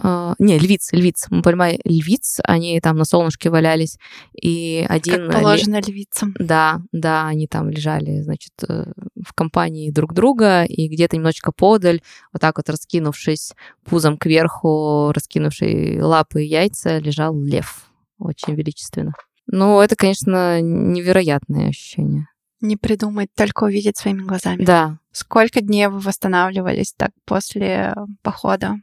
Uh, 0.00 0.34
не, 0.38 0.58
львиц, 0.58 0.88
львиц. 0.92 1.26
Мы 1.28 1.42
поймали 1.42 1.78
львиц, 1.84 2.40
они 2.44 2.80
там 2.80 2.96
на 2.96 3.04
солнышке 3.04 3.50
валялись. 3.50 3.98
И 4.32 4.84
один... 4.88 5.30
Как 5.30 5.40
положено 5.40 5.76
ли... 5.76 5.92
львицам. 5.92 6.34
Да, 6.38 6.80
да, 6.92 7.28
они 7.28 7.46
там 7.46 7.68
лежали, 7.68 8.22
значит, 8.22 8.52
э, 8.66 8.86
в 9.14 9.34
компании 9.34 9.90
друг 9.90 10.14
друга, 10.14 10.64
и 10.64 10.88
где-то 10.88 11.16
немножечко 11.16 11.52
подаль, 11.52 12.00
вот 12.32 12.40
так 12.40 12.56
вот 12.56 12.70
раскинувшись 12.70 13.52
пузом 13.84 14.16
кверху, 14.16 15.12
раскинувший 15.14 16.00
лапы 16.00 16.44
и 16.44 16.48
яйца, 16.48 16.98
лежал 16.98 17.38
лев. 17.38 17.84
Очень 18.18 18.54
величественно. 18.54 19.12
Ну, 19.46 19.80
это, 19.80 19.94
конечно, 19.94 20.60
невероятное 20.62 21.68
ощущение. 21.68 22.28
Не 22.62 22.76
придумать, 22.76 23.28
только 23.36 23.64
увидеть 23.64 23.98
своими 23.98 24.22
глазами. 24.22 24.64
Да. 24.64 24.98
Сколько 25.10 25.60
дней 25.60 25.88
вы 25.88 25.98
восстанавливались 25.98 26.94
так 26.96 27.10
после 27.26 27.94
похода? 28.22 28.76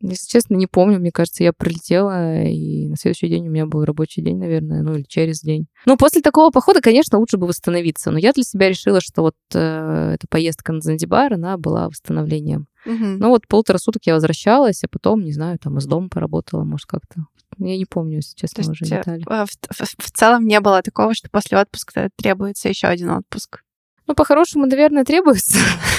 Если 0.00 0.26
честно, 0.28 0.54
не 0.56 0.66
помню. 0.66 0.98
Мне 0.98 1.10
кажется, 1.10 1.42
я 1.42 1.52
пролетела, 1.52 2.42
и 2.44 2.86
на 2.88 2.96
следующий 2.96 3.28
день 3.28 3.48
у 3.48 3.50
меня 3.50 3.66
был 3.66 3.84
рабочий 3.84 4.22
день, 4.22 4.38
наверное, 4.38 4.82
ну 4.82 4.94
или 4.94 5.04
через 5.04 5.40
день. 5.40 5.66
Ну, 5.86 5.96
после 5.96 6.20
такого 6.20 6.50
похода, 6.50 6.80
конечно, 6.80 7.18
лучше 7.18 7.38
бы 7.38 7.46
восстановиться. 7.46 8.10
Но 8.10 8.18
я 8.18 8.32
для 8.32 8.42
себя 8.42 8.68
решила, 8.68 9.00
что 9.00 9.22
вот 9.22 9.36
э, 9.54 10.12
эта 10.14 10.26
поездка 10.28 10.72
на 10.72 10.80
Занзибар, 10.80 11.34
она 11.34 11.56
была 11.56 11.88
восстановлением. 11.88 12.66
Угу. 12.84 12.94
Ну, 12.94 13.28
вот 13.28 13.48
полтора 13.48 13.78
суток 13.78 14.02
я 14.04 14.14
возвращалась, 14.14 14.84
а 14.84 14.88
потом, 14.88 15.24
не 15.24 15.32
знаю, 15.32 15.58
там 15.58 15.78
из 15.78 15.86
дома 15.86 16.08
поработала, 16.08 16.64
может, 16.64 16.86
как-то. 16.86 17.26
Я 17.58 17.76
не 17.76 17.86
помню, 17.86 18.16
если 18.16 18.36
честно, 18.36 18.64
То 18.64 18.70
уже 18.70 18.84
э, 18.84 18.88
детали. 18.88 19.24
В, 19.24 19.46
в, 19.46 20.04
в 20.04 20.10
целом 20.12 20.46
не 20.46 20.60
было 20.60 20.82
такого, 20.82 21.14
что 21.14 21.30
после 21.30 21.58
отпуска 21.58 22.10
требуется 22.16 22.68
еще 22.68 22.86
один 22.86 23.10
отпуск. 23.10 23.62
Ну, 24.06 24.14
по-хорошему, 24.14 24.66
наверное, 24.66 25.04
требуется, 25.04 25.58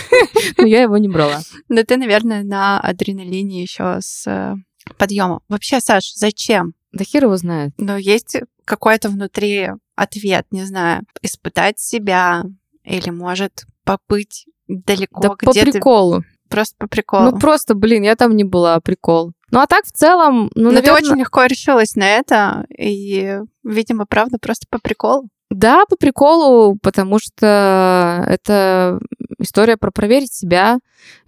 но 0.58 0.66
я 0.66 0.82
его 0.84 0.98
не 0.98 1.10
брала. 1.10 1.42
Да 1.68 1.84
ты, 1.84 1.98
наверное, 1.98 2.44
на 2.44 2.80
адреналине 2.80 3.62
еще 3.62 3.98
с 4.02 4.26
э, 4.28 4.56
подъемом. 4.98 5.42
Вообще, 5.50 5.80
Саш, 5.82 6.14
зачем? 6.16 6.74
Да 6.94 7.04
хер 7.04 7.26
его 7.26 7.36
знает. 7.36 7.74
Но 7.78 7.98
есть 7.98 8.38
какой-то 8.64 9.10
внутри 9.10 9.72
ответ, 9.96 10.46
не 10.52 10.64
знаю, 10.64 11.04
испытать 11.22 11.80
себя 11.80 12.46
или, 12.84 13.10
может, 13.10 13.66
побыть 13.84 14.46
далеко 14.68 15.22
да 15.22 15.30
по 15.30 15.52
приколу. 15.52 16.24
Просто 16.50 16.76
по 16.78 16.88
приколу. 16.88 17.32
Ну, 17.32 17.40
просто, 17.40 17.76
блин, 17.76 18.04
я 18.04 18.16
там 18.16 18.36
не 18.36 18.44
была, 18.44 18.80
прикол. 18.80 19.34
Ну, 19.52 19.60
а 19.60 19.68
так, 19.68 19.86
в 19.86 19.92
целом, 19.92 20.52
ну, 20.56 20.64
Но 20.64 20.72
наверное... 20.72 21.02
ты 21.02 21.06
очень 21.06 21.20
легко 21.20 21.46
решилась 21.46 21.96
на 21.96 22.04
это, 22.04 22.66
и, 22.78 23.40
видимо, 23.64 24.06
правда, 24.06 24.38
просто 24.40 24.66
по 24.70 24.80
приколу. 24.80 25.30
Да, 25.50 25.86
по 25.86 25.96
приколу, 25.96 26.78
потому 26.82 27.20
что 27.20 28.24
это 28.28 29.00
история 29.40 29.78
про 29.78 29.92
проверить 29.92 30.34
себя, 30.34 30.80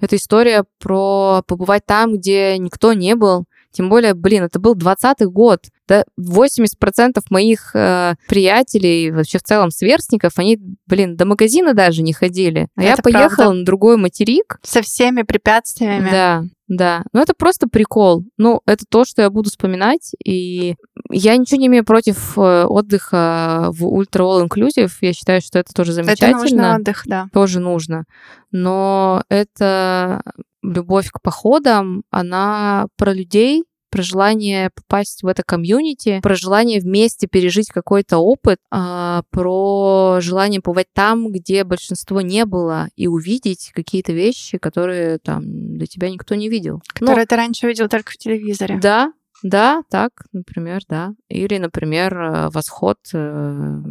это 0.01 0.17
история 0.17 0.65
про 0.79 1.41
побывать 1.47 1.85
там, 1.85 2.17
где 2.17 2.57
никто 2.57 2.91
не 2.91 3.15
был. 3.15 3.45
Тем 3.71 3.87
более, 3.87 4.13
блин, 4.13 4.43
это 4.43 4.59
был 4.59 4.75
20 4.75 5.25
год. 5.27 5.67
Да, 5.89 6.03
80% 6.19 7.19
моих 7.31 7.71
э, 7.73 8.13
приятелей, 8.27 9.09
вообще 9.09 9.39
в 9.39 9.43
целом 9.43 9.71
сверстников, 9.71 10.33
они, 10.37 10.59
блин, 10.85 11.17
до 11.17 11.25
магазина 11.25 11.73
даже 11.73 12.03
не 12.03 12.13
ходили. 12.13 12.67
А 12.75 12.83
это 12.83 12.89
я 12.89 12.97
поехала 12.97 13.45
правда. 13.45 13.53
на 13.53 13.65
другой 13.65 13.97
материк. 13.97 14.59
Со 14.61 14.83
всеми 14.83 15.23
препятствиями. 15.23 16.09
Да, 16.11 16.43
да. 16.67 17.03
Ну, 17.11 17.21
это 17.21 17.33
просто 17.33 17.67
прикол. 17.67 18.23
Ну, 18.37 18.61
это 18.67 18.85
то, 18.87 19.03
что 19.03 19.23
я 19.23 19.31
буду 19.31 19.49
вспоминать. 19.49 20.11
И 20.23 20.75
я 21.09 21.35
ничего 21.35 21.59
не 21.59 21.65
имею 21.65 21.83
против 21.83 22.37
э, 22.37 22.65
отдыха 22.65 23.69
в 23.71 23.87
ультра 23.87 24.23
all 24.23 24.47
inclusive. 24.47 24.91
Я 25.01 25.13
считаю, 25.13 25.41
что 25.41 25.57
это 25.57 25.73
тоже 25.73 25.93
замечательно. 25.93 26.27
Это 26.27 26.37
нужно 26.37 26.75
отдых, 26.75 27.01
да. 27.07 27.27
Тоже 27.33 27.59
нужно. 27.59 28.03
Но 28.51 29.23
это 29.27 30.21
любовь 30.61 31.09
к 31.09 31.21
походам, 31.21 32.03
она 32.11 32.87
про 32.97 33.13
людей, 33.13 33.63
про 33.89 34.01
желание 34.01 34.69
попасть 34.69 35.23
в 35.23 35.27
это 35.27 35.43
комьюнити, 35.43 36.19
про 36.21 36.35
желание 36.35 36.79
вместе 36.79 37.27
пережить 37.27 37.69
какой-то 37.69 38.17
опыт, 38.17 38.59
а, 38.71 39.23
про 39.31 40.19
желание 40.21 40.61
побывать 40.61 40.87
там, 40.93 41.31
где 41.31 41.63
большинство 41.63 42.21
не 42.21 42.45
было, 42.45 42.89
и 42.95 43.07
увидеть 43.07 43.71
какие-то 43.73 44.13
вещи, 44.13 44.57
которые 44.57 45.19
там 45.19 45.43
для 45.77 45.87
тебя 45.87 46.09
никто 46.09 46.35
не 46.35 46.49
видел. 46.49 46.81
Которые 46.93 47.23
Но... 47.23 47.25
ты 47.25 47.35
раньше 47.35 47.67
видел 47.67 47.87
только 47.89 48.11
в 48.11 48.17
телевизоре. 48.17 48.79
Да, 48.81 49.13
да, 49.43 49.83
так, 49.89 50.11
например, 50.33 50.81
да. 50.89 51.13
Или, 51.29 51.57
например, 51.57 52.17
э, 52.17 52.49
восход 52.49 52.97
э, 53.13 53.81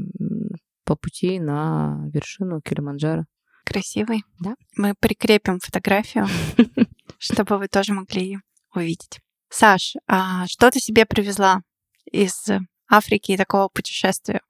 по 0.85 0.97
пути 0.97 1.39
на 1.41 2.09
вершину 2.13 2.61
Килиманджаро. 2.61 3.25
Красивый. 3.65 4.25
Да. 4.41 4.55
Мы 4.77 4.95
прикрепим 4.99 5.59
фотографию, 5.61 6.27
чтобы 7.19 7.59
вы 7.59 7.69
тоже 7.69 7.93
могли 7.93 8.39
увидеть. 8.75 9.21
Саш, 9.51 9.95
а 10.07 10.47
что 10.47 10.71
ты 10.71 10.79
себе 10.81 11.07
привезла 11.07 11.63
из 12.11 12.47
Африки 12.91 13.33
и 13.33 13.37
такого 13.37 13.69
путешествия? 13.69 14.41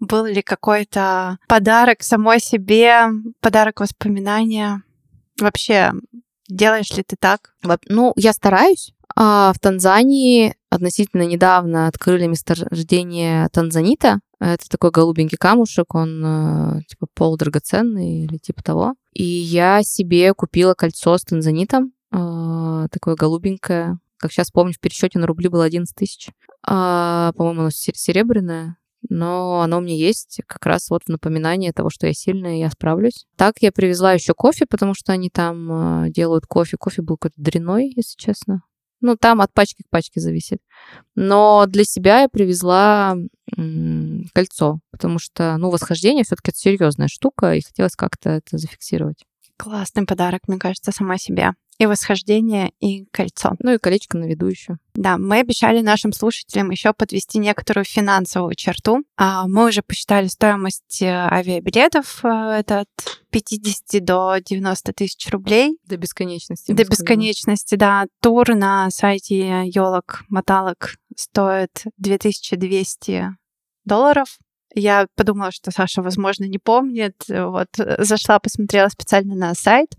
Был 0.00 0.24
ли 0.24 0.42
какой-то 0.42 1.38
подарок 1.48 2.02
самой 2.02 2.40
себе, 2.40 3.08
подарок 3.40 3.80
воспоминания? 3.80 4.82
Вообще, 5.40 5.92
делаешь 6.48 6.90
ли 6.90 7.02
ты 7.02 7.16
так? 7.16 7.54
Ну, 7.88 8.12
я 8.16 8.32
стараюсь. 8.32 8.92
А 9.16 9.52
в 9.52 9.58
Танзании 9.58 10.56
относительно 10.70 11.22
недавно 11.22 11.86
открыли 11.86 12.26
месторождение 12.26 13.48
танзанита. 13.50 14.20
Это 14.40 14.68
такой 14.68 14.90
голубенький 14.90 15.38
камушек, 15.38 15.94
он 15.94 16.22
э, 16.24 16.80
типа 16.88 17.06
полудрагоценный 17.14 18.24
или 18.24 18.36
типа 18.36 18.62
того. 18.62 18.94
И 19.12 19.24
я 19.24 19.82
себе 19.82 20.34
купила 20.34 20.74
кольцо 20.74 21.16
с 21.16 21.22
танзанитом, 21.22 21.92
э, 22.12 22.88
такое 22.90 23.14
голубенькое, 23.14 23.98
как 24.24 24.32
сейчас 24.32 24.50
помню, 24.50 24.72
в 24.72 24.80
пересчете 24.80 25.18
на 25.18 25.26
рубли 25.26 25.48
было 25.48 25.64
11 25.64 25.94
тысяч. 25.94 26.30
А, 26.66 27.32
по-моему, 27.34 27.60
оно 27.60 27.70
серебряное. 27.70 28.78
Но 29.10 29.60
оно 29.60 29.78
у 29.78 29.80
меня 29.82 29.94
есть 29.94 30.40
как 30.46 30.64
раз 30.64 30.88
вот 30.88 31.02
в 31.04 31.10
напоминание 31.10 31.74
того, 31.74 31.90
что 31.90 32.06
я 32.06 32.14
сильная, 32.14 32.56
и 32.56 32.60
я 32.60 32.70
справлюсь. 32.70 33.26
Так 33.36 33.56
я 33.60 33.70
привезла 33.70 34.14
еще 34.14 34.32
кофе, 34.32 34.64
потому 34.64 34.94
что 34.94 35.12
они 35.12 35.28
там 35.28 36.06
э, 36.06 36.10
делают 36.10 36.46
кофе. 36.46 36.78
Кофе 36.78 37.02
был 37.02 37.18
какой-то 37.18 37.34
дряной, 37.36 37.92
если 37.94 38.16
честно. 38.16 38.62
Ну, 39.02 39.18
там 39.18 39.42
от 39.42 39.52
пачки 39.52 39.82
к 39.82 39.90
пачке 39.90 40.20
зависит. 40.20 40.60
Но 41.14 41.66
для 41.68 41.84
себя 41.84 42.22
я 42.22 42.30
привезла 42.30 43.14
кольцо, 44.32 44.80
потому 44.90 45.18
что, 45.18 45.58
ну, 45.58 45.68
восхождение 45.68 46.24
все-таки 46.24 46.52
это 46.52 46.58
серьезная 46.58 47.08
штука, 47.08 47.54
и 47.54 47.60
хотелось 47.60 47.96
как-то 47.96 48.30
это 48.30 48.56
зафиксировать. 48.56 49.26
Классный 49.58 50.06
подарок, 50.06 50.48
мне 50.48 50.58
кажется, 50.58 50.92
сама 50.92 51.18
себе 51.18 51.52
и 51.78 51.86
восхождение, 51.86 52.72
и 52.80 53.06
кольцо. 53.06 53.52
Ну 53.58 53.74
и 53.74 53.78
колечко 53.78 54.16
на 54.16 54.24
виду 54.24 54.46
еще. 54.46 54.76
Да, 54.94 55.18
мы 55.18 55.40
обещали 55.40 55.80
нашим 55.80 56.12
слушателям 56.12 56.70
еще 56.70 56.92
подвести 56.92 57.38
некоторую 57.38 57.84
финансовую 57.84 58.54
черту. 58.54 59.02
А, 59.16 59.46
мы 59.48 59.68
уже 59.68 59.82
посчитали 59.82 60.28
стоимость 60.28 61.02
э, 61.02 61.08
авиабилетов. 61.08 62.24
Это 62.24 62.80
от 62.80 62.88
50 63.30 64.04
до 64.04 64.36
90 64.38 64.92
тысяч 64.92 65.28
рублей. 65.30 65.78
До 65.84 65.96
бесконечности. 65.96 66.72
До 66.72 66.84
бесконечности, 66.84 67.74
да. 67.74 68.06
Тур 68.20 68.54
на 68.54 68.90
сайте 68.90 69.64
елок 69.66 70.22
моталок 70.28 70.96
стоит 71.16 71.84
2200 71.98 73.36
долларов. 73.84 74.38
Я 74.74 75.06
подумала, 75.14 75.52
что 75.52 75.70
Саша, 75.70 76.02
возможно, 76.02 76.44
не 76.44 76.58
помнит. 76.58 77.14
Вот 77.28 77.68
зашла, 77.98 78.38
посмотрела 78.38 78.88
специально 78.88 79.34
на 79.34 79.54
сайт. 79.54 79.90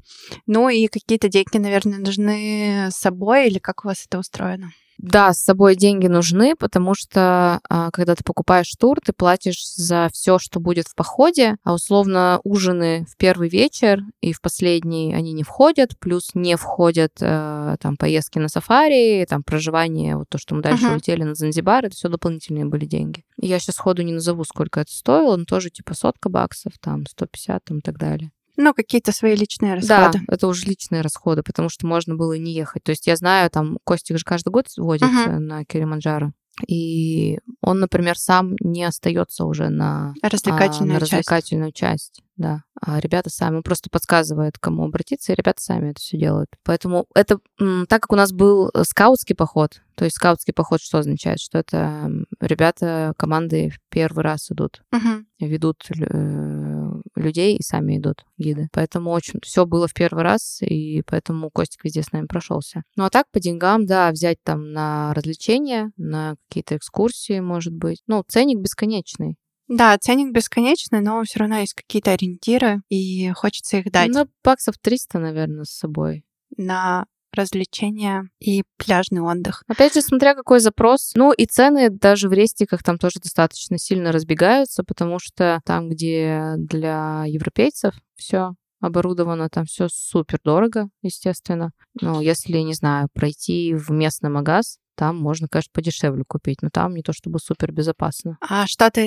Ну 0.45 0.69
и 0.69 0.87
какие-то 0.87 1.29
деньги, 1.29 1.57
наверное, 1.57 1.99
нужны 1.99 2.87
с 2.91 2.95
собой 2.95 3.47
или 3.47 3.59
как 3.59 3.85
у 3.85 3.87
вас 3.87 4.05
это 4.05 4.19
устроено? 4.19 4.71
Да, 5.05 5.33
с 5.33 5.43
собой 5.43 5.75
деньги 5.75 6.07
нужны, 6.07 6.55
потому 6.55 6.95
что 6.95 7.59
а, 7.69 7.91
когда 7.91 8.15
ты 8.15 8.23
покупаешь 8.23 8.71
тур, 8.79 8.99
ты 9.05 9.13
платишь 9.13 9.63
за 9.75 10.09
все, 10.11 10.39
что 10.39 10.59
будет 10.59 10.87
в 10.87 10.95
походе, 10.95 11.57
а 11.63 11.73
условно 11.73 12.39
ужины 12.43 13.05
в 13.07 13.15
первый 13.15 13.47
вечер 13.47 14.01
и 14.21 14.33
в 14.33 14.41
последний 14.41 15.13
они 15.13 15.33
не 15.33 15.43
входят, 15.43 15.97
плюс 15.99 16.31
не 16.33 16.57
входят 16.57 17.11
э, 17.21 17.75
там 17.79 17.97
поездки 17.97 18.39
на 18.39 18.47
сафари, 18.47 19.25
там 19.29 19.43
проживание, 19.43 20.17
вот 20.17 20.27
то, 20.27 20.39
что 20.39 20.55
мы 20.55 20.61
дальше 20.61 20.85
uh-huh. 20.85 20.93
улетели 20.93 21.23
на 21.23 21.35
Занзибар, 21.35 21.85
это 21.85 21.95
все 21.95 22.09
дополнительные 22.09 22.65
были 22.65 22.85
деньги. 22.85 23.23
Я 23.39 23.59
сейчас 23.59 23.77
ходу 23.77 24.01
не 24.01 24.13
назову, 24.13 24.43
сколько 24.43 24.79
это 24.79 24.91
стоило, 24.91 25.35
но 25.35 25.45
тоже 25.45 25.69
типа 25.69 25.93
сотка 25.93 26.29
баксов, 26.29 26.73
там 26.81 27.05
150 27.05 27.63
там, 27.63 27.77
и 27.77 27.81
так 27.81 27.97
далее. 27.97 28.31
Ну, 28.57 28.73
какие-то 28.73 29.11
свои 29.11 29.35
личные 29.35 29.75
расходы. 29.75 30.19
Да, 30.19 30.33
это 30.33 30.47
уже 30.47 30.65
личные 30.65 31.01
расходы, 31.01 31.43
потому 31.43 31.69
что 31.69 31.87
можно 31.87 32.15
было 32.15 32.37
не 32.37 32.53
ехать. 32.53 32.83
То 32.83 32.91
есть 32.91 33.07
я 33.07 33.15
знаю, 33.15 33.49
там 33.49 33.77
Костик 33.83 34.17
же 34.17 34.23
каждый 34.23 34.49
год 34.49 34.67
водит 34.77 35.03
uh-huh. 35.03 35.39
на 35.39 35.65
Килиманджаро. 35.65 36.31
И 36.67 37.39
он, 37.61 37.79
например, 37.79 38.17
сам 38.17 38.55
не 38.61 38.83
остается 38.85 39.45
уже 39.45 39.69
на 39.69 40.13
развлекательную, 40.21 40.91
а, 40.91 40.93
на 40.93 40.99
развлекательную 40.99 41.71
часть. 41.73 42.15
часть. 42.15 42.23
Да. 42.37 42.63
А 42.81 42.99
ребята 42.99 43.29
сами, 43.29 43.57
он 43.57 43.63
просто 43.63 43.89
подсказывает, 43.89 44.57
кому 44.57 44.85
обратиться, 44.85 45.31
и 45.31 45.35
ребята 45.35 45.61
сами 45.61 45.91
это 45.91 45.99
все 45.99 46.17
делают. 46.17 46.49
Поэтому 46.63 47.07
это, 47.13 47.39
так 47.87 48.01
как 48.01 48.11
у 48.13 48.15
нас 48.15 48.31
был 48.31 48.71
скаутский 48.83 49.35
поход, 49.35 49.81
то 49.95 50.05
есть 50.05 50.15
скаутский 50.15 50.53
поход 50.53 50.81
что 50.81 50.99
означает? 50.99 51.39
Что 51.39 51.57
это 51.57 52.09
ребята 52.39 53.13
команды 53.17 53.69
в 53.69 53.79
первый 53.89 54.23
раз 54.23 54.51
идут, 54.51 54.81
угу. 54.91 55.25
ведут 55.39 55.85
э, 55.89 56.84
людей 57.15 57.55
и 57.55 57.63
сами 57.63 57.97
идут 57.97 58.25
гиды. 58.37 58.67
Поэтому 58.71 59.11
очень 59.11 59.39
все 59.43 59.65
было 59.65 59.87
в 59.87 59.93
первый 59.93 60.23
раз, 60.23 60.61
и 60.61 61.01
поэтому 61.03 61.49
Костик 61.49 61.83
везде 61.83 62.03
с 62.03 62.11
нами 62.11 62.25
прошелся. 62.27 62.83
Ну 62.95 63.05
а 63.05 63.09
так 63.09 63.29
по 63.31 63.39
деньгам, 63.39 63.85
да, 63.85 64.11
взять 64.11 64.37
там 64.43 64.71
на 64.71 65.13
развлечения, 65.13 65.91
на 65.97 66.35
какие-то 66.47 66.77
экскурсии, 66.77 67.39
может 67.39 67.73
быть. 67.73 68.01
Ну, 68.07 68.23
ценник 68.27 68.59
бесконечный. 68.59 69.37
Да, 69.67 69.97
ценник 69.97 70.31
бесконечный, 70.31 71.01
но 71.01 71.23
все 71.23 71.39
равно 71.39 71.57
есть 71.57 71.73
какие-то 71.73 72.11
ориентиры, 72.11 72.81
и 72.89 73.31
хочется 73.31 73.77
их 73.77 73.91
дать. 73.91 74.09
Ну, 74.09 74.27
баксов 74.43 74.77
300, 74.77 75.19
наверное, 75.19 75.63
с 75.63 75.71
собой. 75.71 76.23
На 76.57 77.05
развлечения 77.35 78.29
и 78.39 78.63
пляжный 78.77 79.21
отдых. 79.21 79.63
Опять 79.67 79.93
же, 79.93 80.01
смотря 80.01 80.33
какой 80.33 80.59
запрос. 80.59 81.11
Ну 81.15 81.31
и 81.31 81.45
цены 81.45 81.89
даже 81.89 82.29
в 82.29 82.33
рестиках 82.33 82.83
там 82.83 82.97
тоже 82.97 83.19
достаточно 83.21 83.77
сильно 83.77 84.11
разбегаются, 84.11 84.83
потому 84.83 85.19
что 85.19 85.59
там, 85.65 85.89
где 85.89 86.53
для 86.57 87.23
европейцев 87.27 87.93
все 88.15 88.53
оборудовано, 88.81 89.49
там 89.49 89.65
все 89.65 89.87
супер 89.89 90.39
дорого, 90.43 90.89
естественно. 91.01 91.71
Ну, 92.01 92.21
если, 92.21 92.57
не 92.59 92.73
знаю, 92.73 93.07
пройти 93.13 93.73
в 93.73 93.89
местный 93.91 94.29
магаз, 94.29 94.77
там 94.95 95.17
можно, 95.17 95.47
конечно, 95.47 95.71
подешевле 95.73 96.23
купить, 96.27 96.61
но 96.61 96.69
там 96.69 96.93
не 96.93 97.01
то 97.01 97.13
чтобы 97.13 97.39
супер 97.39 97.71
безопасно. 97.71 98.37
А 98.41 98.65
что-то 98.67 99.01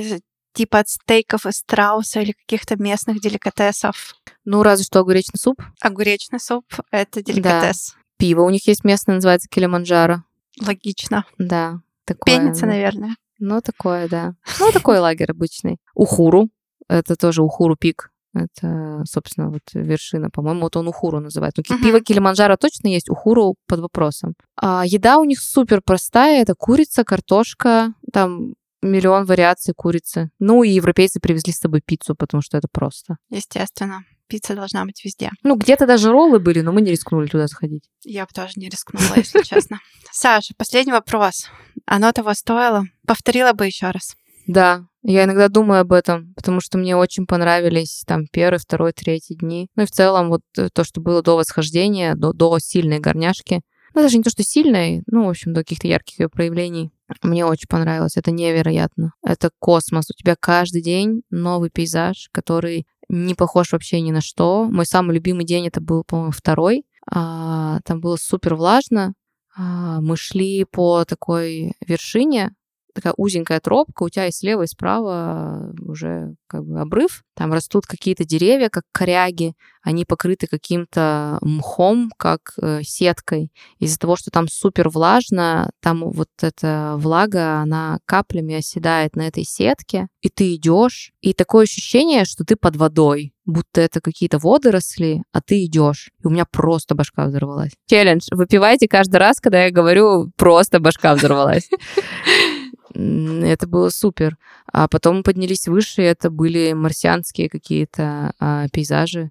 типа 0.53 0.81
от 0.81 0.89
стейков 0.89 1.47
из 1.47 1.59
страуса 1.59 2.20
или 2.20 2.33
каких-то 2.33 2.76
местных 2.76 3.20
деликатесов? 3.20 4.14
Ну, 4.45 4.62
разве 4.62 4.85
что 4.85 5.01
огуречный 5.01 5.39
суп. 5.39 5.62
Огуречный 5.81 6.41
суп— 6.41 6.64
это 6.91 7.22
деликатес. 7.22 7.95
Пиво 8.19 8.43
у 8.43 8.51
них 8.51 8.66
есть 8.66 8.85
местное, 8.85 9.16
называется 9.16 9.49
Килиманджаро. 9.49 10.25
Логично. 10.61 11.25
Да. 11.39 11.81
Такое, 12.05 12.39
Пенится, 12.39 12.66
наверное. 12.66 13.16
Ну, 13.39 13.61
такое, 13.61 14.09
да. 14.09 14.35
Ну, 14.59 14.73
такой 14.73 14.99
лагерь 14.99 15.31
обычный. 15.31 15.79
Ухуру. 15.95 16.49
Это 16.89 17.16
тоже 17.16 17.43
Ухуру 17.43 17.77
пик. 17.77 18.11
Это, 18.35 19.03
собственно, 19.05 19.51
вот 19.51 19.62
вершина, 19.73 20.31
по-моему, 20.31 20.62
вот 20.62 20.77
он 20.77 20.89
Ухуру 20.89 21.21
называет. 21.21 21.55
Ну, 21.57 21.62
uh-huh. 21.62 21.83
пиво 21.83 22.01
Килиманджаро 22.01 22.57
точно 22.57 22.89
есть, 22.89 23.09
Ухуру 23.09 23.57
под 23.66 23.81
вопросом. 23.81 24.35
А 24.57 24.85
еда 24.85 25.19
у 25.19 25.25
них 25.25 25.41
супер 25.41 25.81
простая. 25.85 26.43
Это 26.43 26.55
курица, 26.55 27.05
картошка, 27.05 27.95
там 28.12 28.55
миллион 28.83 29.25
вариаций 29.25 29.75
курицы. 29.75 30.31
Ну, 30.39 30.62
и 30.62 30.71
европейцы 30.71 31.21
привезли 31.21 31.53
с 31.53 31.59
собой 31.59 31.81
пиццу, 31.85 32.14
потому 32.14 32.43
что 32.43 32.57
это 32.57 32.69
просто. 32.71 33.16
Естественно. 33.31 34.05
Пицца 34.29 34.55
должна 34.55 34.85
быть 34.85 35.05
везде. 35.05 35.31
Ну, 35.43 35.57
где-то 35.57 35.87
даже 35.87 36.11
роллы 36.11 36.39
были, 36.39 36.61
но 36.61 36.72
мы 36.72 36.83
не 36.83 36.91
рискнули 36.91 37.26
туда 37.26 37.49
сходить. 37.49 37.85
Я 38.05 38.24
бы 38.24 38.31
тоже 38.35 38.53
не 38.57 38.68
рискнула, 38.68 39.14
если 39.16 39.43
честно. 39.45 39.79
Саша, 40.12 40.55
последний 40.57 40.93
вопрос. 40.93 41.49
Оно 41.87 42.12
того 42.12 42.35
стоило? 42.35 42.85
Повторила 43.07 43.53
бы 43.53 43.66
еще 43.66 43.91
раз. 43.91 44.14
Да, 44.47 44.85
я 45.03 45.24
иногда 45.24 45.49
думаю 45.49 45.81
об 45.81 45.93
этом, 45.93 46.33
потому 46.35 46.61
что 46.61 46.79
мне 46.79 46.97
очень 46.97 47.26
понравились 47.26 48.03
там 48.07 48.26
первый, 48.31 48.59
второй, 48.59 48.93
третий 48.93 49.37
дни. 49.37 49.68
Ну 49.76 49.85
и 49.85 49.87
в 49.87 49.91
целом 49.91 50.29
вот 50.29 50.43
э, 50.57 50.68
то, 50.72 50.85
что 50.85 51.01
было 51.01 51.22
до 51.22 51.37
восхождения, 51.37 52.14
до, 52.14 52.33
до 52.33 52.59
сильной 52.59 52.99
горняшки. 52.99 53.61
Ну, 53.95 54.03
даже 54.03 54.16
не 54.16 54.22
то, 54.22 54.31
что 54.31 54.43
сильной, 54.43 55.03
ну, 55.07 55.26
в 55.26 55.31
общем, 55.31 55.53
до 55.53 55.61
каких-то 55.61 55.87
ярких 55.87 56.20
ее 56.20 56.29
проявлений. 56.29 56.91
Мне 57.22 57.47
очень 57.47 57.68
понравилось. 57.68 58.16
Это 58.16 58.31
невероятно. 58.31 59.12
Это 59.22 59.51
космос. 59.59 60.11
У 60.11 60.14
тебя 60.14 60.37
каждый 60.39 60.83
день 60.83 61.22
новый 61.31 61.70
пейзаж, 61.70 62.29
который 62.33 62.87
не 63.09 63.35
похож 63.35 63.73
вообще 63.73 64.01
ни 64.01 64.11
на 64.11 64.21
что. 64.21 64.65
Мой 64.71 64.87
самый 64.87 65.15
любимый 65.15 65.45
день 65.45 65.67
это 65.67 65.81
был, 65.81 66.05
по-моему, 66.05 66.33
второй. 66.33 66.85
А, 67.11 67.81
там 67.85 68.01
было 68.01 68.17
супер 68.17 68.55
влажно. 68.55 69.15
А, 69.57 70.01
мы 70.01 70.17
шли 70.17 70.65
по 70.65 71.05
такой 71.05 71.73
вершине, 71.87 72.55
такая 72.99 73.15
узенькая 73.17 73.61
тропка, 73.61 74.03
у 74.03 74.09
тебя 74.09 74.27
и 74.27 74.33
слева, 74.33 74.63
и 74.63 74.67
справа 74.67 75.73
уже 75.81 76.35
как 76.49 76.65
бы 76.65 76.81
обрыв. 76.81 77.23
Там 77.37 77.53
растут 77.53 77.87
какие-то 77.87 78.25
деревья, 78.25 78.69
как 78.69 78.83
коряги, 78.93 79.55
они 79.83 80.05
покрыты 80.05 80.49
каким-то 80.49 81.39
мхом, 81.41 82.11
как 82.17 82.55
э, 82.61 82.81
сеткой. 82.83 83.53
Из-за 83.79 83.99
того, 83.99 84.17
что 84.17 84.31
там 84.31 84.49
супер 84.49 84.89
влажно, 84.89 85.71
там 85.81 86.11
вот 86.11 86.29
эта 86.43 86.95
влага, 86.97 87.61
она 87.61 87.99
каплями 88.05 88.57
оседает 88.57 89.15
на 89.15 89.29
этой 89.29 89.45
сетке, 89.45 90.09
и 90.21 90.29
ты 90.29 90.57
идешь, 90.57 91.13
и 91.21 91.33
такое 91.33 91.65
ощущение, 91.65 92.25
что 92.25 92.45
ты 92.45 92.57
под 92.57 92.75
водой, 92.77 93.33
будто 93.47 93.81
это 93.81 94.01
какие-то 94.01 94.39
водоросли, 94.39 95.23
а 95.33 95.41
ты 95.41 95.65
идешь. 95.65 96.11
И 96.23 96.27
у 96.27 96.31
меня 96.31 96.45
просто 96.51 96.97
башка 96.97 97.27
взорвалась. 97.27 97.73
Челлендж. 97.87 98.27
Выпивайте 98.33 98.89
каждый 98.89 99.19
раз, 99.19 99.41
когда 99.41 99.65
я 99.65 99.71
говорю, 99.71 100.33
просто 100.37 100.81
башка 100.81 101.15
взорвалась. 101.15 101.69
Это 102.95 103.66
было 103.66 103.91
супер. 103.91 104.36
А 104.72 104.89
потом 104.89 105.22
поднялись 105.22 105.68
выше, 105.68 106.03
это 106.03 106.30
были 106.30 106.72
марсианские 106.72 107.49
какие-то 107.49 108.32
а, 108.39 108.68
пейзажи. 108.68 109.30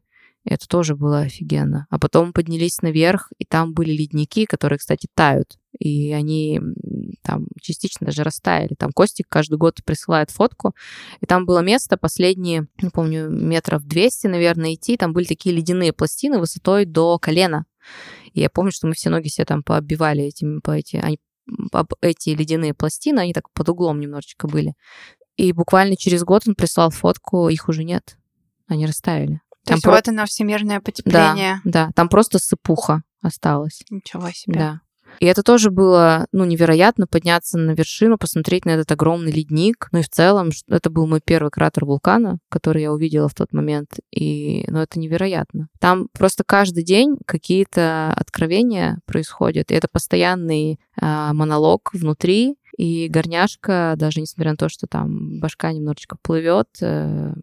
Это 0.50 0.66
тоже 0.68 0.96
было 0.96 1.20
офигенно. 1.20 1.88
А 1.90 2.00
потом 2.00 2.32
поднялись 2.32 2.82
наверх, 2.82 3.34
и 3.38 3.44
там 3.44 3.74
были 3.74 3.92
ледники, 3.92 4.46
которые, 4.46 4.80
кстати, 4.80 5.08
тают. 5.14 5.58
И 5.78 6.14
они 6.14 6.62
там 7.22 7.48
частично 7.62 8.06
даже 8.06 8.24
растаяли. 8.24 8.74
Там 8.76 8.92
Костик 8.94 9.28
каждый 9.28 9.58
год 9.58 9.84
присылает 9.84 10.32
фотку. 10.32 10.74
И 11.20 11.26
там 11.26 11.46
было 11.46 11.60
место, 11.60 11.98
последние, 11.98 12.68
не 12.82 12.90
помню, 12.90 13.30
метров 13.30 13.84
200, 13.84 14.28
наверное, 14.28 14.76
идти. 14.76 14.96
Там 14.96 15.12
были 15.12 15.26
такие 15.26 15.54
ледяные 15.54 15.92
пластины 15.92 16.40
высотой 16.40 16.86
до 16.86 17.20
колена. 17.20 17.66
И 18.34 18.40
я 18.40 18.50
помню, 18.50 18.72
что 18.72 18.88
мы 18.88 18.94
все 18.94 19.10
ноги 19.10 19.28
себе 19.28 19.46
там 19.46 19.64
пооббивали 19.64 20.24
этими, 20.24 20.60
по 20.60 20.72
эти, 20.72 20.96
они 20.98 21.20
об 21.72 21.94
эти 22.02 22.30
ледяные 22.30 22.74
пластины, 22.74 23.20
они 23.20 23.34
так 23.34 23.52
под 23.52 23.70
углом 23.70 24.00
немножечко 24.00 24.48
были. 24.48 24.74
И 25.36 25.52
буквально 25.52 25.96
через 25.96 26.24
год 26.24 26.44
он 26.48 26.56
прислал 26.56 26.90
фотку, 26.90 27.50
их 27.50 27.70
уже 27.70 27.84
нет. 27.84 28.18
Они 28.68 28.86
растаяли. 28.86 29.42
То 29.64 29.70
там 29.70 29.76
есть 29.76 29.84
про... 29.84 29.92
вот 29.92 30.08
оно 30.08 30.26
всемирное 30.26 30.82
потепление. 30.82 31.62
Да, 31.64 31.88
да, 31.88 31.92
там 31.96 32.10
просто 32.10 32.40
сыпуха 32.40 33.04
осталась. 33.22 33.84
Ничего 33.90 34.30
себе. 34.32 34.60
Да. 34.60 34.82
И 35.20 35.26
это 35.26 35.44
тоже 35.44 35.72
было, 35.72 36.28
ну, 36.32 36.46
невероятно 36.46 37.08
подняться 37.08 37.58
на 37.58 37.72
вершину, 37.72 38.18
посмотреть 38.18 38.66
на 38.66 38.72
этот 38.72 38.92
огромный 38.92 39.32
ледник. 39.32 39.88
Ну 39.92 40.00
и 40.00 40.04
в 40.04 40.10
целом, 40.10 40.52
это 40.70 40.90
был 40.90 41.08
мой 41.08 41.22
первый 41.24 41.50
кратер 41.50 41.86
вулкана, 41.86 42.40
который 42.50 42.84
я 42.84 42.94
увидела 42.94 43.28
в 43.28 43.34
тот 43.34 43.54
момент. 43.54 44.00
И, 44.12 44.66
ну, 44.68 44.80
это 44.80 45.00
невероятно. 45.00 45.70
Там 45.80 46.08
просто 46.14 46.44
каждый 46.46 46.84
день 46.84 47.18
какие-то 47.26 48.14
откровения 48.16 49.00
происходят. 49.06 49.72
И 49.72 49.76
это 49.76 49.88
постоянный 49.92 50.80
э, 51.02 51.34
монолог 51.34 51.92
внутри. 51.94 52.56
И 52.78 53.08
горняшка, 53.10 53.96
даже 53.98 54.22
несмотря 54.22 54.52
на 54.52 54.58
то, 54.58 54.70
что 54.70 54.86
там 54.86 55.40
башка 55.40 55.72
немножечко 55.74 56.16
плывет, 56.22 56.68
э, 56.82 57.34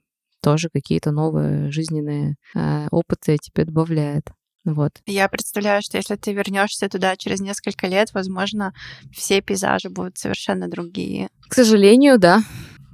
тоже 0.41 0.69
какие-то 0.69 1.11
новые 1.11 1.71
жизненные 1.71 2.37
э, 2.55 2.87
опыты 2.91 3.39
тебе 3.39 3.65
добавляет. 3.65 4.31
Вот. 4.65 4.93
Я 5.07 5.29
представляю, 5.29 5.83
что 5.83 5.99
если 5.99 6.17
ты 6.17 6.33
вернешься 6.33 6.89
туда 6.89 7.17
через 7.17 7.41
несколько 7.41 7.87
лет, 7.87 8.15
возможно, 8.15 8.73
все 9.13 9.43
пейзажи 9.43 9.91
будут 9.91 10.19
совершенно 10.19 10.69
другие. 10.69 11.29
К 11.49 11.55
сожалению, 11.55 12.19
да. 12.19 12.43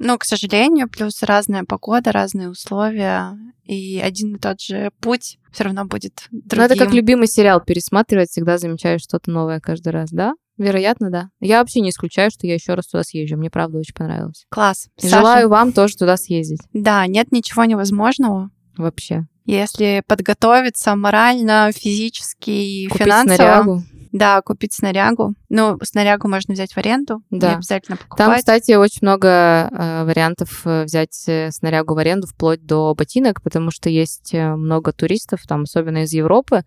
Ну, 0.03 0.17
к 0.17 0.25
сожалению, 0.25 0.89
плюс 0.89 1.23
разная 1.23 1.65
погода, 1.65 2.11
разные 2.11 2.49
условия, 2.49 3.37
и 3.65 4.01
один 4.03 4.37
и 4.37 4.39
тот 4.39 4.61
же 4.61 4.91
путь 5.01 5.39
все 5.53 5.65
равно 5.65 5.85
будет 5.85 6.27
другим. 6.31 6.59
Ну, 6.59 6.63
это 6.63 6.77
как 6.77 6.95
любимый 6.95 7.27
сериал 7.27 7.61
пересматривать, 7.61 8.31
всегда 8.31 8.57
замечаешь 8.57 9.03
что-то 9.03 9.31
новое 9.31 9.61
каждый 9.61 9.91
раз, 9.91 10.11
да? 10.11 10.33
Вероятно, 10.57 11.11
да. 11.11 11.29
Я 11.41 11.61
вообще 11.61 11.81
не 11.81 11.91
исключаю, 11.91 12.31
что 12.31 12.47
я 12.47 12.55
еще 12.55 12.75
раз 12.75 12.87
туда 12.87 13.03
съезжу. 13.03 13.37
Мне 13.37 13.51
правда 13.51 13.79
очень 13.79 13.95
понравилось. 13.95 14.45
Класс. 14.51 14.89
Саша... 14.99 15.17
Желаю 15.19 15.49
вам 15.49 15.73
тоже 15.73 15.97
туда 15.97 16.17
съездить. 16.17 16.61
Да, 16.73 17.07
нет 17.07 17.31
ничего 17.33 17.65
невозможного. 17.65 18.51
Вообще. 18.77 19.27
Если 19.47 20.03
подготовиться 20.07 20.95
морально, 20.97 21.71
физически 21.75 22.51
и 22.51 22.87
Купить 22.89 23.07
финансово. 23.07 23.35
снарягу. 23.37 23.83
Да, 24.13 24.43
купить 24.43 24.73
снарягу. 24.75 25.35
Ну, 25.49 25.79
снарягу 25.85 26.27
можно 26.29 26.53
взять 26.55 26.73
в 26.73 26.79
аренду, 26.79 27.23
Да. 27.31 27.51
не 27.51 27.55
обязательно 27.57 27.97
покупать. 27.97 28.19
Там, 28.19 28.37
кстати, 28.37 28.73
очень 28.73 28.99
много 29.03 29.29
э, 29.71 30.05
вариантов 30.05 30.63
э, 30.65 30.83
взять 30.85 31.23
э, 31.29 31.53
снарягу 31.53 31.95
в 31.95 31.99
аренду 31.99 32.27
вплоть 32.27 32.65
до 32.67 32.93
ботинок, 32.97 33.41
потому 33.41 33.71
что 33.71 33.89
есть 33.89 34.35
э, 34.35 34.57
много 34.57 34.93
туристов, 34.93 35.43
там, 35.47 35.63
особенно 35.63 35.99
из 36.03 36.13
Европы, 36.13 36.65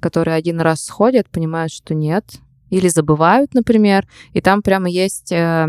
которые 0.00 0.36
один 0.36 0.58
раз 0.60 0.82
сходят, 0.84 1.28
понимают, 1.28 1.70
что 1.70 1.94
нет, 1.94 2.24
или 2.70 2.88
забывают, 2.88 3.52
например, 3.52 4.08
и 4.32 4.40
там 4.40 4.62
прямо 4.62 4.88
есть 4.88 5.30
э, 5.32 5.66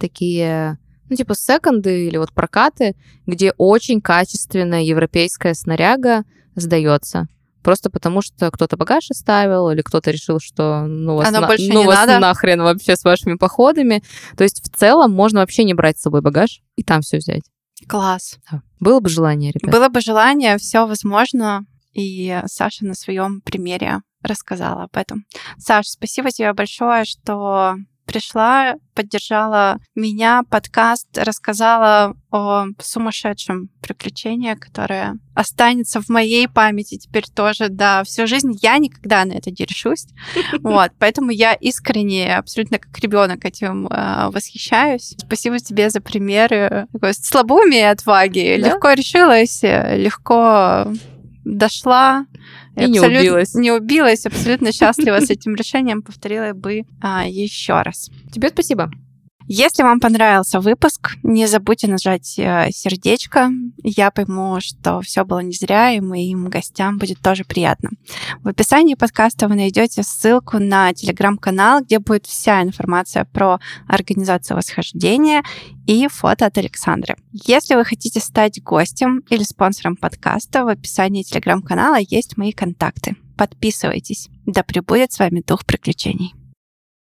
такие, 0.00 0.78
ну, 1.10 1.16
типа 1.16 1.34
секонды 1.34 2.06
или 2.06 2.16
вот 2.16 2.32
прокаты, 2.32 2.96
где 3.26 3.52
очень 3.58 4.00
качественная 4.00 4.82
европейская 4.82 5.54
снаряга 5.54 6.24
сдается. 6.54 7.26
Просто 7.62 7.90
потому, 7.90 8.22
что 8.22 8.50
кто-то 8.50 8.78
багаж 8.78 9.10
оставил, 9.10 9.70
или 9.70 9.82
кто-то 9.82 10.10
решил, 10.10 10.38
что 10.40 10.86
ну 10.86 11.16
вас, 11.16 11.28
Оно 11.28 11.40
на- 11.40 11.48
ну, 11.58 11.84
вас 11.84 12.06
надо. 12.06 12.18
нахрен 12.18 12.62
вообще 12.62 12.96
с 12.96 13.04
вашими 13.04 13.34
походами. 13.34 14.02
То 14.36 14.44
есть 14.44 14.62
в 14.64 14.74
целом 14.74 15.12
можно 15.12 15.40
вообще 15.40 15.64
не 15.64 15.74
брать 15.74 15.98
с 15.98 16.02
собой 16.02 16.22
багаж 16.22 16.62
и 16.76 16.82
там 16.82 17.02
все 17.02 17.18
взять. 17.18 17.42
Класс. 17.86 18.38
Да. 18.50 18.62
Было 18.78 19.00
бы 19.00 19.10
желание, 19.10 19.52
ребят. 19.52 19.70
Было 19.70 19.88
бы 19.88 20.00
желание, 20.00 20.56
все 20.56 20.86
возможно, 20.86 21.66
и 21.92 22.40
Саша 22.46 22.86
на 22.86 22.94
своем 22.94 23.40
примере 23.42 24.00
рассказала 24.22 24.84
об 24.84 24.96
этом. 24.96 25.24
Саш, 25.58 25.86
спасибо 25.88 26.30
тебе 26.30 26.52
большое, 26.52 27.04
что 27.04 27.74
пришла, 28.10 28.74
поддержала 28.94 29.78
меня, 29.94 30.42
подкаст, 30.50 31.06
рассказала 31.16 32.16
о 32.32 32.64
сумасшедшем 32.80 33.70
приключении, 33.80 34.54
которое 34.54 35.16
останется 35.34 36.00
в 36.00 36.08
моей 36.08 36.48
памяти 36.48 36.98
теперь 36.98 37.24
тоже, 37.32 37.68
да, 37.68 38.02
всю 38.02 38.26
жизнь. 38.26 38.58
Я 38.60 38.78
никогда 38.78 39.24
на 39.24 39.34
это 39.34 39.50
не 39.50 39.64
решусь. 39.64 40.06
Вот, 40.62 40.90
поэтому 40.98 41.30
я 41.30 41.54
искренне, 41.54 42.36
абсолютно 42.36 42.78
как 42.78 42.98
ребенок 42.98 43.44
этим 43.44 43.86
э, 43.86 44.30
восхищаюсь. 44.30 45.14
Спасибо 45.18 45.58
тебе 45.58 45.88
за 45.88 46.00
примеры 46.00 46.86
такой 46.92 47.14
слабоумия 47.14 47.80
и 47.80 47.92
отваги. 47.92 48.58
Да? 48.60 48.68
Легко 48.68 48.92
решилась, 48.92 49.62
легко 49.62 50.92
дошла. 51.44 52.26
И 52.76 52.88
не 52.88 53.00
убилась. 53.00 53.54
Не 53.54 53.72
убилась, 53.72 54.26
абсолютно 54.26 54.72
счастлива 54.72 55.20
с 55.20 55.30
этим 55.30 55.54
решением. 55.54 56.02
Повторила 56.02 56.52
бы 56.52 56.82
а, 57.00 57.26
еще 57.26 57.80
раз. 57.82 58.10
Тебе 58.32 58.48
спасибо. 58.48 58.90
Если 59.52 59.82
вам 59.82 59.98
понравился 59.98 60.60
выпуск, 60.60 61.16
не 61.24 61.48
забудьте 61.48 61.88
нажать 61.88 62.38
э, 62.38 62.68
сердечко. 62.70 63.50
Я 63.82 64.12
пойму, 64.12 64.60
что 64.60 65.00
все 65.00 65.24
было 65.24 65.40
не 65.40 65.50
зря, 65.50 65.90
и 65.90 65.98
моим 65.98 66.48
гостям 66.48 66.98
будет 66.98 67.18
тоже 67.18 67.42
приятно. 67.42 67.90
В 68.44 68.48
описании 68.48 68.94
подкаста 68.94 69.48
вы 69.48 69.56
найдете 69.56 70.04
ссылку 70.04 70.60
на 70.60 70.94
телеграм-канал, 70.94 71.82
где 71.82 71.98
будет 71.98 72.26
вся 72.26 72.62
информация 72.62 73.24
про 73.24 73.58
организацию 73.88 74.56
восхождения 74.56 75.42
и 75.84 76.06
фото 76.06 76.46
от 76.46 76.56
Александры. 76.56 77.16
Если 77.32 77.74
вы 77.74 77.84
хотите 77.84 78.20
стать 78.20 78.62
гостем 78.62 79.24
или 79.30 79.42
спонсором 79.42 79.96
подкаста, 79.96 80.64
в 80.64 80.68
описании 80.68 81.24
телеграм-канала 81.24 81.96
есть 81.98 82.36
мои 82.36 82.52
контакты. 82.52 83.16
Подписывайтесь. 83.36 84.28
Да 84.46 84.62
пребудет 84.62 85.10
с 85.10 85.18
вами 85.18 85.42
дух 85.44 85.66
приключений. 85.66 86.34